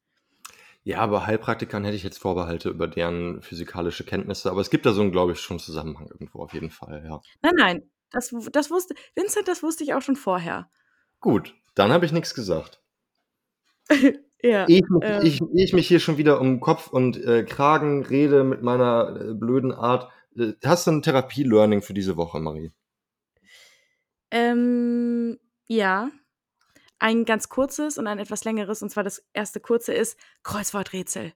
Ja, 0.83 1.07
bei 1.07 1.25
Heilpraktikern 1.25 1.83
hätte 1.85 1.97
ich 1.97 2.03
jetzt 2.03 2.19
Vorbehalte 2.19 2.69
über 2.69 2.87
deren 2.87 3.41
physikalische 3.41 4.05
Kenntnisse, 4.05 4.51
aber 4.51 4.61
es 4.61 4.69
gibt 4.69 4.85
da 4.85 4.93
so 4.93 5.01
'n, 5.01 5.13
glaube 5.13 5.33
ich, 5.33 5.41
schon 5.41 5.59
Zusammenhang 5.59 6.09
irgendwo 6.09 6.43
auf 6.43 6.53
jeden 6.53 6.71
Fall, 6.71 7.03
ja. 7.07 7.23
Nein, 7.41 7.55
nein, 7.57 7.91
das 8.11 8.35
das 8.53 8.71
wusste 8.71 8.95
Vincent, 9.15 9.49
das 9.49 9.63
wusste 9.63 9.85
ich 9.85 9.95
auch 9.95 10.03
schon 10.03 10.17
vorher. 10.17 10.71
Gut, 11.21 11.55
dann 11.75 11.93
habe 11.93 12.07
ich 12.07 12.13
nix 12.13 12.35
gesagt. 12.35 12.81
Ja, 14.43 14.69
ich 14.69 14.83
mich 14.91 15.03
ähm 15.03 15.23
ich 15.25 15.41
ich 15.55 15.73
mich 15.73 15.89
hier 15.89 16.01
schon 16.01 16.19
wieder 16.19 16.39
um 16.39 16.61
Kopf 16.61 16.89
und, 16.89 17.17
äh, 17.17 17.45
Kragen 17.45 18.05
rede 18.05 18.45
mit 18.45 18.63
meiner, 18.63 19.31
äh, 19.31 19.35
blöden 19.35 19.73
Art, 19.73 20.11
äh, 20.37 20.53
hast 20.63 20.87
du 20.87 20.91
'n 20.91 21.01
Therapie-Learning 21.03 21.81
für 21.81 21.95
diese 21.95 22.19
Woche, 22.19 22.41
Marie? 22.41 22.71
Ähm, 24.33 25.39
ja. 25.67 26.11
Ein 26.99 27.25
ganz 27.25 27.49
kurzes 27.49 27.99
und 27.99 28.07
ein 28.07 28.19
etwas 28.19 28.45
längeres. 28.45 28.83
Und 28.83 28.91
zwar 28.91 29.05
das 29.05 29.25
erste 29.35 29.61
kurze 29.61 29.93
ist 29.93 30.19
Kreuzworträtsel. 30.43 31.33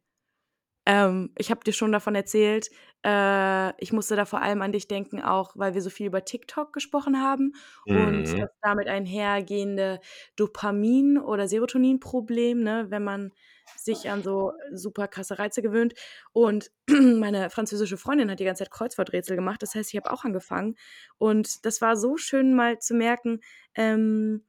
Ähm, 0.88 1.32
ich 1.38 1.50
habe 1.50 1.62
dir 1.64 1.72
schon 1.74 1.92
davon 1.92 2.14
erzählt. 2.16 2.70
Äh, 3.04 3.72
ich 3.82 3.92
musste 3.92 4.16
da 4.16 4.24
vor 4.26 4.42
allem 4.42 4.62
an 4.62 4.72
dich 4.72 4.88
denken, 4.88 5.22
auch 5.22 5.52
weil 5.56 5.74
wir 5.74 5.82
so 5.82 5.90
viel 5.90 6.06
über 6.06 6.24
TikTok 6.24 6.72
gesprochen 6.72 7.22
haben 7.22 7.54
und 7.90 8.26
Mhm. 8.26 8.40
das 8.40 8.50
damit 8.62 8.88
einhergehende 8.88 10.00
Dopamin- 10.36 11.18
oder 11.20 11.48
Serotoninproblem, 11.48 12.62
ne, 12.62 12.86
wenn 12.90 13.04
man 13.04 13.32
sich 13.74 14.10
an 14.10 14.22
so 14.24 14.52
super 14.72 15.08
krasse 15.08 15.38
Reize 15.38 15.62
gewöhnt. 15.62 15.94
Und 16.32 16.70
meine 16.90 17.50
französische 17.50 17.98
Freundin 17.98 18.30
hat 18.30 18.40
die 18.40 18.44
ganze 18.44 18.64
Zeit 18.64 18.72
Kreuzworträtsel 18.72 19.36
gemacht. 19.36 19.62
Das 19.62 19.74
heißt, 19.74 19.90
ich 19.92 19.96
habe 20.00 20.10
auch 20.12 20.24
angefangen. 20.24 20.76
Und 21.18 21.64
das 21.66 21.80
war 21.82 21.96
so 21.96 22.16
schön, 22.16 22.54
mal 22.54 22.78
zu 22.80 22.94
merken, 22.94 23.40
ähm, 23.74 24.44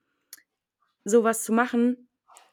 sowas 1.03 1.43
zu 1.43 1.53
machen, 1.53 2.09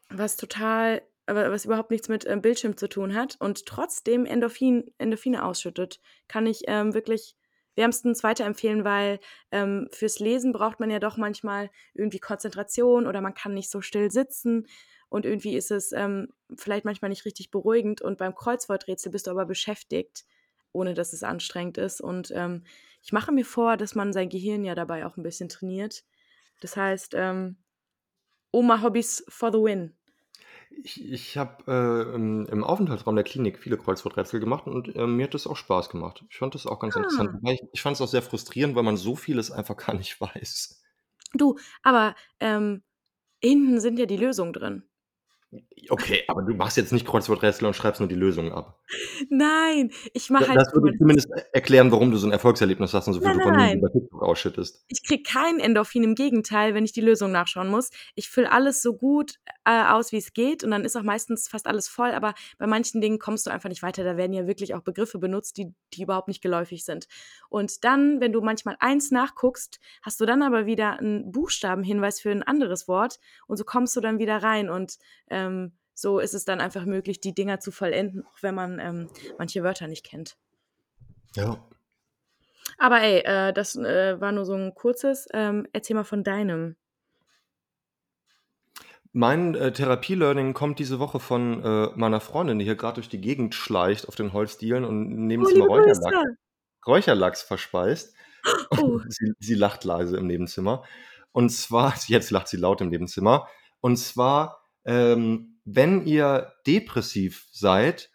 was 0.08 0.36
total, 0.36 1.02
was 1.26 1.64
überhaupt 1.64 1.90
nichts 1.90 2.08
mit 2.08 2.26
ähm, 2.26 2.40
Bildschirm 2.40 2.76
zu 2.76 2.88
tun 2.88 3.14
hat 3.14 3.36
und 3.40 3.66
trotzdem 3.66 4.26
Endorphin, 4.26 4.92
Endorphine 4.98 5.44
ausschüttet. 5.44 6.00
Kann 6.28 6.46
ich 6.46 6.62
ähm, 6.66 6.94
wirklich 6.94 7.36
wärmstens 7.74 8.22
weiterempfehlen, 8.22 8.84
weil 8.84 9.20
ähm, 9.50 9.88
fürs 9.92 10.18
Lesen 10.18 10.52
braucht 10.52 10.80
man 10.80 10.90
ja 10.90 10.98
doch 10.98 11.16
manchmal 11.16 11.70
irgendwie 11.94 12.18
Konzentration 12.20 13.06
oder 13.06 13.20
man 13.20 13.34
kann 13.34 13.54
nicht 13.54 13.70
so 13.70 13.80
still 13.80 14.10
sitzen 14.10 14.66
und 15.08 15.26
irgendwie 15.26 15.56
ist 15.56 15.70
es 15.70 15.92
ähm, 15.92 16.28
vielleicht 16.56 16.84
manchmal 16.84 17.10
nicht 17.10 17.24
richtig 17.24 17.50
beruhigend 17.50 18.00
und 18.00 18.18
beim 18.18 18.34
Kreuzworträtsel 18.34 19.12
bist 19.12 19.26
du 19.26 19.30
aber 19.30 19.44
beschäftigt, 19.44 20.24
ohne 20.72 20.94
dass 20.94 21.12
es 21.12 21.22
anstrengend 21.22 21.76
ist 21.78 22.00
und 22.00 22.32
ähm, 22.34 22.64
ich 23.02 23.12
mache 23.12 23.30
mir 23.30 23.44
vor, 23.44 23.76
dass 23.76 23.94
man 23.94 24.12
sein 24.12 24.28
Gehirn 24.28 24.64
ja 24.64 24.74
dabei 24.74 25.06
auch 25.06 25.16
ein 25.16 25.22
bisschen 25.22 25.48
trainiert. 25.48 26.02
Das 26.60 26.76
heißt, 26.76 27.12
ähm, 27.14 27.56
Oma 28.50 28.82
Hobbys 28.82 29.24
for 29.28 29.52
the 29.52 29.58
win. 29.58 29.94
Ich, 30.82 31.02
ich 31.10 31.36
habe 31.36 31.64
äh, 31.66 32.14
im, 32.14 32.46
im 32.46 32.64
Aufenthaltsraum 32.64 33.14
der 33.14 33.24
Klinik 33.24 33.58
viele 33.58 33.78
Kreuzworträtsel 33.78 34.40
gemacht 34.40 34.66
und 34.66 34.94
äh, 34.94 35.06
mir 35.06 35.24
hat 35.24 35.34
das 35.34 35.46
auch 35.46 35.56
Spaß 35.56 35.88
gemacht. 35.88 36.24
Ich 36.30 36.36
fand 36.36 36.54
das 36.54 36.66
auch 36.66 36.78
ganz 36.78 36.96
interessant. 36.96 37.30
Ah. 37.32 37.34
Wobei 37.34 37.54
ich, 37.54 37.60
ich 37.72 37.82
fand 37.82 37.96
es 37.96 38.00
auch 38.00 38.08
sehr 38.08 38.22
frustrierend, 38.22 38.76
weil 38.76 38.82
man 38.82 38.96
so 38.96 39.16
vieles 39.16 39.50
einfach 39.50 39.76
gar 39.86 39.94
nicht 39.94 40.20
weiß. 40.20 40.82
Du, 41.34 41.58
aber 41.82 42.14
ähm, 42.40 42.82
hinten 43.42 43.80
sind 43.80 43.98
ja 43.98 44.06
die 44.06 44.16
Lösungen 44.16 44.52
drin. 44.52 44.82
Okay, 45.88 46.24
aber 46.28 46.42
du 46.42 46.54
machst 46.54 46.76
jetzt 46.76 46.92
nicht 46.92 47.06
Kreuzworträtsel 47.06 47.66
und 47.66 47.74
schreibst 47.74 48.00
nur 48.00 48.08
die 48.08 48.14
Lösungen 48.14 48.52
ab. 48.52 48.80
Nein, 49.30 49.90
ich 50.14 50.30
mache 50.30 50.48
halt. 50.48 50.58
Das 50.58 50.72
würde 50.72 50.96
zumindest 50.96 51.28
erklären, 51.52 51.92
warum 51.92 52.10
du 52.10 52.16
so 52.16 52.26
ein 52.26 52.32
Erfolgserlebnis 52.32 52.92
hast 52.94 53.06
und 53.06 53.14
so 53.14 53.20
viel 53.20 53.28
Nein, 53.28 53.38
Dopamin 53.38 53.58
nein. 53.58 53.78
über 53.78 53.92
TikTok 53.92 54.22
ausschüttest. 54.22 54.84
Ich 54.88 55.04
kriege 55.04 55.22
kein 55.22 55.60
Endorphin, 55.60 56.02
im 56.02 56.14
Gegenteil, 56.14 56.74
wenn 56.74 56.84
ich 56.84 56.92
die 56.92 57.00
Lösung 57.00 57.32
nachschauen 57.32 57.68
muss. 57.68 57.90
Ich 58.14 58.28
fülle 58.28 58.50
alles 58.50 58.82
so 58.82 58.94
gut 58.94 59.36
äh, 59.64 59.84
aus, 59.84 60.12
wie 60.12 60.16
es 60.16 60.32
geht 60.32 60.64
und 60.64 60.70
dann 60.70 60.84
ist 60.84 60.96
auch 60.96 61.02
meistens 61.02 61.48
fast 61.48 61.66
alles 61.66 61.88
voll, 61.88 62.10
aber 62.10 62.34
bei 62.58 62.66
manchen 62.66 63.00
Dingen 63.00 63.18
kommst 63.18 63.46
du 63.46 63.50
einfach 63.50 63.68
nicht 63.68 63.82
weiter. 63.82 64.04
Da 64.04 64.16
werden 64.16 64.32
ja 64.32 64.46
wirklich 64.46 64.74
auch 64.74 64.82
Begriffe 64.82 65.18
benutzt, 65.18 65.56
die, 65.56 65.72
die 65.94 66.02
überhaupt 66.02 66.28
nicht 66.28 66.42
geläufig 66.42 66.84
sind. 66.84 67.06
Und 67.48 67.84
dann, 67.84 68.20
wenn 68.20 68.32
du 68.32 68.40
manchmal 68.40 68.76
eins 68.80 69.10
nachguckst, 69.10 69.80
hast 70.02 70.20
du 70.20 70.26
dann 70.26 70.42
aber 70.42 70.66
wieder 70.66 70.98
einen 70.98 71.30
Buchstabenhinweis 71.32 72.20
für 72.20 72.30
ein 72.30 72.42
anderes 72.42 72.88
Wort 72.88 73.18
und 73.46 73.56
so 73.56 73.64
kommst 73.64 73.96
du 73.96 74.00
dann 74.00 74.18
wieder 74.18 74.42
rein 74.42 74.70
und 74.70 74.98
ähm, 75.46 75.72
so 75.94 76.18
ist 76.18 76.34
es 76.34 76.44
dann 76.44 76.60
einfach 76.60 76.84
möglich, 76.84 77.20
die 77.20 77.34
Dinger 77.34 77.58
zu 77.58 77.70
vollenden, 77.72 78.24
auch 78.26 78.42
wenn 78.42 78.54
man 78.54 78.78
ähm, 78.78 79.08
manche 79.38 79.62
Wörter 79.62 79.88
nicht 79.88 80.04
kennt. 80.04 80.36
Ja. 81.34 81.66
Aber 82.78 83.00
ey, 83.00 83.20
äh, 83.20 83.52
das 83.52 83.76
äh, 83.76 84.20
war 84.20 84.32
nur 84.32 84.44
so 84.44 84.54
ein 84.54 84.74
kurzes. 84.74 85.26
Ähm, 85.32 85.66
erzähl 85.72 85.96
mal 85.96 86.04
von 86.04 86.24
deinem. 86.24 86.76
Mein 89.12 89.54
äh, 89.54 89.72
Therapie-Learning 89.72 90.52
kommt 90.52 90.78
diese 90.78 90.98
Woche 90.98 91.20
von 91.20 91.64
äh, 91.64 91.88
meiner 91.94 92.20
Freundin, 92.20 92.58
die 92.58 92.66
hier 92.66 92.76
gerade 92.76 92.96
durch 92.96 93.08
die 93.08 93.20
Gegend 93.20 93.54
schleicht 93.54 94.08
auf 94.08 94.14
den 94.14 94.34
Holzdielen 94.34 94.84
und 94.84 95.10
im 95.10 95.18
Oh, 95.18 95.26
Nebenzimmer 95.26 95.64
liebe 95.64 95.68
Räucherlachs. 95.68 96.36
Räucherlachs 96.86 97.42
verspeist. 97.42 98.14
Oh, 98.70 99.00
sie, 99.08 99.32
sie 99.38 99.54
lacht 99.54 99.84
leise 99.84 100.18
im 100.18 100.26
Nebenzimmer. 100.26 100.84
Und 101.32 101.48
zwar, 101.48 101.94
jetzt 102.08 102.30
lacht 102.30 102.48
sie 102.48 102.58
laut 102.58 102.82
im 102.82 102.90
Nebenzimmer. 102.90 103.48
Und 103.80 103.96
zwar, 103.96 104.65
ähm, 104.86 105.60
wenn 105.64 106.06
ihr 106.06 106.52
depressiv 106.66 107.46
seid, 107.50 108.10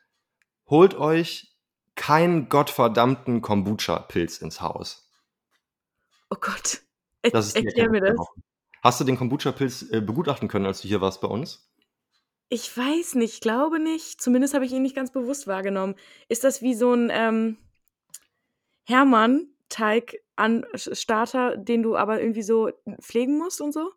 holt 0.67 0.95
euch 0.95 1.55
keinen 1.95 2.49
gottverdammten 2.49 3.41
Kombucha-Pilz 3.41 4.37
ins 4.37 4.61
Haus. 4.61 5.11
oh 6.29 6.37
Gott. 6.39 6.81
Er, 7.21 7.31
Das 7.31 7.53
erklär 7.53 7.89
mir 7.89 8.01
das. 8.01 8.17
Hast 8.81 8.99
du 8.99 9.03
den 9.03 9.17
Kombucha-Pilz 9.17 9.91
äh, 9.91 10.01
begutachten 10.01 10.47
können, 10.47 10.65
als 10.65 10.81
du 10.81 10.87
hier 10.87 11.01
warst 11.01 11.21
bei 11.21 11.27
uns? 11.27 11.69
Ich 12.49 12.75
weiß 12.75 13.15
nicht, 13.15 13.35
ich 13.35 13.41
glaube 13.41 13.79
nicht. 13.79 14.19
Zumindest 14.19 14.53
habe 14.53 14.65
ich 14.65 14.71
ihn 14.71 14.81
nicht 14.81 14.95
ganz 14.95 15.11
bewusst 15.11 15.47
wahrgenommen. 15.47 15.95
Ist 16.29 16.43
das 16.43 16.61
wie 16.61 16.73
so 16.73 16.93
ein 16.93 17.09
ähm, 17.11 17.57
Hermann-Teig-Starter, 18.85 21.57
den 21.57 21.83
du 21.83 21.95
aber 21.95 22.21
irgendwie 22.21 22.41
so 22.41 22.71
pflegen 22.99 23.37
musst 23.37 23.61
und 23.61 23.73
so? 23.73 23.91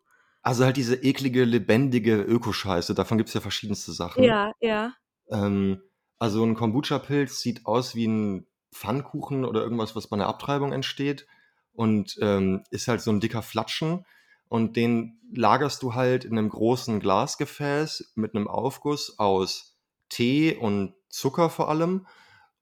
Also 0.45 0.63
halt 0.63 0.77
diese 0.77 0.97
eklige, 0.97 1.43
lebendige 1.43 2.21
Ökoscheiße, 2.21 2.93
davon 2.93 3.17
gibt 3.17 3.29
es 3.29 3.33
ja 3.33 3.41
verschiedenste 3.41 3.93
Sachen. 3.93 4.23
Ja, 4.23 4.51
ja. 4.61 4.93
Ähm, 5.31 5.81
also 6.19 6.45
ein 6.45 6.53
Kombucha-Pilz 6.53 7.41
sieht 7.41 7.65
aus 7.65 7.95
wie 7.95 8.07
ein 8.07 8.45
Pfannkuchen 8.71 9.43
oder 9.43 9.63
irgendwas, 9.63 9.95
was 9.95 10.05
bei 10.05 10.13
einer 10.13 10.27
Abtreibung 10.27 10.71
entsteht 10.71 11.25
und 11.73 12.15
ähm, 12.21 12.63
ist 12.69 12.87
halt 12.87 13.01
so 13.01 13.09
ein 13.09 13.21
dicker 13.21 13.41
Flatschen 13.41 14.05
und 14.47 14.75
den 14.75 15.19
lagerst 15.33 15.81
du 15.81 15.95
halt 15.95 16.25
in 16.25 16.37
einem 16.37 16.49
großen 16.49 16.99
Glasgefäß 16.99 18.13
mit 18.13 18.35
einem 18.35 18.47
Aufguss 18.47 19.17
aus 19.17 19.79
Tee 20.09 20.55
und 20.55 20.93
Zucker 21.09 21.49
vor 21.49 21.69
allem 21.69 22.05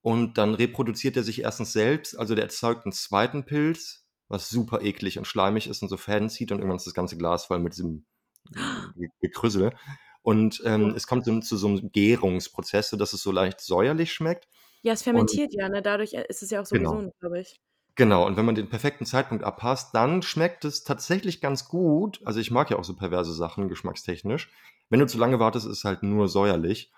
und 0.01 0.38
dann 0.38 0.53
reproduziert 0.55 1.17
er 1.17 1.23
sich 1.23 1.41
erstens 1.41 1.73
selbst, 1.73 2.17
also 2.17 2.34
der 2.34 2.45
erzeugt 2.45 2.86
einen 2.86 2.93
zweiten 2.93 3.43
Pilz, 3.43 4.03
was 4.34 4.49
super 4.49 4.81
eklig 4.81 5.17
und 5.17 5.25
schleimig 5.25 5.67
ist 5.67 5.81
und 5.81 5.89
so 5.89 5.97
Fäden 5.97 6.29
zieht 6.29 6.51
und 6.51 6.57
irgendwann 6.59 6.77
ist 6.77 6.88
das 6.88 6.93
ganze 6.93 7.17
Glas 7.17 7.45
voll 7.45 7.59
mit 7.59 7.73
diesem 7.73 8.05
Ge- 8.97 9.09
Gekrüssel. 9.21 9.73
Und 10.21 10.61
ähm, 10.65 10.91
Oh. 10.91 10.95
es 10.95 11.07
kommt 11.07 11.25
so 11.25 11.39
zu 11.41 11.57
so 11.57 11.67
einem 11.67 11.91
Gärungsprozess, 11.91 12.89
sodass 12.89 13.13
es 13.13 13.21
so 13.21 13.31
leicht 13.31 13.61
säuerlich 13.61 14.13
schmeckt. 14.13 14.47
Ja, 14.81 14.93
es 14.93 15.03
fermentiert 15.03 15.53
ja, 15.53 15.69
ne? 15.69 15.81
Dadurch 15.81 16.13
äh, 16.13 16.25
ist 16.29 16.43
es 16.43 16.49
ja 16.49 16.61
auch 16.61 16.65
so 16.65 16.75
Genau. 16.75 16.91
gesund, 16.93 17.13
glaube 17.19 17.39
ich. 17.41 17.59
Genau, 17.95 18.25
und 18.25 18.38
wenn 18.38 18.45
man 18.45 18.55
den 18.55 18.69
perfekten 18.69 19.05
Zeitpunkt 19.05 19.43
abpasst, 19.43 19.93
dann 19.93 20.23
schmeckt 20.23 20.65
es 20.65 20.84
tatsächlich 20.84 21.41
ganz 21.41 21.67
gut. 21.67 22.21
Also 22.25 22.39
ich 22.39 22.49
mag 22.49 22.71
ja 22.71 22.77
auch 22.79 22.84
so 22.84 22.95
perverse 22.95 23.34
Sachen, 23.34 23.69
geschmackstechnisch. 23.69 24.49
Wenn 24.89 24.99
du 24.99 25.05
zu 25.07 25.17
lange 25.19 25.39
wartest, 25.39 25.67
ist 25.67 25.77
es 25.79 25.84
halt 25.84 26.01
nur 26.01 26.27
säuerlich. 26.27 26.91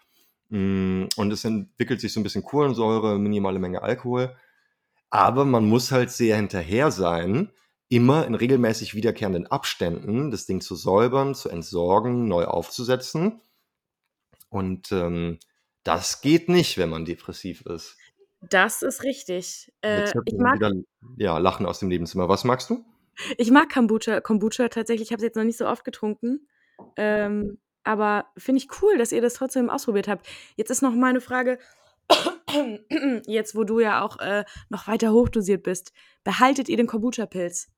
Mm, 0.49 1.05
Und 1.17 1.33
es 1.33 1.43
entwickelt 1.43 1.99
sich 1.99 2.13
so 2.13 2.19
ein 2.19 2.23
bisschen 2.23 2.43
Kohlensäure, 2.43 3.19
minimale 3.19 3.59
Menge 3.59 3.81
Alkohol. 3.81 4.37
Aber 5.15 5.45
man 5.45 5.65
muss 5.65 5.93
halt 5.93 6.11
sehr 6.11 6.35
hinterher 6.35 6.91
sein, 6.91 7.49
immer 7.87 8.25
in 8.27 8.35
regelmäßig 8.35 8.95
wiederkehrenden 8.95 9.47
Abständen 9.47 10.29
das 10.29 10.45
Ding 10.45 10.59
zu 10.59 10.75
säubern, 10.75 11.35
zu 11.35 11.47
entsorgen, 11.47 12.27
neu 12.27 12.43
aufzusetzen. 12.43 13.39
Und 14.49 14.91
ähm, 14.91 15.39
das 15.83 16.19
geht 16.19 16.49
nicht, 16.49 16.77
wenn 16.77 16.89
man 16.89 17.05
depressiv 17.05 17.61
ist. 17.61 17.95
Das 18.41 18.81
ist 18.81 19.03
richtig. 19.03 19.71
Äh, 19.79 20.11
ich 20.25 20.37
mag 20.37 20.55
wieder 20.55 20.73
ja, 21.15 21.37
Lachen 21.37 21.65
aus 21.65 21.79
dem 21.79 21.87
Nebenzimmer. 21.87 22.27
Was 22.27 22.43
magst 22.43 22.69
du? 22.69 22.83
Ich 23.37 23.51
mag 23.51 23.71
Kombucha, 23.73 24.19
Kombucha 24.19 24.67
tatsächlich. 24.67 25.07
Ich 25.07 25.11
habe 25.13 25.21
es 25.21 25.27
jetzt 25.27 25.37
noch 25.37 25.45
nicht 25.45 25.57
so 25.57 25.65
oft 25.65 25.85
getrunken. 25.85 26.45
Ähm, 26.97 27.57
aber 27.85 28.25
finde 28.35 28.57
ich 28.57 28.81
cool, 28.81 28.97
dass 28.97 29.13
ihr 29.13 29.21
das 29.21 29.35
trotzdem 29.35 29.69
ausprobiert 29.69 30.09
habt. 30.09 30.27
Jetzt 30.57 30.71
ist 30.71 30.81
noch 30.81 30.93
meine 30.93 31.21
Frage. 31.21 31.57
Jetzt, 33.27 33.55
wo 33.55 33.63
du 33.63 33.79
ja 33.79 34.01
auch 34.01 34.19
äh, 34.19 34.45
noch 34.69 34.87
weiter 34.87 35.11
hochdosiert 35.11 35.63
bist, 35.63 35.91
behaltet 36.23 36.69
ihr 36.69 36.77
den 36.77 36.87
Kombucha-Pilz? 36.87 37.69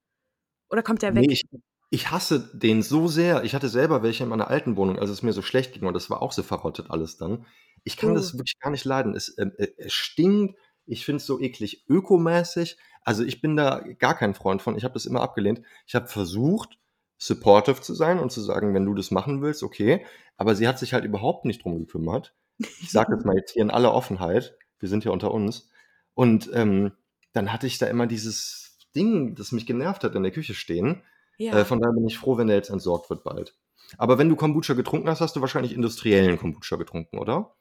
Oder 0.69 0.83
kommt 0.83 1.01
der 1.01 1.11
Nee, 1.11 1.21
weg? 1.21 1.31
ich, 1.31 1.43
ich 1.89 2.11
hasse 2.11 2.51
den 2.57 2.81
so 2.83 3.07
sehr. 3.07 3.43
Ich 3.43 3.55
hatte 3.55 3.69
selber 3.69 4.03
welche 4.03 4.23
in 4.23 4.29
meiner 4.29 4.49
alten 4.49 4.75
Wohnung, 4.77 4.99
als 4.99 5.09
es 5.09 5.23
mir 5.23 5.33
so 5.33 5.41
schlecht 5.41 5.73
ging 5.73 5.85
und 5.87 5.93
das 5.93 6.09
war 6.09 6.21
auch 6.21 6.31
so 6.31 6.43
verrottet 6.43 6.87
alles 6.91 7.17
dann. 7.17 7.45
Ich 7.83 7.97
kann 7.97 8.11
Oh. 8.11 8.13
das 8.13 8.33
wirklich 8.37 8.59
gar 8.59 8.71
nicht 8.71 8.85
leiden. 8.85 9.15
Es, 9.15 9.37
ähm, 9.37 9.53
äh, 9.57 9.67
es 9.77 9.93
stinkt. 9.93 10.57
Ich 10.85 11.05
finde 11.05 11.17
es 11.17 11.25
so 11.25 11.39
eklig 11.39 11.85
ökomäßig. 11.89 12.77
Also 13.03 13.23
ich 13.23 13.41
bin 13.41 13.55
da 13.55 13.79
gar 13.99 14.15
kein 14.17 14.33
Freund 14.33 14.61
von. 14.61 14.77
Ich 14.77 14.83
habe 14.83 14.93
das 14.93 15.05
immer 15.05 15.21
abgelehnt. 15.21 15.61
Ich 15.85 15.95
habe 15.95 16.07
versucht, 16.07 16.77
supportive 17.17 17.81
zu 17.81 17.93
sein 17.93 18.19
und 18.19 18.31
zu 18.31 18.41
sagen, 18.41 18.73
wenn 18.73 18.85
du 18.85 18.93
das 18.93 19.11
machen 19.11 19.41
willst, 19.41 19.63
okay. 19.63 20.05
Aber 20.37 20.55
sie 20.55 20.67
hat 20.67 20.79
sich 20.79 20.93
halt 20.93 21.05
überhaupt 21.05 21.45
nicht 21.45 21.63
drum 21.63 21.79
gekümmert. 21.79 22.35
Ich 22.81 22.91
sage 22.91 23.15
das 23.15 23.25
mal 23.25 23.35
jetzt 23.37 23.51
hier 23.53 23.61
in 23.63 23.71
aller 23.71 23.93
Offenheit. 23.93 24.57
Wir 24.79 24.89
sind 24.89 25.03
ja 25.05 25.11
unter 25.11 25.31
uns. 25.31 25.69
Und 26.13 26.49
ähm, 26.53 26.91
dann 27.33 27.51
hatte 27.53 27.67
ich 27.67 27.77
da 27.77 27.87
immer 27.87 28.07
dieses 28.07 28.77
Ding, 28.95 29.35
das 29.35 29.51
mich 29.51 29.65
genervt 29.65 30.03
hat, 30.03 30.15
in 30.15 30.23
der 30.23 30.31
Küche 30.31 30.53
stehen. 30.53 31.01
Ja. 31.37 31.53
Äh, 31.59 31.65
von 31.65 31.79
daher 31.79 31.93
bin 31.93 32.07
ich 32.07 32.17
froh, 32.17 32.37
wenn 32.37 32.47
der 32.47 32.55
jetzt 32.57 32.69
entsorgt 32.69 33.09
wird 33.09 33.23
bald. 33.23 33.55
Aber 33.97 34.17
wenn 34.17 34.27
du 34.29 34.35
Kombucha 34.35 34.73
getrunken 34.73 35.09
hast, 35.09 35.21
hast 35.21 35.35
du 35.35 35.41
wahrscheinlich 35.41 35.73
industriellen 35.73 36.37
Kombucha 36.37 36.75
getrunken, 36.75 37.19
oder? 37.19 37.55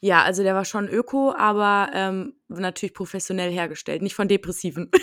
ja, 0.00 0.22
also 0.22 0.44
der 0.44 0.54
war 0.54 0.64
schon 0.64 0.88
öko, 0.88 1.34
aber 1.36 1.90
ähm, 1.92 2.34
natürlich 2.46 2.94
professionell 2.94 3.50
hergestellt, 3.50 4.00
nicht 4.02 4.14
von 4.14 4.28
Depressiven. 4.28 4.90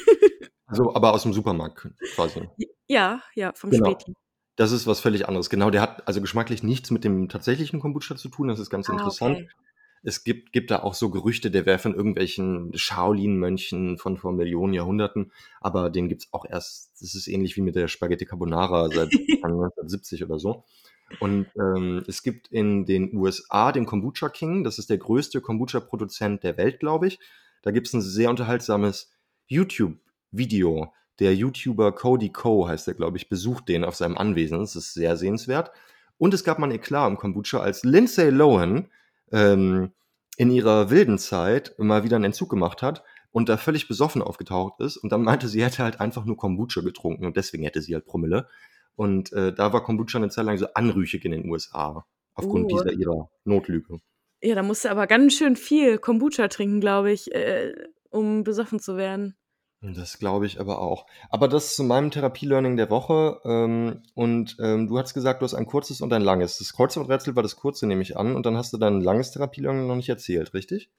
Also, 0.67 0.95
aber 0.95 1.13
aus 1.13 1.21
dem 1.21 1.31
Supermarkt 1.31 1.89
quasi. 2.15 2.49
ja, 2.87 3.21
ja, 3.35 3.53
vom 3.53 3.69
Genau. 3.69 3.91
Späti. 3.91 4.15
Das 4.55 4.71
ist 4.71 4.87
was 4.87 4.99
völlig 4.99 5.27
anderes. 5.27 5.51
Genau, 5.51 5.69
der 5.69 5.79
hat 5.81 6.07
also 6.07 6.21
geschmacklich 6.21 6.63
nichts 6.63 6.89
mit 6.89 7.03
dem 7.03 7.29
tatsächlichen 7.29 7.79
Kombucha 7.79 8.15
zu 8.15 8.29
tun. 8.29 8.47
Das 8.47 8.57
ist 8.57 8.71
ganz 8.71 8.89
Ah, 8.89 8.93
interessant. 8.93 9.35
okay. 9.37 9.49
Es 10.05 10.23
gibt, 10.23 10.51
gibt 10.51 10.71
da 10.71 10.83
auch 10.83 10.93
so 10.93 11.09
Gerüchte, 11.09 11.49
der 11.49 11.65
wäre 11.65 11.79
von 11.79 11.95
irgendwelchen 11.95 12.71
Shaolin-Mönchen 12.75 13.97
von 13.97 14.17
vor 14.17 14.33
Millionen 14.33 14.73
Jahrhunderten, 14.73 15.31
aber 15.61 15.89
den 15.89 16.09
gibt's 16.09 16.27
auch 16.31 16.45
erst, 16.45 16.91
das 17.01 17.15
ist 17.15 17.27
ähnlich 17.27 17.57
wie 17.57 17.61
mit 17.61 17.75
der 17.75 17.87
Spaghetti 17.87 18.25
Carbonara 18.25 18.89
seit 18.89 19.09
1970 19.43 20.23
oder 20.23 20.37
so. 20.37 20.63
Und 21.19 21.47
ähm, 21.55 22.03
es 22.07 22.23
gibt 22.23 22.47
in 22.47 22.85
den 22.85 23.15
USA 23.15 23.71
den 23.71 23.85
Kombucha 23.85 24.29
King, 24.29 24.63
das 24.63 24.79
ist 24.79 24.89
der 24.89 24.97
größte 24.97 25.41
Kombucha-Produzent 25.41 26.43
der 26.43 26.57
Welt, 26.57 26.79
glaube 26.79 27.07
ich. 27.07 27.19
Da 27.63 27.71
gibt's 27.71 27.93
ein 27.93 28.01
sehr 28.01 28.29
unterhaltsames 28.29 29.11
YouTube-Video. 29.47 30.93
Der 31.19 31.33
YouTuber 31.33 31.93
Cody 31.93 32.29
Co. 32.29 32.67
heißt 32.67 32.87
er, 32.87 32.93
glaube 32.93 33.17
ich, 33.17 33.29
besucht 33.29 33.69
den 33.69 33.83
auf 33.83 33.95
seinem 33.95 34.17
Anwesen. 34.17 34.59
Das 34.59 34.75
ist 34.75 34.93
sehr 34.93 35.17
sehenswert. 35.17 35.71
Und 36.17 36.33
es 36.33 36.43
gab 36.43 36.59
mal 36.59 36.67
ein 36.67 36.75
Eklat 36.75 37.09
im 37.09 37.17
Kombucha, 37.17 37.59
als 37.59 37.83
Lindsay 37.83 38.29
Lohan 38.29 38.89
ähm, 39.31 39.91
in 40.37 40.51
ihrer 40.51 40.89
wilden 40.89 41.17
Zeit 41.17 41.73
mal 41.77 42.03
wieder 42.03 42.15
einen 42.15 42.25
Entzug 42.25 42.49
gemacht 42.49 42.81
hat 42.81 43.03
und 43.31 43.49
da 43.49 43.57
völlig 43.57 43.87
besoffen 43.87 44.21
aufgetaucht 44.21 44.79
ist 44.79 44.97
und 44.97 45.11
dann 45.11 45.23
meinte, 45.23 45.47
sie 45.47 45.63
hätte 45.63 45.83
halt 45.83 45.99
einfach 45.99 46.25
nur 46.25 46.37
Kombucha 46.37 46.81
getrunken 46.81 47.25
und 47.25 47.37
deswegen 47.37 47.63
hätte 47.63 47.81
sie 47.81 47.93
halt 47.93 48.05
Promille. 48.05 48.47
Und 48.95 49.33
äh, 49.33 49.53
da 49.53 49.73
war 49.73 49.83
Kombucha 49.83 50.17
eine 50.17 50.29
Zeit 50.29 50.45
lang 50.45 50.57
so 50.57 50.67
anrüchig 50.73 51.25
in 51.25 51.31
den 51.31 51.49
USA 51.49 52.05
aufgrund 52.33 52.71
uh. 52.71 52.77
dieser 52.77 52.93
ihrer 52.93 53.29
Notlüge. 53.43 53.99
Ja, 54.41 54.55
da 54.55 54.63
musste 54.63 54.91
aber 54.91 55.07
ganz 55.07 55.33
schön 55.33 55.55
viel 55.55 55.97
Kombucha 55.97 56.47
trinken, 56.47 56.79
glaube 56.79 57.11
ich, 57.11 57.33
äh, 57.33 57.73
um 58.09 58.43
besoffen 58.43 58.79
zu 58.79 58.95
werden. 58.97 59.35
Das 59.93 60.17
glaube 60.19 60.45
ich 60.45 60.59
aber 60.59 60.79
auch. 60.79 61.05
Aber 61.29 61.47
das 61.47 61.75
zu 61.75 61.83
meinem 61.83 62.11
Therapie-Learning 62.11 62.77
der 62.77 62.89
Woche. 62.89 63.39
Ähm, 63.43 64.01
und 64.13 64.57
ähm, 64.59 64.87
du 64.87 64.97
hast 64.97 65.13
gesagt, 65.13 65.41
du 65.41 65.43
hast 65.43 65.53
ein 65.53 65.65
kurzes 65.65 66.01
und 66.01 66.11
ein 66.13 66.21
langes. 66.21 66.57
Das 66.57 66.73
Kreuzworträtsel 66.73 67.35
war 67.35 67.43
das 67.43 67.55
kurze, 67.55 67.85
nehme 67.85 68.01
ich 68.01 68.17
an. 68.17 68.35
Und 68.35 68.45
dann 68.45 68.57
hast 68.57 68.73
du 68.73 68.77
dein 68.77 69.01
langes 69.01 69.31
Therapie-Learning 69.31 69.87
noch 69.87 69.95
nicht 69.95 70.09
erzählt, 70.09 70.53
richtig? 70.53 70.89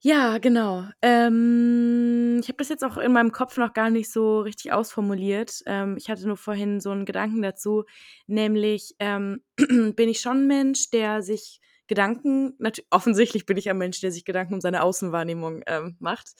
Ja, 0.00 0.36
genau. 0.36 0.84
Ähm, 1.00 2.38
ich 2.42 2.48
habe 2.48 2.58
das 2.58 2.68
jetzt 2.68 2.84
auch 2.84 2.98
in 2.98 3.12
meinem 3.12 3.32
Kopf 3.32 3.56
noch 3.56 3.72
gar 3.72 3.88
nicht 3.88 4.12
so 4.12 4.40
richtig 4.40 4.70
ausformuliert. 4.70 5.62
Ähm, 5.64 5.96
ich 5.96 6.10
hatte 6.10 6.26
nur 6.26 6.36
vorhin 6.36 6.80
so 6.80 6.90
einen 6.90 7.06
Gedanken 7.06 7.40
dazu, 7.40 7.84
nämlich 8.26 8.94
ähm, 8.98 9.40
bin 9.56 10.08
ich 10.10 10.20
schon 10.20 10.42
ein 10.42 10.46
Mensch, 10.46 10.90
der 10.90 11.22
sich 11.22 11.60
Gedanken, 11.86 12.56
offensichtlich 12.90 13.46
bin 13.46 13.56
ich 13.56 13.68
ein 13.68 13.78
Mensch, 13.78 14.00
der 14.00 14.10
sich 14.10 14.24
Gedanken 14.24 14.54
um 14.54 14.60
seine 14.60 14.82
Außenwahrnehmung 14.82 15.62
ähm, 15.66 15.96
macht 15.98 16.32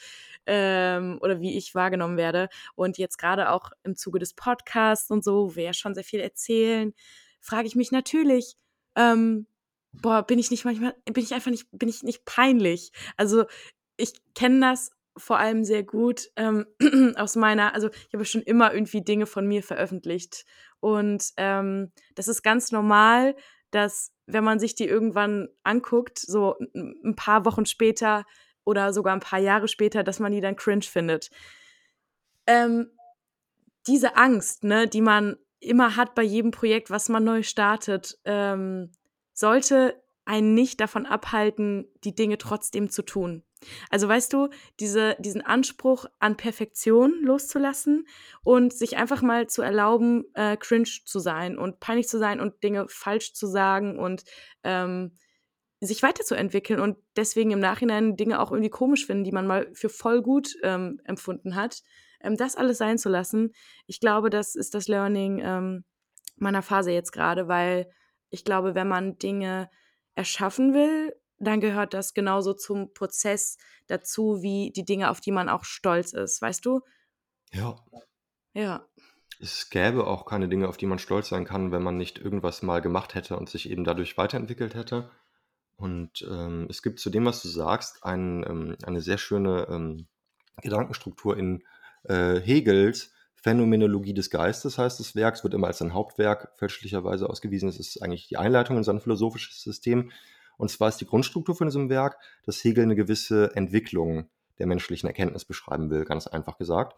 ähm, 0.47 1.19
oder 1.21 1.41
wie 1.41 1.57
ich 1.57 1.75
wahrgenommen 1.75 2.17
werde. 2.17 2.49
Und 2.75 2.99
jetzt 2.99 3.19
gerade 3.19 3.51
auch 3.51 3.71
im 3.83 3.97
Zuge 3.97 4.19
des 4.19 4.35
Podcasts 4.35 5.11
und 5.11 5.23
so, 5.23 5.51
wo 5.51 5.57
wir 5.57 5.65
ja 5.65 5.75
schon 5.75 5.95
sehr 5.95 6.05
viel 6.05 6.21
erzählen, 6.21 6.95
frage 7.41 7.67
ich 7.67 7.77
mich 7.77 7.93
natürlich, 7.93 8.57
ähm, 8.97 9.47
boah, 9.93 10.23
bin 10.23 10.39
ich 10.39 10.51
nicht 10.51 10.65
manchmal, 10.65 10.95
bin 11.05 11.23
ich 11.23 11.35
einfach 11.35 11.51
nicht, 11.51 11.67
bin 11.73 11.89
ich 11.89 12.03
nicht 12.03 12.25
peinlich? 12.25 12.93
Also 13.17 13.45
ich 13.97 14.15
kenne 14.35 14.61
das 14.61 14.91
vor 15.17 15.39
allem 15.39 15.65
sehr 15.65 15.85
gut 15.85 16.31
ähm, 16.37 16.67
aus 17.17 17.37
meiner, 17.37 17.75
also 17.75 17.91
ich 17.91 18.15
habe 18.15 18.25
schon 18.25 18.43
immer 18.43 18.73
irgendwie 18.75 19.03
Dinge 19.03 19.27
von 19.27 19.47
mir 19.47 19.63
veröffentlicht. 19.63 20.45
Und 20.81 21.33
ähm, 21.37 21.93
das 22.15 22.29
ist 22.29 22.43
ganz 22.43 22.73
normal, 22.73 23.37
dass 23.71 24.14
wenn 24.27 24.45
man 24.45 24.59
sich 24.59 24.75
die 24.75 24.87
irgendwann 24.87 25.49
anguckt, 25.63 26.19
so 26.19 26.57
ein 26.75 27.15
paar 27.17 27.45
Wochen 27.45 27.67
später 27.67 28.25
oder 28.65 28.93
sogar 28.93 29.15
ein 29.15 29.21
paar 29.21 29.39
Jahre 29.39 29.69
später, 29.69 30.03
dass 30.03 30.21
man 30.21 30.33
die 30.33 30.41
dann 30.41 30.57
cringe 30.57 30.83
findet. 30.83 31.31
Ähm, 32.47 32.91
diese 33.87 34.17
Angst, 34.17 34.65
ne, 34.65 34.89
die 34.89 35.03
man 35.03 35.37
immer 35.61 35.97
hat 35.97 36.15
bei 36.15 36.23
jedem 36.23 36.51
Projekt, 36.51 36.91
was 36.91 37.09
man 37.09 37.25
neu 37.25 37.43
startet, 37.43 38.19
ähm, 38.25 38.91
sollte 39.33 40.03
einen 40.25 40.55
nicht 40.55 40.81
davon 40.81 41.07
abhalten, 41.07 41.87
die 42.05 42.15
Dinge 42.15 42.39
trotzdem 42.39 42.91
zu 42.91 43.03
tun. 43.03 43.43
Also 43.91 44.09
weißt 44.09 44.33
du, 44.33 44.49
diese, 44.81 45.17
diesen 45.19 45.43
Anspruch 45.43 46.07
an 46.19 46.37
Perfektion 46.37 47.23
loszulassen 47.23 48.07
und 48.43 48.73
sich 48.73 48.97
einfach 48.97 49.23
mal 49.23 49.47
zu 49.49 49.63
erlauben, 49.63 50.25
äh, 50.35 50.57
cringe 50.57 50.89
zu 51.05 51.19
sein 51.19 51.59
und 51.59 51.81
peinlich 51.81 52.09
zu 52.09 52.19
sein 52.19 52.41
und 52.41 52.63
Dinge 52.63 52.87
falsch 52.89 53.35
zu 53.35 53.47
sagen 53.47 53.99
und 53.99 54.25
ähm, 54.63 55.13
sich 55.81 56.03
weiterzuentwickeln 56.03 56.81
und 56.81 56.97
deswegen 57.17 57.51
im 57.51 57.61
Nachhinein 57.61 58.17
Dinge 58.17 58.41
auch 58.41 58.51
irgendwie 58.51 58.71
komisch 58.71 59.07
finden, 59.07 59.25
die 59.25 59.33
man 59.33 59.47
mal 59.47 59.69
für 59.75 59.89
voll 59.89 60.23
gut 60.23 60.57
ähm, 60.63 61.01
empfunden 61.05 61.55
hat. 61.55 61.83
Ähm, 62.21 62.37
das 62.37 62.57
alles 62.57 62.79
sein 62.79 62.99
zu 62.99 63.09
lassen, 63.09 63.53
ich 63.87 64.01
glaube, 64.01 64.31
das 64.31 64.55
ist 64.55 64.75
das 64.75 64.89
Learning 64.89 65.41
ähm, 65.45 65.85
meiner 66.37 66.63
Phase 66.63 66.91
jetzt 66.91 67.13
gerade, 67.13 67.49
weil 67.49 67.91
ich 68.31 68.45
glaube, 68.45 68.75
wenn 68.75 68.89
man 68.89 69.19
Dinge 69.19 69.71
erschaffen 70.15 70.75
will, 70.75 71.15
dann 71.39 71.61
gehört 71.61 71.95
das 71.95 72.15
genauso 72.15 72.55
zum 72.55 72.93
Prozess 72.95 73.57
dazu, 73.87 74.43
wie 74.43 74.73
die 74.75 74.85
Dinge, 74.85 75.11
auf 75.11 75.21
die 75.21 75.33
man 75.33 75.49
auch 75.49 75.65
stolz 75.65 76.13
ist, 76.13 76.41
weißt 76.41 76.65
du? 76.65 76.81
Ja. 77.53 77.77
Ja. 78.53 78.87
Es 79.41 79.69
gäbe 79.69 80.07
auch 80.07 80.27
keine 80.27 80.49
Dinge, 80.49 80.69
auf 80.69 80.77
die 80.77 80.87
man 80.87 80.99
stolz 80.99 81.29
sein 81.29 81.45
kann, 81.45 81.73
wenn 81.73 81.83
man 81.83 81.97
nicht 81.97 82.19
irgendwas 82.19 82.63
mal 82.63 82.81
gemacht 82.81 83.15
hätte 83.15 83.37
und 83.37 83.51
sich 83.51 83.69
eben 83.69 83.85
dadurch 83.85 84.17
weiterentwickelt 84.17 84.75
hätte. 84.75 85.11
Und 85.77 86.27
ähm, 86.31 86.69
es 86.71 86.83
gibt 86.83 87.01
zu 87.01 87.11
dem, 87.11 87.25
was 87.25 87.43
du 87.43 87.49
sagst, 87.49 88.05
ein, 88.05 88.45
ähm, 88.49 88.77
eine 88.85 89.01
sehr 89.01 89.19
schöne 89.19 89.67
ähm, 89.69 90.07
Gedankenstruktur 90.63 91.37
in 91.37 91.65
äh, 92.05 92.41
Hegels 92.41 93.13
Phänomenologie 93.45 94.15
des 94.15 94.31
Geistes, 94.31 94.79
heißt 94.79 95.01
das 95.01 95.15
Werk. 95.15 95.35
Es 95.35 95.45
wird 95.45 95.53
immer 95.53 95.67
als 95.67 95.83
ein 95.83 95.93
Hauptwerk 95.93 96.53
fälschlicherweise 96.57 97.29
ausgewiesen. 97.29 97.69
Es 97.69 97.79
ist 97.79 98.03
eigentlich 98.03 98.27
die 98.27 98.39
Einleitung 98.39 98.79
in 98.79 98.85
sein 98.85 99.01
philosophisches 99.01 99.61
System. 99.61 100.11
Und 100.57 100.71
zwar 100.71 100.89
ist 100.89 100.99
die 100.99 101.07
Grundstruktur 101.07 101.55
von 101.55 101.67
diesem 101.67 101.89
Werk, 101.89 102.17
dass 102.45 102.63
Hegel 102.63 102.85
eine 102.85 102.97
gewisse 102.97 103.55
Entwicklung 103.57 104.29
der 104.59 104.67
menschlichen 104.67 105.09
Erkenntnis 105.09 105.45
beschreiben 105.45 105.91
will, 105.91 106.05
ganz 106.05 106.27
einfach 106.27 106.59
gesagt. 106.59 106.97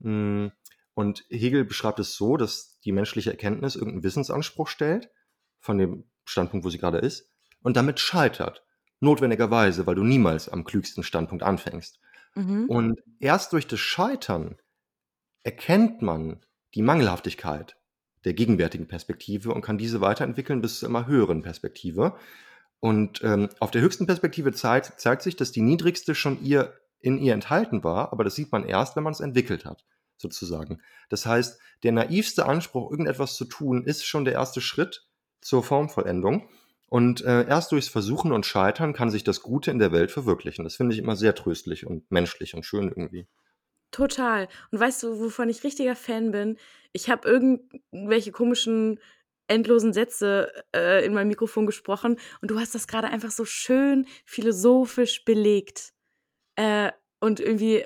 Hm, 0.00 0.52
und 0.94 1.24
Hegel 1.30 1.64
beschreibt 1.64 2.00
es 2.00 2.16
so, 2.16 2.36
dass 2.36 2.80
die 2.80 2.92
menschliche 2.92 3.30
Erkenntnis 3.30 3.76
irgendeinen 3.76 4.02
Wissensanspruch 4.02 4.68
stellt, 4.68 5.10
von 5.60 5.78
dem 5.78 6.04
Standpunkt, 6.24 6.64
wo 6.64 6.70
sie 6.70 6.78
gerade 6.78 6.98
ist, 6.98 7.30
und 7.62 7.76
damit 7.76 8.00
scheitert. 8.00 8.64
Notwendigerweise, 9.00 9.86
weil 9.86 9.94
du 9.94 10.02
niemals 10.02 10.48
am 10.48 10.64
klügsten 10.64 11.04
Standpunkt 11.04 11.44
anfängst. 11.44 12.00
Mhm. 12.34 12.64
Und 12.66 13.00
erst 13.20 13.52
durch 13.52 13.66
das 13.66 13.78
Scheitern 13.78 14.56
erkennt 15.44 16.02
man 16.02 16.44
die 16.74 16.82
Mangelhaftigkeit 16.82 17.76
der 18.24 18.34
gegenwärtigen 18.34 18.88
Perspektive 18.88 19.54
und 19.54 19.62
kann 19.62 19.78
diese 19.78 20.00
weiterentwickeln 20.00 20.60
bis 20.60 20.80
zur 20.80 20.88
immer 20.88 21.06
höheren 21.06 21.42
Perspektive. 21.42 22.16
Und 22.80 23.22
ähm, 23.24 23.48
auf 23.58 23.70
der 23.70 23.82
höchsten 23.82 24.06
Perspektive 24.06 24.52
zeigt, 24.52 25.00
zeigt 25.00 25.22
sich, 25.22 25.36
dass 25.36 25.52
die 25.52 25.62
niedrigste 25.62 26.14
schon 26.14 26.42
ihr 26.42 26.74
in 27.00 27.18
ihr 27.18 27.34
enthalten 27.34 27.84
war, 27.84 28.12
aber 28.12 28.24
das 28.24 28.34
sieht 28.34 28.52
man 28.52 28.64
erst, 28.64 28.96
wenn 28.96 29.04
man 29.04 29.12
es 29.12 29.20
entwickelt 29.20 29.64
hat, 29.64 29.84
sozusagen. 30.16 30.80
Das 31.08 31.26
heißt, 31.26 31.60
der 31.84 31.92
naivste 31.92 32.46
Anspruch, 32.46 32.90
irgendetwas 32.90 33.36
zu 33.36 33.44
tun, 33.44 33.84
ist 33.84 34.04
schon 34.04 34.24
der 34.24 34.34
erste 34.34 34.60
Schritt 34.60 35.06
zur 35.40 35.62
Formvollendung. 35.62 36.48
Und 36.88 37.22
äh, 37.22 37.46
erst 37.46 37.72
durchs 37.72 37.88
Versuchen 37.88 38.32
und 38.32 38.46
Scheitern 38.46 38.94
kann 38.94 39.10
sich 39.10 39.22
das 39.22 39.42
Gute 39.42 39.70
in 39.70 39.78
der 39.78 39.92
Welt 39.92 40.10
verwirklichen. 40.10 40.64
Das 40.64 40.76
finde 40.76 40.94
ich 40.94 40.98
immer 40.98 41.16
sehr 41.16 41.34
tröstlich 41.34 41.86
und 41.86 42.10
menschlich 42.10 42.54
und 42.54 42.64
schön 42.64 42.88
irgendwie. 42.88 43.26
Total. 43.90 44.48
Und 44.70 44.80
weißt 44.80 45.02
du, 45.02 45.20
wovon 45.20 45.48
ich 45.50 45.64
richtiger 45.64 45.96
Fan 45.96 46.30
bin? 46.30 46.56
Ich 46.92 47.10
habe 47.10 47.28
irgendwelche 47.28 48.32
komischen 48.32 49.00
endlosen 49.48 49.92
Sätze 49.92 50.52
äh, 50.74 51.04
in 51.04 51.14
mein 51.14 51.28
Mikrofon 51.28 51.66
gesprochen 51.66 52.18
und 52.40 52.50
du 52.50 52.60
hast 52.60 52.74
das 52.74 52.86
gerade 52.86 53.08
einfach 53.08 53.30
so 53.30 53.44
schön 53.44 54.06
philosophisch 54.24 55.24
belegt. 55.24 55.92
Äh, 56.56 56.92
und 57.20 57.40
irgendwie, 57.40 57.84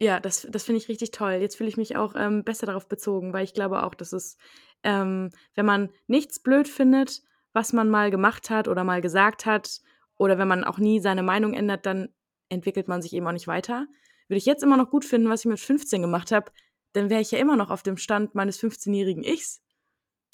ja, 0.00 0.20
das, 0.20 0.46
das 0.50 0.64
finde 0.64 0.78
ich 0.78 0.88
richtig 0.88 1.12
toll. 1.12 1.32
Jetzt 1.32 1.56
fühle 1.56 1.68
ich 1.68 1.76
mich 1.76 1.96
auch 1.96 2.14
ähm, 2.16 2.44
besser 2.44 2.66
darauf 2.66 2.88
bezogen, 2.88 3.32
weil 3.32 3.44
ich 3.44 3.54
glaube 3.54 3.82
auch, 3.84 3.94
dass 3.94 4.12
es, 4.12 4.36
ähm, 4.82 5.30
wenn 5.54 5.66
man 5.66 5.90
nichts 6.06 6.40
blöd 6.40 6.68
findet, 6.68 7.22
was 7.52 7.72
man 7.72 7.88
mal 7.88 8.10
gemacht 8.10 8.50
hat 8.50 8.68
oder 8.68 8.84
mal 8.84 9.00
gesagt 9.00 9.46
hat, 9.46 9.80
oder 10.16 10.36
wenn 10.36 10.48
man 10.48 10.64
auch 10.64 10.76
nie 10.76 11.00
seine 11.00 11.22
Meinung 11.22 11.54
ändert, 11.54 11.86
dann 11.86 12.10
entwickelt 12.50 12.88
man 12.88 13.00
sich 13.00 13.14
eben 13.14 13.26
auch 13.26 13.32
nicht 13.32 13.46
weiter. 13.46 13.86
Würde 14.28 14.36
ich 14.36 14.44
jetzt 14.44 14.62
immer 14.62 14.76
noch 14.76 14.90
gut 14.90 15.06
finden, 15.06 15.30
was 15.30 15.40
ich 15.40 15.46
mit 15.46 15.58
15 15.58 16.02
gemacht 16.02 16.30
habe, 16.30 16.52
dann 16.92 17.08
wäre 17.08 17.22
ich 17.22 17.30
ja 17.30 17.38
immer 17.38 17.56
noch 17.56 17.70
auf 17.70 17.82
dem 17.82 17.96
Stand 17.96 18.34
meines 18.34 18.60
15-jährigen 18.60 19.24
Ichs. 19.24 19.62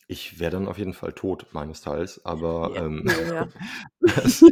Ich 0.09 0.39
wäre 0.39 0.53
dann 0.53 0.69
auf 0.69 0.79
jeden 0.79 0.95
Fall 0.95 1.13
tot, 1.13 1.47
meines 1.53 1.81
Teils. 1.81 2.25
Aber 2.25 2.73
Ja, 2.75 2.85
ähm, 2.85 3.05
ja, 3.07 3.35
ja. 3.35 3.49
was, 4.01 4.45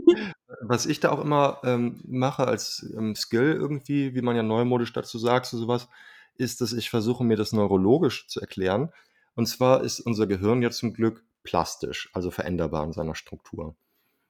was 0.63 0.87
ich 0.87 1.01
da 1.01 1.11
auch 1.11 1.21
immer 1.21 1.61
ähm, 1.65 2.01
mache 2.07 2.47
als 2.47 2.93
ähm, 2.97 3.15
Skill 3.15 3.53
irgendwie, 3.53 4.15
wie 4.15 4.23
man 4.23 4.37
ja 4.37 4.43
neumodisch 4.43 4.93
dazu 4.93 5.19
sagt, 5.19 5.47
so 5.47 5.59
sowas, 5.59 5.89
ist, 6.37 6.61
dass 6.61 6.73
ich 6.73 6.91
versuche, 6.91 7.25
mir 7.25 7.37
das 7.37 7.53
neurologisch 7.53 8.27
zu 8.27 8.41
erklären. 8.41 8.91
Und 9.37 9.47
zwar 9.47 9.83
ist 9.83 10.01
unser 10.01 10.27
Gehirn 10.27 10.63
ja 10.63 10.71
zum 10.71 10.93
Glück 10.93 11.25
plastisch, 11.45 12.11
also 12.13 12.31
veränderbar 12.31 12.85
in 12.85 12.93
seiner 12.93 13.15
Struktur. 13.15 13.77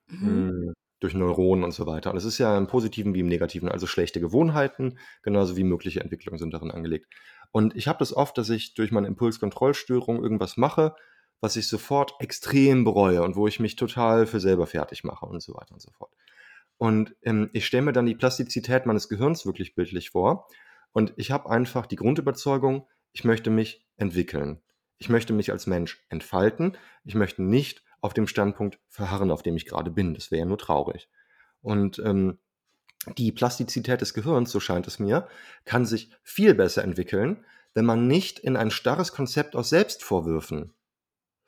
Mhm. 0.09 0.68
Mm, 0.68 0.72
durch 1.01 1.14
Neuronen 1.14 1.64
und 1.64 1.72
so 1.72 1.87
weiter. 1.87 2.11
Und 2.11 2.16
es 2.16 2.25
ist 2.25 2.39
ja 2.39 2.57
im 2.57 2.66
Positiven 2.66 3.14
wie 3.14 3.20
im 3.20 3.29
Negativen, 3.29 3.68
also 3.68 3.87
schlechte 3.87 4.20
Gewohnheiten, 4.20 4.99
genauso 5.22 5.57
wie 5.57 5.64
mögliche 5.64 6.01
Entwicklungen 6.01 6.39
sind 6.39 6.55
darin 6.55 6.70
angelegt. 6.70 7.07
Und 7.53 7.77
ich 7.77 7.89
habe 7.89 7.99
das 7.99 8.16
oft, 8.16 8.39
dass 8.39 8.49
ich 8.51 8.75
durch 8.75 8.91
meine 8.91 9.07
Impulskontrollstörung 9.07 10.22
irgendwas 10.22 10.57
mache, 10.57 10.97
was 11.45 11.57
ich 11.57 11.68
sofort 11.68 12.14
extrem 12.20 12.84
bereue 12.84 13.22
und 13.22 13.36
wo 13.36 13.47
ich 13.47 13.61
mich 13.61 13.76
total 13.76 14.26
für 14.26 14.40
selber 14.40 14.66
fertig 14.66 15.05
mache 15.05 15.26
und 15.26 15.42
so 15.42 15.53
weiter 15.53 15.74
und 15.74 15.82
so 15.82 15.90
fort. 15.90 16.11
Und 16.78 17.14
ähm, 17.20 17.51
ich 17.53 17.66
stelle 17.66 17.82
mir 17.82 17.92
dann 17.92 18.07
die 18.07 18.14
Plastizität 18.14 18.86
meines 18.86 19.11
Gehirns 19.11 19.45
wirklich 19.45 19.74
bildlich 19.74 20.09
vor. 20.09 20.49
Und 20.92 21.12
ich 21.16 21.32
habe 21.32 21.51
einfach 21.51 21.84
die 21.84 21.97
Grundüberzeugung, 21.97 22.86
ich 23.12 23.24
möchte 23.24 23.51
mich 23.51 23.86
entwickeln. 23.99 24.62
Ich 24.97 25.11
möchte 25.11 25.34
mich 25.34 25.53
als 25.53 25.66
Mensch 25.66 26.03
entfalten. 26.09 26.78
Ich 27.05 27.14
möchte 27.14 27.42
nicht 27.42 27.84
auf 28.01 28.14
dem 28.14 28.26
Standpunkt 28.26 28.78
verharren, 28.88 29.30
auf 29.30 29.42
dem 29.42 29.55
ich 29.59 29.66
gerade 29.66 29.90
bin. 29.90 30.14
Das 30.14 30.30
wäre 30.30 30.40
ja 30.40 30.47
nur 30.47 30.57
traurig. 30.57 31.11
Und 31.61 31.99
ähm, 31.99 32.38
die 33.18 33.32
Plastizität 33.32 34.01
des 34.01 34.14
Gehirns, 34.14 34.51
so 34.51 34.61
scheint 34.61 34.86
es 34.86 34.99
mir, 34.99 35.28
kann 35.66 35.84
sich 35.84 36.11
viel 36.22 36.55
besser 36.55 36.84
entwickeln, 36.84 37.45
wenn 37.74 37.84
man 37.84 38.07
nicht 38.07 38.38
in 38.38 38.57
ein 38.57 38.70
starres 38.70 39.12
Konzept 39.12 39.55
aus 39.55 39.68
Selbstvorwürfen 39.68 40.72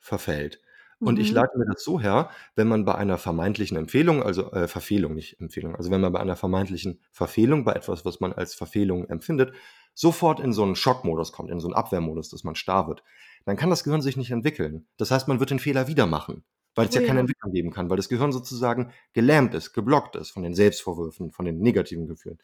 verfällt. 0.07 0.61
Und 1.03 1.19
ich 1.19 1.31
Mhm. 1.31 1.31
leite 1.31 1.57
mir 1.57 1.65
das 1.65 1.83
so 1.83 1.99
her, 2.01 2.29
wenn 2.55 2.67
man 2.67 2.83
bei 2.83 2.95
einer 2.95 3.17
vermeintlichen 3.17 3.77
Empfehlung, 3.77 4.21
also 4.23 4.51
äh, 4.51 4.67
Verfehlung, 4.67 5.13
nicht 5.15 5.39
Empfehlung, 5.39 5.75
also 5.75 5.89
wenn 5.91 6.01
man 6.01 6.11
bei 6.11 6.19
einer 6.19 6.35
vermeintlichen 6.35 6.99
Verfehlung, 7.11 7.63
bei 7.63 7.73
etwas, 7.73 8.03
was 8.03 8.19
man 8.19 8.33
als 8.33 8.55
Verfehlung 8.55 9.07
empfindet, 9.07 9.53
sofort 9.93 10.39
in 10.39 10.53
so 10.53 10.63
einen 10.63 10.75
Schockmodus 10.75 11.31
kommt, 11.31 11.49
in 11.51 11.59
so 11.59 11.67
einen 11.67 11.75
Abwehrmodus, 11.75 12.29
dass 12.29 12.43
man 12.43 12.55
starr 12.55 12.87
wird, 12.87 13.03
dann 13.45 13.55
kann 13.57 13.69
das 13.69 13.83
Gehirn 13.83 14.01
sich 14.01 14.17
nicht 14.17 14.31
entwickeln. 14.31 14.87
Das 14.97 15.11
heißt, 15.11 15.27
man 15.27 15.39
wird 15.39 15.49
den 15.51 15.59
Fehler 15.59 15.87
wieder 15.87 16.05
machen, 16.07 16.43
weil 16.75 16.87
es 16.87 16.93
Oh 16.93 16.95
ja 16.95 17.01
keine 17.01 17.19
ja. 17.19 17.21
Entwicklung 17.21 17.51
geben 17.53 17.71
kann, 17.71 17.89
weil 17.89 17.97
das 17.97 18.09
Gehirn 18.09 18.31
sozusagen 18.31 18.91
gelähmt 19.13 19.53
ist, 19.53 19.73
geblockt 19.73 20.15
ist 20.15 20.31
von 20.31 20.43
den 20.43 20.55
Selbstvorwürfen, 20.55 21.31
von 21.31 21.45
den 21.45 21.59
negativen 21.59 22.07
Gefühlen. 22.07 22.39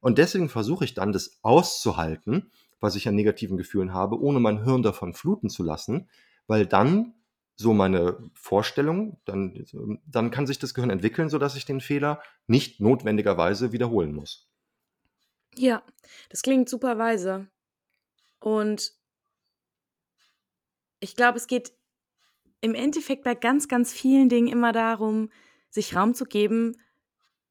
Und 0.00 0.18
deswegen 0.18 0.48
versuche 0.48 0.84
ich 0.84 0.94
dann, 0.94 1.12
das 1.12 1.38
auszuhalten, 1.42 2.50
was 2.80 2.94
ich 2.96 3.08
an 3.08 3.14
negativen 3.14 3.56
Gefühlen 3.56 3.92
habe, 3.92 4.20
ohne 4.20 4.40
mein 4.40 4.62
Hirn 4.64 4.82
davon 4.82 5.14
fluten 5.14 5.48
zu 5.48 5.62
lassen, 5.62 6.08
weil 6.46 6.66
dann 6.66 7.14
so 7.56 7.72
meine 7.72 8.18
Vorstellung, 8.34 9.18
dann, 9.24 9.64
dann 10.06 10.30
kann 10.30 10.46
sich 10.46 10.58
das 10.58 10.74
Gehirn 10.74 10.90
entwickeln, 10.90 11.30
sodass 11.30 11.56
ich 11.56 11.64
den 11.64 11.80
Fehler 11.80 12.22
nicht 12.46 12.80
notwendigerweise 12.80 13.72
wiederholen 13.72 14.14
muss. 14.14 14.48
Ja, 15.54 15.82
das 16.28 16.42
klingt 16.42 16.68
super 16.68 16.98
weise. 16.98 17.48
Und 18.40 18.92
ich 21.00 21.16
glaube, 21.16 21.38
es 21.38 21.46
geht 21.46 21.72
im 22.60 22.74
Endeffekt 22.74 23.24
bei 23.24 23.34
ganz, 23.34 23.68
ganz 23.68 23.92
vielen 23.92 24.28
Dingen 24.28 24.48
immer 24.48 24.72
darum, 24.72 25.30
sich 25.70 25.96
Raum 25.96 26.14
zu 26.14 26.24
geben, 26.24 26.76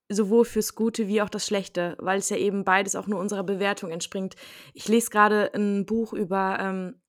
sowohl 0.08 0.46
fürs 0.46 0.76
Gute 0.76 1.08
wie 1.08 1.22
auch 1.22 1.30
das 1.30 1.48
Schlechte, 1.48 1.96
weil 2.00 2.20
es 2.20 2.30
ja 2.30 2.38
eben 2.38 2.64
beides 2.64 2.96
auch 2.96 3.08
nur 3.08 3.20
unserer 3.20 3.44
Bewertung 3.44 3.90
entspringt. 3.90 4.36
Ich 4.74 4.88
lese 4.88 5.10
gerade 5.10 5.52
ein 5.56 5.86
Buch 5.86 6.14
über 6.14 6.58
ähm, 6.60 7.02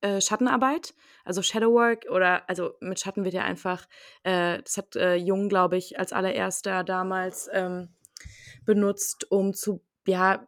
äh, 0.00 0.20
Schattenarbeit, 0.20 0.94
also 1.24 1.42
Shadowwork 1.42 2.06
oder 2.10 2.48
also 2.48 2.72
mit 2.80 3.00
Schatten 3.00 3.24
wird 3.24 3.34
ja 3.34 3.42
einfach, 3.42 3.86
äh, 4.22 4.62
das 4.62 4.76
hat 4.76 4.96
äh, 4.96 5.16
Jung, 5.16 5.48
glaube 5.48 5.76
ich, 5.76 5.98
als 5.98 6.12
allererster 6.12 6.84
damals 6.84 7.48
ähm, 7.52 7.88
benutzt, 8.64 9.30
um 9.30 9.54
zu, 9.54 9.82
ja, 10.06 10.46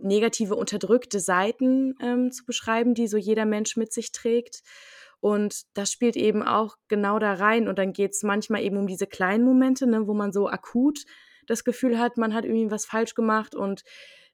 negative, 0.00 0.54
unterdrückte 0.54 1.20
Seiten 1.20 1.94
ähm, 2.00 2.30
zu 2.30 2.44
beschreiben, 2.44 2.94
die 2.94 3.08
so 3.08 3.16
jeder 3.16 3.46
Mensch 3.46 3.76
mit 3.76 3.92
sich 3.92 4.12
trägt. 4.12 4.62
Und 5.20 5.62
das 5.74 5.90
spielt 5.90 6.16
eben 6.16 6.42
auch 6.44 6.76
genau 6.86 7.18
da 7.18 7.34
rein. 7.34 7.66
Und 7.66 7.78
dann 7.78 7.92
geht 7.92 8.12
es 8.12 8.22
manchmal 8.22 8.62
eben 8.62 8.76
um 8.76 8.86
diese 8.86 9.08
kleinen 9.08 9.44
Momente, 9.44 9.88
ne, 9.88 10.06
wo 10.06 10.14
man 10.14 10.32
so 10.32 10.48
akut 10.48 11.04
das 11.48 11.64
Gefühl 11.64 11.98
hat, 11.98 12.16
man 12.16 12.34
hat 12.34 12.44
irgendwie 12.44 12.70
was 12.70 12.84
falsch 12.84 13.14
gemacht 13.14 13.54
und 13.54 13.82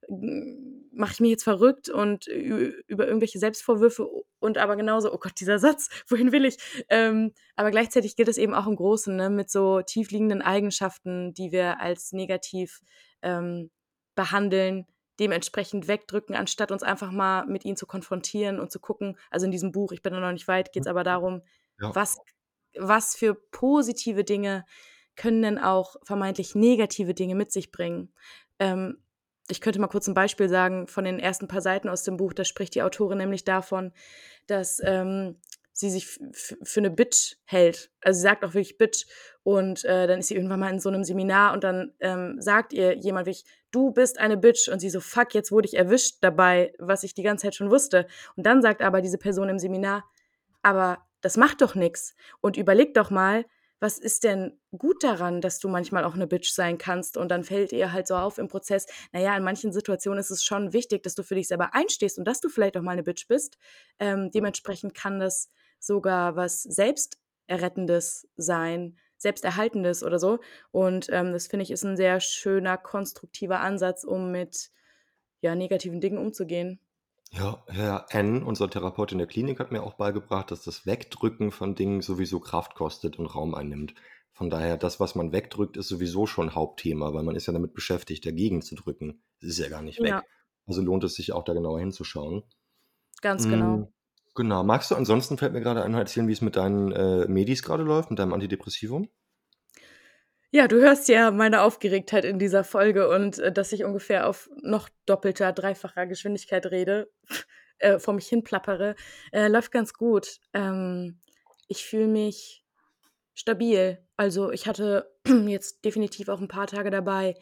mache 0.09 1.13
ich 1.15 1.21
mich 1.21 1.31
jetzt 1.31 1.45
verrückt 1.45 1.89
und 1.89 2.27
über 2.27 3.07
irgendwelche 3.07 3.39
Selbstvorwürfe 3.39 4.09
und 4.39 4.59
aber 4.59 4.77
genauso, 4.77 5.13
oh 5.13 5.19
Gott, 5.19 5.41
dieser 5.41 5.59
Satz, 5.59 5.89
wohin 6.09 6.33
will 6.33 6.45
ich? 6.45 6.57
Ähm, 6.89 7.33
aber 7.57 7.71
gleichzeitig 7.71 8.17
gilt 8.17 8.29
es 8.29 8.39
eben 8.39 8.55
auch 8.55 8.67
im 8.67 8.77
Großen, 8.77 9.15
ne, 9.15 9.31
mit 9.31 9.51
so 9.51 9.83
tiefliegenden 9.83 10.43
Eigenschaften, 10.43 11.35
die 11.35 11.53
wir 11.53 11.81
als 11.81 12.13
negativ 12.13 12.81
ähm, 13.23 13.71
behandeln, 14.15 14.87
dementsprechend 15.21 15.89
wegdrücken, 15.89 16.35
anstatt 16.35 16.73
uns 16.73 16.83
einfach 16.83 17.11
mal 17.11 17.47
mit 17.47 17.65
ihnen 17.65 17.77
zu 17.77 17.87
konfrontieren 17.87 18.59
und 18.61 18.71
zu 18.73 18.81
gucken. 18.81 19.17
Also 19.31 19.47
in 19.47 19.53
diesem 19.53 19.73
Buch, 19.73 19.93
ich 19.93 20.03
bin 20.03 20.13
da 20.13 20.21
noch 20.21 20.33
nicht 20.33 20.49
weit, 20.49 20.73
geht 20.73 20.83
es 20.83 20.89
aber 20.89 21.05
darum, 21.05 21.43
Ja. 21.81 21.95
was, 21.95 22.19
was 22.77 23.15
für 23.17 23.35
positive 23.53 24.25
Dinge 24.25 24.65
können 25.17 25.43
denn 25.43 25.59
auch 25.59 25.95
vermeintlich 26.03 26.55
negative 26.57 27.15
Dinge 27.15 27.37
mit 27.37 27.53
sich 27.53 27.71
bringen. 27.71 28.13
Ähm, 28.59 29.04
ich 29.49 29.61
könnte 29.61 29.81
mal 29.81 29.89
kurz 29.89 30.07
ein 30.07 30.15
Beispiel 30.15 30.49
sagen 30.49 30.87
von 30.87 31.05
den 31.05 31.19
ersten 31.19 31.49
paar 31.49 31.61
Seiten 31.61 31.89
aus 31.89 32.03
dem 32.03 32.17
Buch. 32.17 32.33
Da 32.33 32.45
spricht 32.45 32.75
die 32.75 32.83
Autorin 32.83 33.19
nämlich 33.19 33.45
davon, 33.45 33.93
dass 34.47 34.81
ähm, 34.83 35.37
sie 35.73 35.91
sich 35.91 36.07
für 36.33 36.81
eine 36.81 36.91
Bitch 36.91 37.37
hält. 37.45 37.91
Also 38.01 38.19
sie 38.19 38.23
sagt 38.23 38.45
auch 38.45 38.55
wirklich 38.55 38.79
Bitch. 38.79 39.07
Und 39.43 39.85
äh, 39.85 40.07
dann 40.07 40.21
ist 40.21 40.29
sie 40.29 40.37
irgendwann 40.37 40.61
mal 40.61 40.73
in 40.73 40.81
so 40.81 40.89
einem 40.89 41.05
Seminar 41.05 41.53
und 41.53 41.65
dann 41.65 41.93
ähm, 42.01 42.41
sagt 42.41 42.73
ihr 42.73 42.97
jemand 42.97 43.27
wirklich, 43.27 43.45
du 43.71 43.91
bist 43.91 44.19
eine 44.19 44.37
Bitch. 44.37 44.69
Und 44.69 44.79
sie 44.79 44.89
so, 44.89 45.01
fuck, 45.01 45.35
jetzt 45.35 45.53
wurde 45.53 45.67
ich 45.67 45.77
erwischt 45.77 46.19
dabei, 46.23 46.73
was 46.79 47.03
ich 47.03 47.13
die 47.13 47.23
ganze 47.23 47.43
Zeit 47.43 47.55
schon 47.55 47.71
wusste. 47.71 48.07
Und 48.37 48.47
dann 48.47 48.63
sagt 48.63 48.81
aber 48.83 49.03
diese 49.03 49.19
Person 49.19 49.49
im 49.49 49.59
Seminar, 49.59 50.05
aber 50.63 51.05
das 51.21 51.37
macht 51.37 51.61
doch 51.61 51.75
nichts. 51.75 52.15
Und 52.41 52.57
überleg 52.57 52.95
doch 52.95 53.11
mal, 53.11 53.45
was 53.81 53.99
ist 53.99 54.25
denn 54.25 54.59
gut 54.77 55.03
daran, 55.05 55.41
dass 55.41 55.59
du 55.59 55.69
manchmal 55.69 56.05
auch 56.05 56.15
eine 56.15 56.27
Bitch 56.27 56.51
sein 56.53 56.79
kannst? 56.79 57.17
Und 57.17 57.29
dann 57.29 57.45
fällt 57.45 57.73
ihr 57.73 57.93
halt 57.93 58.07
so 58.07 58.17
auf 58.17 58.39
im 58.39 58.49
Prozess, 58.49 58.87
naja, 59.13 59.37
in 59.37 59.45
manchen 59.45 59.73
Situationen 59.73 60.19
ist 60.19 60.31
es 60.31 60.43
schon 60.45 60.73
wichtig, 60.73 61.03
dass 61.03 61.15
du 61.15 61.23
für 61.23 61.35
dich 61.35 61.49
selber 61.49 61.75
einstehst 61.75 62.19
und 62.19 62.25
dass 62.25 62.41
du 62.41 62.49
vielleicht 62.49 62.77
auch 62.77 62.83
mal 62.83 62.93
eine 62.93 63.03
Bitch 63.03 63.27
bist. 63.29 63.59
Ähm, 63.99 64.31
dementsprechend 64.31 64.95
kann 64.95 65.21
das 65.21 65.51
sogar 65.79 66.37
was 66.37 66.63
Selbsterrettendes 66.63 68.29
sein, 68.37 68.97
Selbsterhaltendes 69.19 70.03
oder 70.03 70.19
so. 70.19 70.39
Und 70.71 71.09
ähm, 71.11 71.33
das 71.33 71.47
finde 71.47 71.65
ich 71.65 71.71
ist 71.71 71.85
ein 71.85 71.97
sehr 71.97 72.21
schöner, 72.21 72.79
konstruktiver 72.79 73.61
Ansatz, 73.61 74.05
um 74.05 74.31
mit 74.31 74.71
ja, 75.41 75.55
negativen 75.55 76.01
Dingen 76.01 76.19
umzugehen. 76.19 76.81
Ja, 77.37 77.65
Herr 77.67 78.07
N., 78.11 78.45
unser 78.45 78.71
Therapeut 78.71 79.11
in 79.11 79.19
der 79.19 79.27
Klinik, 79.27 79.59
hat 79.59 79.73
mir 79.73 79.83
auch 79.83 79.95
beigebracht, 79.95 80.53
dass 80.53 80.63
das 80.63 80.87
Wegdrücken 80.87 81.51
von 81.51 81.75
Dingen 81.75 82.01
sowieso 82.01 82.39
Kraft 82.39 82.77
kostet 82.77 83.19
und 83.19 83.27
Raum 83.27 83.55
einnimmt. 83.57 83.95
Von 84.33 84.51
daher, 84.51 84.77
das, 84.77 85.01
was 85.01 85.17
man 85.17 85.33
wegdrückt, 85.33 85.77
ist 85.77 85.89
sowieso 85.89 86.27
schon 86.27 86.55
Hauptthema, 86.55 87.13
weil 87.13 87.25
man 87.25 87.35
ist 87.35 87.47
ja 87.47 87.53
damit 87.53 87.75
beschäftigt, 87.75 88.25
dagegen 88.25 88.63
zu 88.63 88.77
drücken. 88.77 89.23
Es 89.41 89.49
ist 89.49 89.59
ja 89.59 89.69
gar 89.69 89.83
nicht 89.83 90.01
weg. 90.01 90.11
Ja. 90.11 90.23
Also 90.67 90.81
lohnt 90.81 91.03
es 91.05 91.15
sich 91.15 91.33
auch 91.33 91.45
da 91.45 91.55
genauer 91.55 91.81
hinzuschauen. 91.81 92.45
Ganz 93.21 93.49
genau. 93.49 93.77
Mm, 93.77 93.89
genau. 94.35 94.63
Magst 94.63 94.91
du 94.91 94.95
ansonsten, 94.95 95.37
fällt 95.37 95.53
mir 95.53 95.61
gerade 95.61 95.83
ein, 95.83 95.95
erzählen, 95.95 96.29
wie 96.29 96.33
es 96.33 96.41
mit 96.41 96.57
deinen 96.57 96.93
äh, 96.93 97.27
Medis 97.27 97.63
gerade 97.63 97.83
läuft, 97.83 98.11
mit 98.11 98.19
deinem 98.19 98.33
Antidepressivum? 98.33 99.09
Ja, 100.55 100.69
du 100.69 100.81
hörst 100.81 101.09
ja 101.09 101.33
meine 101.33 101.63
Aufgeregtheit 101.63 102.25
in 102.25 102.39
dieser 102.39 102.63
Folge 102.63 103.09
und 103.09 103.41
äh, 103.41 103.51
dass 103.51 103.73
ich 103.73 103.83
ungefähr 103.83 104.29
auf 104.29 104.49
noch 104.63 104.89
doppelter, 105.05 105.53
dreifacher 105.53 106.07
Geschwindigkeit 106.07 106.65
rede, 106.67 107.11
äh, 107.79 107.99
vor 107.99 108.15
mich 108.15 108.29
hin 108.29 108.45
plappere, 108.45 108.95
äh, 109.33 109.49
läuft 109.49 109.73
ganz 109.73 109.95
gut. 109.95 110.39
Ähm, 110.53 111.19
ich 111.67 111.85
fühle 111.85 112.07
mich 112.07 112.65
stabil. 113.35 113.99
Also 114.17 114.53
ich 114.53 114.69
hatte 114.69 115.13
jetzt 115.27 115.85
definitiv 115.85 116.29
auch 116.29 116.41
ein 116.41 116.47
paar 116.47 116.69
Tage 116.69 116.93
dabei, 116.93 117.35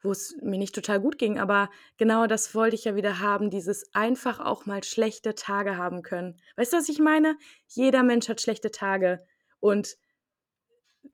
wo 0.00 0.12
es 0.12 0.36
mir 0.40 0.58
nicht 0.58 0.76
total 0.76 1.00
gut 1.00 1.18
ging, 1.18 1.40
aber 1.40 1.68
genau 1.96 2.28
das 2.28 2.54
wollte 2.54 2.76
ich 2.76 2.84
ja 2.84 2.94
wieder 2.94 3.18
haben, 3.18 3.50
dieses 3.50 3.92
einfach 3.92 4.38
auch 4.38 4.66
mal 4.66 4.84
schlechte 4.84 5.34
Tage 5.34 5.78
haben 5.78 6.02
können. 6.02 6.40
Weißt 6.54 6.72
du, 6.72 6.76
was 6.76 6.88
ich 6.88 7.00
meine? 7.00 7.36
Jeder 7.66 8.04
Mensch 8.04 8.28
hat 8.28 8.40
schlechte 8.40 8.70
Tage 8.70 9.18
und 9.58 9.96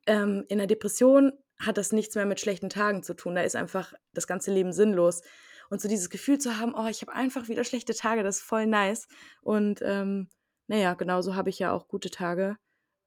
ähm, 0.06 0.44
in 0.48 0.58
der 0.58 0.66
Depression 0.66 1.32
hat 1.58 1.76
das 1.76 1.92
nichts 1.92 2.14
mehr 2.14 2.26
mit 2.26 2.40
schlechten 2.40 2.70
Tagen 2.70 3.02
zu 3.02 3.14
tun. 3.14 3.34
Da 3.34 3.42
ist 3.42 3.56
einfach 3.56 3.92
das 4.12 4.26
ganze 4.26 4.52
Leben 4.52 4.72
sinnlos. 4.72 5.22
Und 5.70 5.80
so 5.80 5.88
dieses 5.88 6.08
Gefühl 6.08 6.38
zu 6.38 6.58
haben, 6.58 6.74
oh, 6.74 6.86
ich 6.86 7.02
habe 7.02 7.12
einfach 7.12 7.48
wieder 7.48 7.64
schlechte 7.64 7.94
Tage, 7.94 8.22
das 8.22 8.36
ist 8.36 8.42
voll 8.42 8.66
nice. 8.66 9.06
Und 9.42 9.80
ähm, 9.82 10.28
naja, 10.66 10.94
genauso 10.94 11.34
habe 11.34 11.50
ich 11.50 11.58
ja 11.58 11.72
auch 11.72 11.88
gute 11.88 12.10
Tage. 12.10 12.56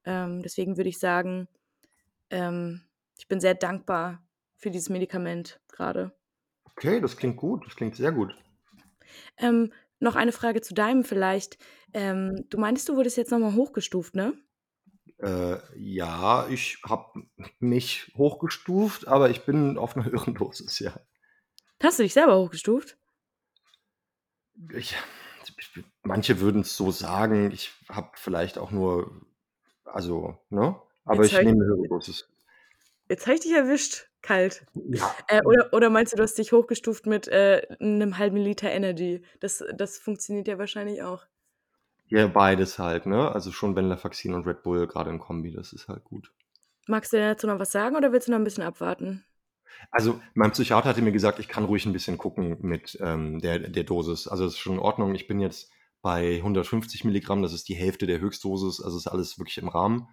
Ähm, 0.03 0.41
deswegen 0.41 0.77
würde 0.77 0.89
ich 0.89 0.99
sagen, 0.99 1.47
ähm, 2.29 2.82
ich 3.17 3.27
bin 3.27 3.39
sehr 3.39 3.55
dankbar 3.55 4.23
für 4.57 4.69
dieses 4.71 4.89
Medikament 4.89 5.59
gerade. 5.69 6.11
Okay, 6.65 6.99
das 6.99 7.17
klingt 7.17 7.38
gut. 7.38 7.65
Das 7.65 7.75
klingt 7.75 7.95
sehr 7.95 8.11
gut. 8.11 8.36
Ähm, 9.38 9.71
noch 9.99 10.15
eine 10.15 10.32
Frage 10.32 10.61
zu 10.61 10.73
deinem 10.73 11.03
vielleicht. 11.03 11.57
Ähm, 11.93 12.45
du 12.49 12.57
meintest, 12.57 12.89
du 12.89 12.95
wurdest 12.95 13.17
jetzt 13.17 13.32
nochmal 13.32 13.55
hochgestuft, 13.55 14.15
ne? 14.15 14.34
Äh, 15.22 15.57
ja, 15.78 16.47
ich 16.47 16.80
habe 16.84 17.24
mich 17.59 18.11
hochgestuft, 18.17 19.07
aber 19.07 19.30
ich 19.30 19.45
bin 19.45 19.78
auf 19.78 19.95
einer 19.95 20.05
höheren 20.11 20.34
Dosis, 20.34 20.80
ja. 20.80 20.93
Hast 21.82 21.99
du 21.99 22.03
dich 22.03 22.13
selber 22.13 22.38
hochgestuft? 22.38 22.97
Ich, 24.74 24.95
ich, 25.57 25.84
manche 26.03 26.39
würden 26.39 26.61
es 26.61 26.76
so 26.76 26.91
sagen. 26.91 27.51
Ich 27.51 27.72
habe 27.89 28.11
vielleicht 28.15 28.57
auch 28.57 28.72
nur, 28.72 29.11
also, 29.86 30.38
ne? 30.49 30.80
Aber 31.05 31.24
Jetzt 31.24 31.34
ich 31.34 31.39
nehme 31.39 31.51
eine 31.51 31.65
höhere 31.65 31.88
Dosis. 31.88 32.28
Jetzt 33.09 33.26
habe 33.26 33.36
ich 33.36 33.41
dich 33.41 33.51
erwischt, 33.51 34.07
kalt. 34.22 34.65
Ja, 34.74 35.15
Äh, 35.28 35.41
oder, 35.43 35.74
oder 35.74 35.89
meinst 35.89 36.13
du, 36.13 36.17
du 36.17 36.24
hast 36.24 36.38
dich 36.38 36.51
hochgestuft 36.51 37.05
mit 37.05 37.28
äh, 37.28 37.67
einem 37.80 38.17
halben 38.17 38.38
Liter 38.38 38.69
Energy? 38.69 39.24
Das, 39.39 39.63
das 39.76 39.97
funktioniert 39.97 40.47
ja 40.47 40.57
wahrscheinlich 40.57 41.03
auch. 41.03 41.26
Ja, 42.12 42.28
beides 42.28 42.78
halt, 42.78 43.05
ne? 43.05 43.32
Also 43.32 43.51
schon 43.51 43.76
Venlafaxin 43.76 44.34
und 44.34 44.45
Red 44.45 44.64
Bull, 44.64 44.86
gerade 44.86 45.09
im 45.09 45.20
Kombi, 45.20 45.51
das 45.51 45.74
ist 45.74 45.88
halt 45.88 46.03
gut. 46.03 46.32
Magst 46.88 47.14
du 47.14 47.18
dazu 47.18 47.47
noch 47.47 47.57
was 47.57 47.72
sagen 47.72 47.95
oder 47.95 48.12
willst 48.12 48.28
du 48.28 48.32
noch 48.32 48.39
ein 48.39 48.43
bisschen 48.43 48.64
abwarten? 48.64 49.24
Also, 49.89 50.20
mein 50.34 50.51
Psychiater 50.51 50.89
hatte 50.89 51.01
mir 51.01 51.14
gesagt, 51.14 51.39
ich 51.39 51.47
kann 51.47 51.64
ruhig 51.64 51.86
ein 51.86 51.93
bisschen 51.93 52.18
gucken 52.18 52.57
mit, 52.62 52.97
ähm, 53.01 53.39
der 53.39 53.59
der 53.59 53.84
Dosis. 53.86 54.28
Also, 54.28 54.45
es 54.45 54.53
ist 54.53 54.59
schon 54.59 54.74
in 54.74 54.80
Ordnung. 54.80 55.16
Ich 55.16 55.28
bin 55.28 55.39
jetzt 55.39 55.72
bei 56.01 56.38
150 56.38 57.05
Milligramm, 57.05 57.41
das 57.41 57.53
ist 57.53 57.70
die 57.70 57.76
Hälfte 57.76 58.07
der 58.07 58.20
Höchstdosis, 58.20 58.82
also 58.82 58.97
ist 58.97 59.07
alles 59.07 59.39
wirklich 59.39 59.57
im 59.59 59.70
Rahmen. 59.70 60.07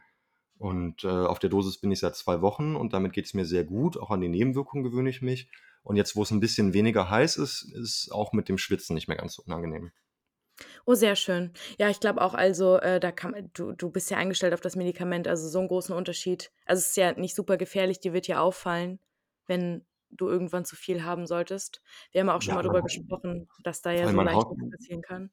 Und 0.58 1.04
äh, 1.04 1.08
auf 1.08 1.38
der 1.38 1.50
Dosis 1.50 1.78
bin 1.78 1.90
ich 1.90 2.00
seit 2.00 2.16
zwei 2.16 2.40
Wochen 2.42 2.76
und 2.76 2.92
damit 2.92 3.12
geht 3.12 3.26
es 3.26 3.34
mir 3.34 3.44
sehr 3.44 3.64
gut. 3.64 3.96
Auch 3.96 4.10
an 4.10 4.20
die 4.20 4.28
Nebenwirkungen 4.28 4.84
gewöhne 4.84 5.10
ich 5.10 5.22
mich. 5.22 5.48
Und 5.82 5.96
jetzt, 5.96 6.16
wo 6.16 6.22
es 6.22 6.30
ein 6.30 6.40
bisschen 6.40 6.74
weniger 6.74 7.10
heiß 7.10 7.36
ist, 7.36 7.62
ist 7.74 8.10
auch 8.12 8.32
mit 8.32 8.48
dem 8.48 8.58
Schwitzen 8.58 8.94
nicht 8.94 9.08
mehr 9.08 9.16
ganz 9.16 9.34
so 9.34 9.42
unangenehm. 9.44 9.92
Oh, 10.86 10.94
sehr 10.94 11.16
schön. 11.16 11.52
Ja, 11.78 11.88
ich 11.90 12.00
glaube 12.00 12.20
auch, 12.22 12.34
also 12.34 12.76
äh, 12.78 13.00
da 13.00 13.12
kann 13.12 13.50
du, 13.54 13.72
du 13.72 13.90
bist 13.90 14.10
ja 14.10 14.16
eingestellt 14.18 14.54
auf 14.54 14.60
das 14.60 14.76
Medikament, 14.76 15.28
also 15.28 15.48
so 15.48 15.58
einen 15.58 15.68
großen 15.68 15.94
Unterschied. 15.94 16.50
Also 16.66 16.80
es 16.80 16.88
ist 16.88 16.96
ja 16.96 17.12
nicht 17.12 17.34
super 17.34 17.56
gefährlich, 17.56 18.00
dir 18.00 18.12
wird 18.12 18.26
ja 18.26 18.40
auffallen, 18.40 19.00
wenn 19.46 19.86
du 20.10 20.28
irgendwann 20.28 20.64
zu 20.64 20.74
viel 20.76 21.04
haben 21.04 21.26
solltest. 21.26 21.82
Wir 22.12 22.20
haben 22.22 22.30
auch 22.30 22.42
schon 22.42 22.54
Ja, 22.54 22.56
mal 22.56 22.62
Haus 22.66 22.82
gesprochen, 22.82 23.48
dass 23.62 23.82
da 23.82 23.92
ja 23.92 24.06
weil 24.06 24.12
so 24.12 24.18
mein 24.18 24.30
leicht 24.30 24.46
Haus 24.46 24.56
was 24.56 24.68
passieren 24.70 25.02
kann. 25.02 25.30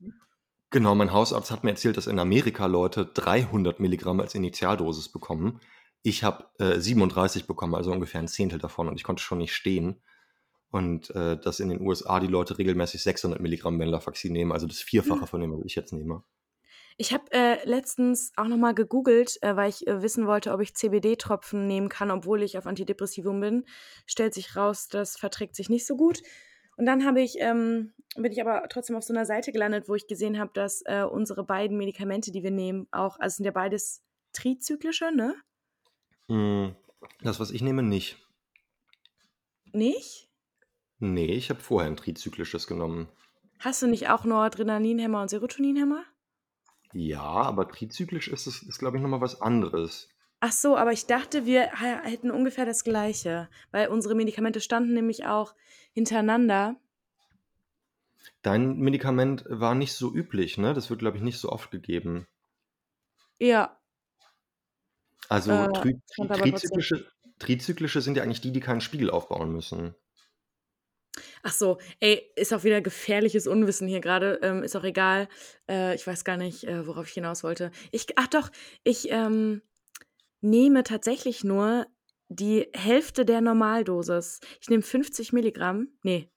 genau, 0.72 0.96
mein 0.96 1.12
Hausarzt 1.14 1.52
hat 1.52 1.64
mir 1.64 1.72
erzählt, 1.72 1.98
dass 1.98 2.08
in 2.08 2.20
Amerika 2.20 2.66
Leute 2.66 3.06
300 3.06 3.80
Milligramm 3.80 4.20
als 4.20 4.36
Initialdosis 4.36 5.10
bekommen. 5.10 5.60
Ich 6.04 6.24
habe 6.24 6.50
äh, 6.60 6.80
37 6.80 7.48
bekommen, 7.48 7.76
also 7.76 7.92
ungefähr 7.92 8.20
ein 8.22 8.28
Zehntel 8.28 8.60
davon 8.60 8.88
und 8.88 8.96
ich 8.96 9.04
konnte 9.04 9.24
schon 9.24 9.40
nicht 9.40 9.54
stehen. 9.56 10.04
Und 10.76 11.10
äh, 11.16 11.38
dass 11.38 11.62
in 11.62 11.70
den 11.70 11.80
USA 11.80 12.20
die 12.20 12.28
Leute 12.28 12.58
regelmäßig 12.58 13.02
600 13.02 13.40
Milligramm 13.40 13.80
Venlafaxin 13.80 14.34
nehmen, 14.34 14.52
also 14.52 14.68
das 14.68 14.82
Vierfache 14.82 15.22
Hm. 15.22 15.28
von 15.28 15.40
dem, 15.40 15.54
was 15.58 15.64
ich 15.64 15.74
jetzt 15.74 15.94
nehme. 15.94 16.22
Ich 16.98 17.14
habe 17.14 17.32
äh, 17.32 17.64
letztens 17.66 18.34
auch 18.36 18.48
noch 18.48 18.58
mal 18.58 18.74
gegoogelt, 18.74 19.38
äh, 19.42 19.56
weil 19.56 19.70
ich 19.70 19.88
äh, 19.88 20.02
wissen 20.02 20.28
wollte, 20.28 20.52
ob 20.52 20.60
ich 20.60 20.76
CBD-Tropfen 20.76 21.66
nehmen 21.66 21.88
kann, 21.88 22.12
obwohl 22.12 22.44
ich 22.44 22.58
auf 22.58 22.66
Antidepressivum 22.68 23.40
bin. 23.40 23.64
Stellt 24.06 24.34
sich 24.34 24.58
raus, 24.58 24.90
das 24.90 25.16
verträgt 25.16 25.56
sich 25.56 25.70
nicht 25.70 25.86
so 25.88 25.96
gut. 25.96 26.22
Und 26.76 26.86
dann 26.86 27.06
habe 27.06 27.22
ich, 27.22 27.36
ähm, 27.40 27.94
bin 28.18 28.34
ich 28.34 28.42
aber 28.42 28.68
trotzdem 28.68 28.98
auf 28.98 29.04
so 29.06 29.14
einer 29.14 29.26
Seite 29.26 29.54
gelandet, 29.54 29.88
wo 29.88 29.96
ich 29.96 30.08
gesehen 30.08 30.38
habe, 30.38 30.52
dass 30.54 30.82
äh, 30.86 31.04
unsere 31.10 31.46
beiden 31.46 31.78
Medikamente, 31.78 32.34
die 32.34 32.44
wir 32.44 32.52
nehmen, 32.52 32.88
auch, 32.92 33.18
also 33.18 33.38
sind 33.38 33.46
ja 33.46 33.52
beides 33.52 34.04
trizyklische, 34.34 35.10
ne? 35.16 35.36
Mm, 36.28 36.76
Das, 37.22 37.40
was 37.40 37.52
ich 37.52 37.62
nehme, 37.62 37.82
nicht. 37.82 38.18
Nicht? 39.72 40.28
Nee, 41.00 41.34
ich 41.36 41.50
habe 41.50 41.62
vorher 41.62 41.90
ein 41.90 41.96
trizyklisches 41.96 42.68
genommen. 42.68 43.08
Hast 43.60 43.82
du 43.82 43.88
nicht 43.88 44.08
auch 44.08 44.24
Noradrenalinhemmer 44.24 45.22
und 45.22 45.28
Serotoninhemmer? 45.30 46.06
Ja, 46.94 47.22
aber 47.22 47.68
trizyklisch 47.68 48.28
ist 48.28 48.48
es, 48.48 48.64
ist, 48.64 48.80
glaube 48.80 48.98
ich, 48.98 49.04
nochmal 49.04 49.22
was 49.22 49.40
anderes. 49.40 50.10
Ach 50.40 50.52
so, 50.54 50.78
aber 50.78 50.92
ich 50.94 51.08
dachte, 51.08 51.46
wir 51.46 51.72
hätten 52.04 52.32
ungefähr 52.32 52.66
das 52.66 52.84
Gleiche, 52.86 53.50
weil 53.72 53.88
unsere 53.90 54.16
Medikamente 54.16 54.62
standen 54.62 54.94
nämlich 54.94 55.26
auch 55.26 55.56
hintereinander. 55.94 56.76
Dein 58.44 58.78
Medikament 58.78 59.44
war 59.50 59.76
nicht 59.76 59.92
so 59.92 60.10
üblich, 60.16 60.58
ne? 60.58 60.74
Das 60.74 60.90
wird, 60.90 61.00
glaube 61.02 61.18
ich, 61.18 61.24
nicht 61.24 61.38
so 61.38 61.50
oft 61.50 61.70
gegeben. 61.70 62.28
Ja, 63.40 63.80
Also 65.30 65.52
äh, 65.52 65.74
tri 65.74 66.02
tri 66.08 66.28
trizyklische, 66.28 67.06
trizyklische 67.40 68.02
sind 68.02 68.18
ja 68.18 68.24
eigentlich 68.24 68.42
die, 68.42 68.52
die 68.52 68.60
keinen 68.60 68.82
Spiegel 68.82 69.10
aufbauen 69.12 69.52
müssen. 69.52 69.94
Ach 71.48 71.54
so, 71.54 71.78
ey, 72.00 72.32
ist 72.36 72.54
auch 72.56 72.64
wieder 72.64 72.82
gefährliches 72.82 73.46
Unwissen 73.46 73.88
hier 73.88 74.02
gerade. 74.02 74.40
Ähm, 74.42 74.64
ist 74.64 74.76
auch 74.76 74.84
egal. 74.84 75.28
Äh, 75.70 75.94
ich 75.94 76.08
weiß 76.08 76.24
gar 76.24 76.38
nicht, 76.38 76.64
äh, 76.64 76.88
worauf 76.88 77.08
ich 77.08 77.14
hinaus 77.14 77.44
wollte. 77.44 77.70
Ich, 77.92 78.08
ach 78.18 78.26
doch, 78.26 78.50
ich 78.84 79.12
ähm, 79.12 79.62
nehme 80.42 80.82
tatsächlich 80.84 81.44
nur 81.44 81.86
die 82.30 82.68
Hälfte 82.74 83.26
der 83.26 83.42
Normaldosis. 83.42 84.40
Ich 84.60 84.70
nehme 84.70 84.82
50 84.82 85.34
Milligramm. 85.34 85.90
Nee, 86.02 86.32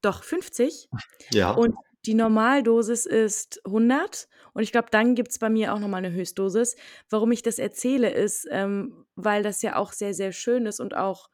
doch 0.00 0.22
50. 0.22 0.88
Ja, 1.30 1.52
Und 1.52 1.74
die 2.06 2.14
Normaldosis 2.14 3.06
ist 3.06 3.60
100. 3.66 4.28
Und 4.52 4.62
ich 4.62 4.72
glaube, 4.72 4.88
dann 4.90 5.14
gibt 5.14 5.30
es 5.30 5.38
bei 5.38 5.48
mir 5.48 5.72
auch 5.74 5.78
nochmal 5.78 6.04
eine 6.04 6.14
Höchstdosis. 6.14 6.76
Warum 7.10 7.32
ich 7.32 7.42
das 7.42 7.58
erzähle, 7.58 8.10
ist, 8.10 8.46
ähm, 8.50 9.06
weil 9.14 9.42
das 9.42 9.62
ja 9.62 9.76
auch 9.76 9.92
sehr, 9.92 10.14
sehr 10.14 10.32
schön 10.32 10.66
ist 10.66 10.80
und 10.80 10.94
auch 10.94 11.28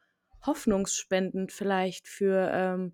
hoffnungsspendend 0.45 1.51
vielleicht 1.51 2.07
für 2.07 2.49
ähm, 2.53 2.93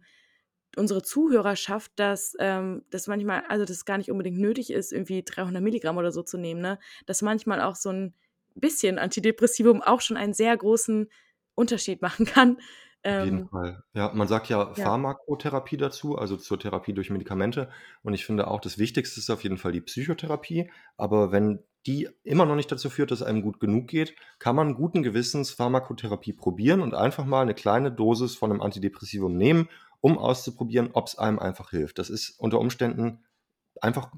unsere 0.75 1.01
Zuhörerschaft, 1.01 1.91
dass 1.95 2.35
ähm, 2.39 2.85
das 2.91 3.07
manchmal, 3.07 3.43
also 3.47 3.65
das 3.65 3.85
gar 3.85 3.97
nicht 3.97 4.11
unbedingt 4.11 4.37
nötig 4.39 4.71
ist, 4.71 4.91
irgendwie 4.93 5.23
300 5.23 5.63
Milligramm 5.63 5.97
oder 5.97 6.11
so 6.11 6.23
zu 6.23 6.37
nehmen, 6.37 6.61
ne? 6.61 6.79
Dass 7.05 7.21
manchmal 7.21 7.61
auch 7.61 7.75
so 7.75 7.89
ein 7.89 8.13
bisschen 8.55 8.99
Antidepressivum 8.99 9.81
auch 9.81 10.01
schon 10.01 10.17
einen 10.17 10.33
sehr 10.33 10.55
großen 10.55 11.09
Unterschied 11.55 12.01
machen 12.01 12.25
kann. 12.25 12.57
auf 13.05 13.19
jeden 13.19 13.39
Ähm, 13.39 13.49
Fall. 13.49 13.83
Ja, 13.93 14.11
man 14.13 14.27
sagt 14.27 14.49
ja 14.49 14.73
ja. 14.75 14.75
Pharmakotherapie 14.75 15.77
dazu, 15.77 16.17
also 16.17 16.37
zur 16.37 16.59
Therapie 16.59 16.93
durch 16.93 17.09
Medikamente. 17.09 17.69
Und 18.03 18.13
ich 18.13 18.25
finde 18.25 18.47
auch, 18.47 18.59
das 18.61 18.77
Wichtigste 18.77 19.19
ist 19.19 19.29
auf 19.29 19.43
jeden 19.43 19.57
Fall 19.57 19.71
die 19.71 19.81
Psychotherapie. 19.81 20.69
Aber 20.97 21.31
wenn 21.31 21.63
die 21.85 22.09
immer 22.23 22.45
noch 22.45 22.55
nicht 22.55 22.71
dazu 22.71 22.89
führt, 22.89 23.11
dass 23.11 23.21
einem 23.21 23.41
gut 23.41 23.59
genug 23.59 23.87
geht, 23.87 24.15
kann 24.39 24.55
man 24.55 24.75
guten 24.75 25.03
Gewissens 25.03 25.51
Pharmakotherapie 25.51 26.33
probieren 26.33 26.81
und 26.81 26.93
einfach 26.93 27.25
mal 27.25 27.41
eine 27.41 27.53
kleine 27.53 27.91
Dosis 27.91 28.35
von 28.35 28.51
einem 28.51 28.61
Antidepressivum 28.61 29.37
nehmen, 29.37 29.69
um 30.01 30.17
auszuprobieren, 30.17 30.89
ob 30.93 31.07
es 31.07 31.17
einem 31.17 31.39
einfach 31.39 31.71
hilft. 31.71 31.99
Das 31.99 32.09
ist 32.09 32.31
unter 32.39 32.59
Umständen 32.59 33.23
einfach 33.81 34.11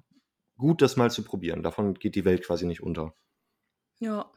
gut, 0.57 0.82
das 0.82 0.97
mal 0.97 1.12
zu 1.12 1.24
probieren. 1.24 1.62
Davon 1.64 1.93
geht 1.93 2.16
die 2.16 2.26
Welt 2.26 2.43
quasi 2.43 2.66
nicht 2.66 2.82
unter. 2.82 3.14
Ja. 3.99 4.32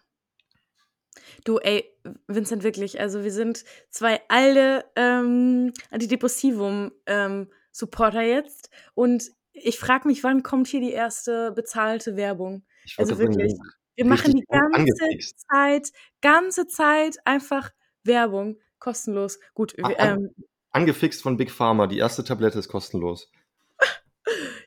Du, 1.44 1.58
ey, 1.58 1.84
Vincent, 2.26 2.62
wirklich, 2.62 3.00
also 3.00 3.24
wir 3.24 3.32
sind 3.32 3.64
zwei 3.90 4.20
alte 4.28 4.84
ähm, 4.96 5.72
Antidepressivum-Supporter 5.90 8.22
jetzt 8.22 8.70
und 8.94 9.30
ich 9.52 9.78
frage 9.78 10.08
mich, 10.08 10.24
wann 10.24 10.42
kommt 10.42 10.68
hier 10.68 10.80
die 10.80 10.92
erste 10.92 11.52
bezahlte 11.52 12.16
Werbung? 12.16 12.64
Ich 12.84 12.98
Also 12.98 13.18
wirklich, 13.18 13.54
wir 13.96 14.06
machen 14.06 14.34
die 14.34 14.44
ganze 14.48 14.78
angefixt. 14.78 15.44
Zeit, 15.50 15.88
ganze 16.20 16.66
Zeit 16.66 17.16
einfach 17.24 17.70
Werbung, 18.04 18.58
kostenlos. 18.78 19.38
Gut, 19.54 19.74
An, 19.82 19.94
ähm, 19.98 20.30
angefixt 20.70 21.22
von 21.22 21.36
Big 21.36 21.50
Pharma. 21.50 21.86
Die 21.86 21.98
erste 21.98 22.24
Tablette 22.24 22.58
ist 22.58 22.68
kostenlos. 22.68 23.30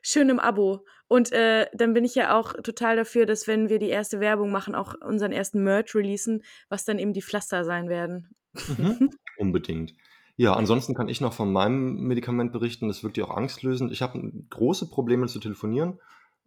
schön 0.06 0.30
im 0.30 0.40
Abo. 0.40 0.86
Und 1.08 1.32
äh, 1.32 1.68
dann 1.74 1.94
bin 1.94 2.04
ich 2.04 2.16
ja 2.16 2.38
auch 2.38 2.54
total 2.54 2.96
dafür, 2.96 3.26
dass 3.26 3.48
wenn 3.48 3.70
wir 3.70 3.80
die 3.80 3.90
erste 3.90 4.20
Werbung 4.20 4.52
machen, 4.52 4.76
auch 4.76 4.96
unseren 5.02 5.32
ersten 5.32 5.64
Merch 5.64 5.94
releasen, 5.96 6.44
was 6.70 6.86
dann 6.86 7.00
eben 7.00 7.14
die 7.14 7.22
Pflaster 7.22 7.64
sein 7.64 7.90
werden. 7.90 8.36
Mhm. 8.78 9.12
Unbedingt. 9.38 9.94
Ja, 10.38 10.54
ansonsten 10.54 10.96
kann 10.96 11.08
ich 11.08 11.22
noch 11.22 11.34
von 11.34 11.52
meinem 11.52 11.96
Medikament 12.08 12.52
berichten. 12.52 12.88
Das 12.88 13.04
wirkt 13.04 13.18
ja 13.18 13.26
auch 13.26 13.36
angstlösend. 13.36 13.92
Ich 13.92 14.02
habe 14.02 14.20
große 14.50 14.90
Probleme 14.90 15.28
zu 15.28 15.40
telefonieren. 15.40 16.00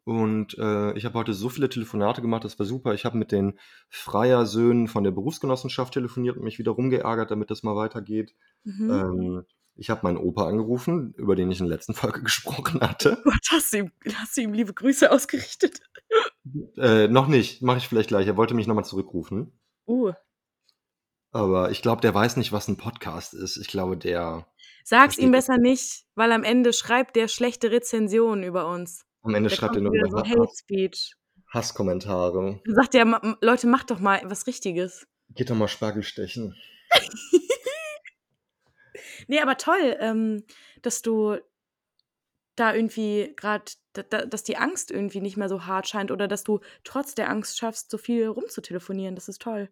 Und 0.09 0.57
äh, 0.57 0.97
ich 0.97 1.05
habe 1.05 1.19
heute 1.19 1.35
so 1.35 1.51
viele 1.51 1.69
Telefonate 1.69 2.23
gemacht, 2.23 2.43
das 2.43 2.59
war 2.59 2.65
super. 2.65 2.95
Ich 2.95 3.05
habe 3.05 3.19
mit 3.19 3.31
den 3.31 3.59
Freier-Söhnen 3.91 4.89
von 4.89 5.05
der 5.05 5.11
Berufsgenossenschaft 5.11 5.93
telefoniert 5.93 6.39
und 6.39 6.45
mich 6.45 6.59
wieder 6.59 6.71
rumgeärgert, 6.71 7.31
damit 7.31 7.51
das 7.51 7.63
mal 7.63 7.77
weitergeht. 7.77 8.35
Mhm. 8.65 8.91
Ähm, 8.91 9.45
ich 9.75 9.91
habe 9.91 10.01
meinen 10.05 10.17
Opa 10.17 10.49
angerufen, 10.49 11.13
über 11.19 11.37
den 11.37 11.51
ich 11.51 11.61
in 11.61 11.67
der 11.67 11.77
letzten 11.77 11.93
Folge 11.93 12.23
gesprochen 12.25 12.81
hatte. 12.81 13.21
Gott, 13.23 13.35
hast 13.51 13.75
du 13.75 13.81
ihm, 13.81 13.93
hast 14.15 14.35
du 14.35 14.41
ihm 14.41 14.55
liebe 14.55 14.73
Grüße 14.73 15.13
ausgerichtet? 15.13 15.81
Äh, 16.79 17.09
noch 17.09 17.27
nicht, 17.27 17.61
mache 17.61 17.77
ich 17.77 17.87
vielleicht 17.87 18.09
gleich. 18.09 18.27
Er 18.27 18.39
wollte 18.39 18.55
mich 18.55 18.67
nochmal 18.67 18.85
zurückrufen. 18.85 19.61
Uh. 19.87 20.13
Aber 21.33 21.71
ich 21.71 21.83
glaube, 21.83 22.01
der 22.01 22.15
weiß 22.15 22.39
nicht, 22.39 22.51
was 22.51 22.67
ein 22.69 22.79
Podcast 22.79 23.35
ist. 23.35 23.59
Ich 23.59 23.69
glaube, 23.69 23.99
der. 23.99 24.47
Sag's 24.85 25.19
ihm 25.19 25.31
besser 25.31 25.59
nicht. 25.59 25.83
nicht, 25.83 26.07
weil 26.15 26.33
am 26.33 26.45
Ende 26.45 26.73
schreibt 26.73 27.15
der 27.17 27.29
schlechte 27.29 27.71
Rezensionen 27.71 28.43
über 28.43 28.73
uns. 28.73 29.05
Am 29.29 29.35
Ende 29.35 29.51
Da 29.51 29.57
schreibt 29.57 29.77
er 29.77 29.83
nur 29.83 29.93
so 30.11 30.19
Hate 30.19 30.49
Speech. 30.57 31.13
Hasskommentare. 31.53 32.61
Dann 32.65 32.75
sagt 32.75 32.95
er, 32.95 33.05
"Ma- 33.05 33.21
m- 33.23 33.37
Leute, 33.41 33.67
macht 33.67 33.91
doch 33.91 34.01
mal 34.01 34.21
was 34.25 34.47
Richtiges. 34.47 35.07
Geht 35.31 35.51
doch 35.51 35.55
mal 35.57 35.69
Spargel 35.69 36.03
stechen. 36.03 36.55
Nee, 39.27 39.41
aber 39.41 39.57
toll, 39.59 39.97
ähm, 40.01 40.45
dass 40.83 41.03
du 41.03 41.37
da 42.57 42.75
irgendwie 42.75 43.35
gerade, 43.37 43.65
dass 43.93 44.43
die 44.43 44.57
Angst 44.57 44.91
irgendwie 44.91 45.21
nicht 45.21 45.37
mehr 45.37 45.49
so 45.49 45.67
hart 45.67 45.87
scheint 45.89 46.11
oder 46.11 46.27
dass 46.29 46.45
du 46.45 46.61
trotz 46.83 47.15
der 47.15 47.29
Angst 47.29 47.59
schaffst, 47.59 47.91
so 47.91 47.99
viel 47.99 48.27
rumzutelefonieren. 48.27 49.15
Das 49.15 49.29
ist 49.29 49.43
toll. 49.43 49.69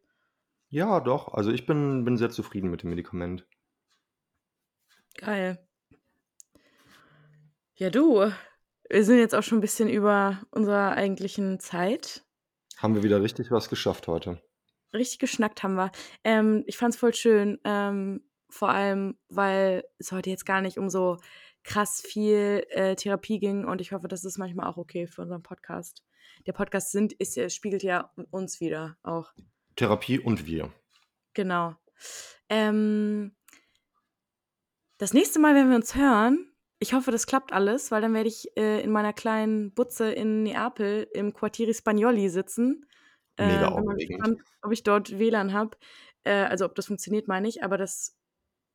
Ja, 0.68 1.00
doch. 1.00 1.32
Also 1.32 1.50
ich 1.52 1.64
bin, 1.64 2.04
bin 2.04 2.16
sehr 2.16 2.30
zufrieden 2.30 2.70
mit 2.70 2.82
dem 2.82 2.90
Medikament. 2.90 3.46
Geil. 5.16 5.59
Ja, 7.76 7.90
du, 7.90 8.30
wir 8.91 9.05
sind 9.05 9.18
jetzt 9.18 9.34
auch 9.34 9.43
schon 9.43 9.59
ein 9.59 9.62
bisschen 9.62 9.89
über 9.89 10.43
unserer 10.51 10.93
eigentlichen 10.93 11.61
Zeit. 11.61 12.24
Haben 12.76 12.95
wir 12.95 13.03
wieder 13.03 13.22
richtig 13.22 13.51
was 13.51 13.68
geschafft 13.68 14.07
heute. 14.07 14.41
Richtig 14.93 15.18
geschnackt 15.18 15.62
haben 15.62 15.74
wir. 15.74 15.91
Ähm, 16.24 16.62
ich 16.66 16.76
fand's 16.76 16.97
voll 16.97 17.14
schön, 17.14 17.59
ähm, 17.64 18.22
vor 18.49 18.68
allem, 18.70 19.18
weil 19.28 19.84
es 19.99 20.12
heute 20.12 20.30
jetzt 20.30 20.47
gar 20.47 20.61
nicht 20.61 20.78
um 20.78 20.89
so 20.89 21.18
krass 21.64 22.01
viel 22.01 22.64
äh, 22.70 22.95
Therapie 22.95 23.41
ging 23.41 23.64
und 23.64 23.80
ich 23.80 23.93
hoffe, 23.93 24.07
das 24.09 24.24
ist 24.24 24.39
manchmal 24.39 24.68
auch 24.68 24.76
okay 24.76 25.07
für 25.09 25.22
unseren 25.22 25.43
Podcast. 25.43 26.05
Der 26.47 26.53
Podcast 26.53 26.93
sind, 26.93 27.12
ist, 27.14 27.34
ja- 27.37 27.49
spiegelt 27.49 27.82
ja 27.82 28.12
uns 28.30 28.61
wieder 28.61 28.97
auch. 29.03 29.32
Therapie 29.74 30.20
und 30.20 30.47
wir. 30.47 30.72
Genau. 31.34 31.74
Ähm, 32.49 33.34
das 34.99 35.12
nächste 35.12 35.41
Mal, 35.41 35.55
wenn 35.55 35.68
wir 35.68 35.76
uns 35.76 35.95
hören, 35.97 36.53
ich 36.78 36.92
hoffe, 36.94 37.10
das 37.10 37.26
klappt 37.26 37.52
alles, 37.52 37.90
weil 37.90 38.02
dann 38.02 38.14
werde 38.14 38.28
ich 38.28 38.56
äh, 38.56 38.82
in 38.82 38.90
meiner 38.92 39.12
kleinen 39.12 39.72
Butze 39.74 40.12
in 40.12 40.42
Neapel 40.42 41.08
im 41.14 41.32
Quartieri 41.32 41.74
Spagnoli 41.74 42.28
sitzen. 42.28 42.86
Mega 43.38 43.68
Äh, 43.68 43.74
bin 43.74 43.84
mal 43.84 43.94
aufregend. 43.94 44.20
gespannt, 44.20 44.40
ob 44.62 44.72
ich 44.72 44.82
dort 44.82 45.18
WLAN 45.18 45.52
habe. 45.52 45.76
Äh, 46.24 46.32
also 46.44 46.64
ob 46.66 46.74
das 46.74 46.86
funktioniert, 46.86 47.28
meine 47.28 47.48
ich. 47.48 47.62
Aber 47.64 47.78
das, 47.78 48.16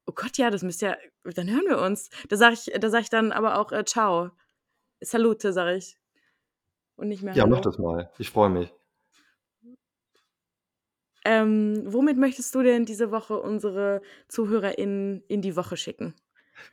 oh 0.08 0.14
Gott, 0.16 0.38
ja, 0.38 0.50
das 0.52 0.64
müsste 0.64 0.86
ja, 0.88 0.98
dann 1.36 1.50
hören 1.50 1.66
wir 1.68 1.80
uns. 1.82 2.10
Da 2.30 2.38
sage 2.38 2.56
ich, 2.56 2.72
da 2.80 2.90
sag 2.90 3.02
ich 3.02 3.10
dann 3.10 3.32
aber 3.32 3.60
auch 3.60 3.72
äh, 3.72 3.86
Ciao. 3.86 4.32
Salute, 5.02 5.54
sage 5.54 5.78
ich. 5.78 5.98
Und 6.96 7.10
nicht 7.10 7.24
mehr 7.24 7.34
Ja, 7.34 7.46
mach 7.48 7.58
Hallo. 7.58 7.62
das 7.62 7.78
mal. 7.80 8.12
Ich 8.20 8.30
freue 8.32 8.50
mich. 8.50 8.74
Ähm, 11.24 11.84
womit 11.86 12.18
möchtest 12.18 12.54
du 12.56 12.64
denn 12.64 12.86
diese 12.86 13.12
Woche 13.12 13.40
unsere 13.40 14.02
ZuhörerInnen 14.28 15.24
in 15.28 15.42
die 15.42 15.56
Woche 15.56 15.78
schicken? 15.78 16.16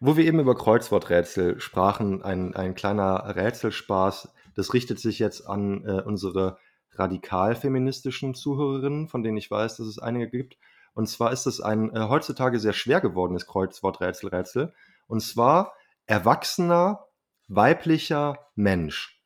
Wo 0.01 0.17
wir 0.17 0.25
eben 0.25 0.41
über 0.41 0.55
Kreuzworträtsel 0.55 1.61
sprachen, 1.61 2.23
ein, 2.23 2.55
ein 2.55 2.75
kleiner 2.75 3.35
Rätselspaß. 3.37 4.33
Das 4.55 4.75
richtet 4.75 4.99
sich 4.99 5.19
jetzt 5.19 5.47
an 5.47 5.85
äh, 5.85 6.03
unsere 6.03 6.59
radikal-feministischen 6.93 8.35
Zuhörerinnen, 8.35 9.09
von 9.09 9.23
denen 9.23 9.37
ich 9.37 9.51
weiß, 9.51 9.77
dass 9.77 9.87
es 9.87 9.99
einige 9.99 10.29
gibt. 10.29 10.57
Und 10.95 11.09
zwar 11.09 11.33
ist 11.33 11.47
es 11.47 11.61
ein 11.61 11.95
äh, 11.95 12.09
heutzutage 12.09 12.59
sehr 12.59 12.73
schwer 12.73 13.01
gewordenes 13.01 13.47
Kreuzworträtsel-Rätsel. 13.47 14.75
Und 15.07 15.21
zwar 15.21 15.75
erwachsener, 16.07 17.07
weiblicher 17.47 18.39
Mensch. 18.55 19.23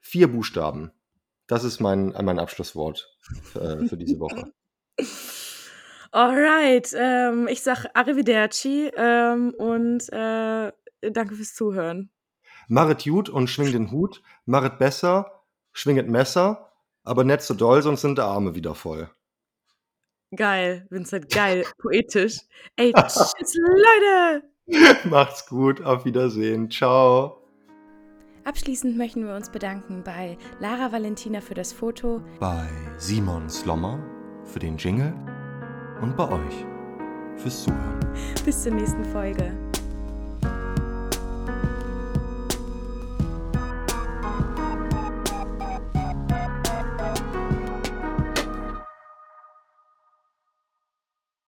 Vier 0.00 0.30
Buchstaben. 0.30 0.90
Das 1.46 1.64
ist 1.64 1.80
mein, 1.80 2.08
mein 2.22 2.38
Abschlusswort 2.38 3.16
äh, 3.54 3.86
für 3.86 3.96
diese 3.96 4.18
Woche. 4.18 4.52
Alright, 6.12 6.94
ähm, 6.94 7.48
ich 7.48 7.62
sag 7.62 7.86
Arrivederci 7.94 8.90
ähm, 8.94 9.54
und 9.56 10.12
äh, 10.12 10.70
danke 11.00 11.34
fürs 11.34 11.54
Zuhören. 11.54 12.10
Maret 12.68 13.04
gut 13.04 13.30
und 13.30 13.48
schwing 13.48 13.72
den 13.72 13.90
Hut, 13.90 14.22
Maret 14.44 14.78
besser, 14.78 15.42
schwinget 15.72 16.08
Messer, 16.08 16.70
aber 17.02 17.24
nicht 17.24 17.40
so 17.40 17.54
doll, 17.54 17.80
sonst 17.80 18.02
sind 18.02 18.18
die 18.18 18.22
Arme 18.22 18.54
wieder 18.54 18.74
voll. 18.74 19.10
Geil, 20.36 20.86
Vincent, 20.90 21.30
geil, 21.30 21.64
poetisch. 21.78 22.40
Ey, 22.76 22.92
tschüss, 22.96 23.54
Leute! 23.56 24.42
Macht's 25.08 25.46
gut, 25.46 25.82
auf 25.82 26.04
Wiedersehen, 26.04 26.70
ciao. 26.70 27.38
Abschließend 28.44 28.98
möchten 28.98 29.26
wir 29.26 29.34
uns 29.34 29.48
bedanken 29.48 30.02
bei 30.04 30.36
Lara 30.60 30.92
Valentina 30.92 31.40
für 31.40 31.54
das 31.54 31.72
Foto, 31.72 32.22
Bei 32.38 32.68
Simon 32.98 33.48
Slommer 33.48 33.98
für 34.44 34.58
den 34.58 34.76
Jingle 34.76 35.14
und 36.02 36.16
bei 36.16 36.28
euch 36.28 36.66
fürs 37.36 37.64
Zuhören. 37.64 38.00
Bis 38.44 38.62
zur 38.62 38.72
nächsten 38.72 39.04
Folge. 39.06 39.52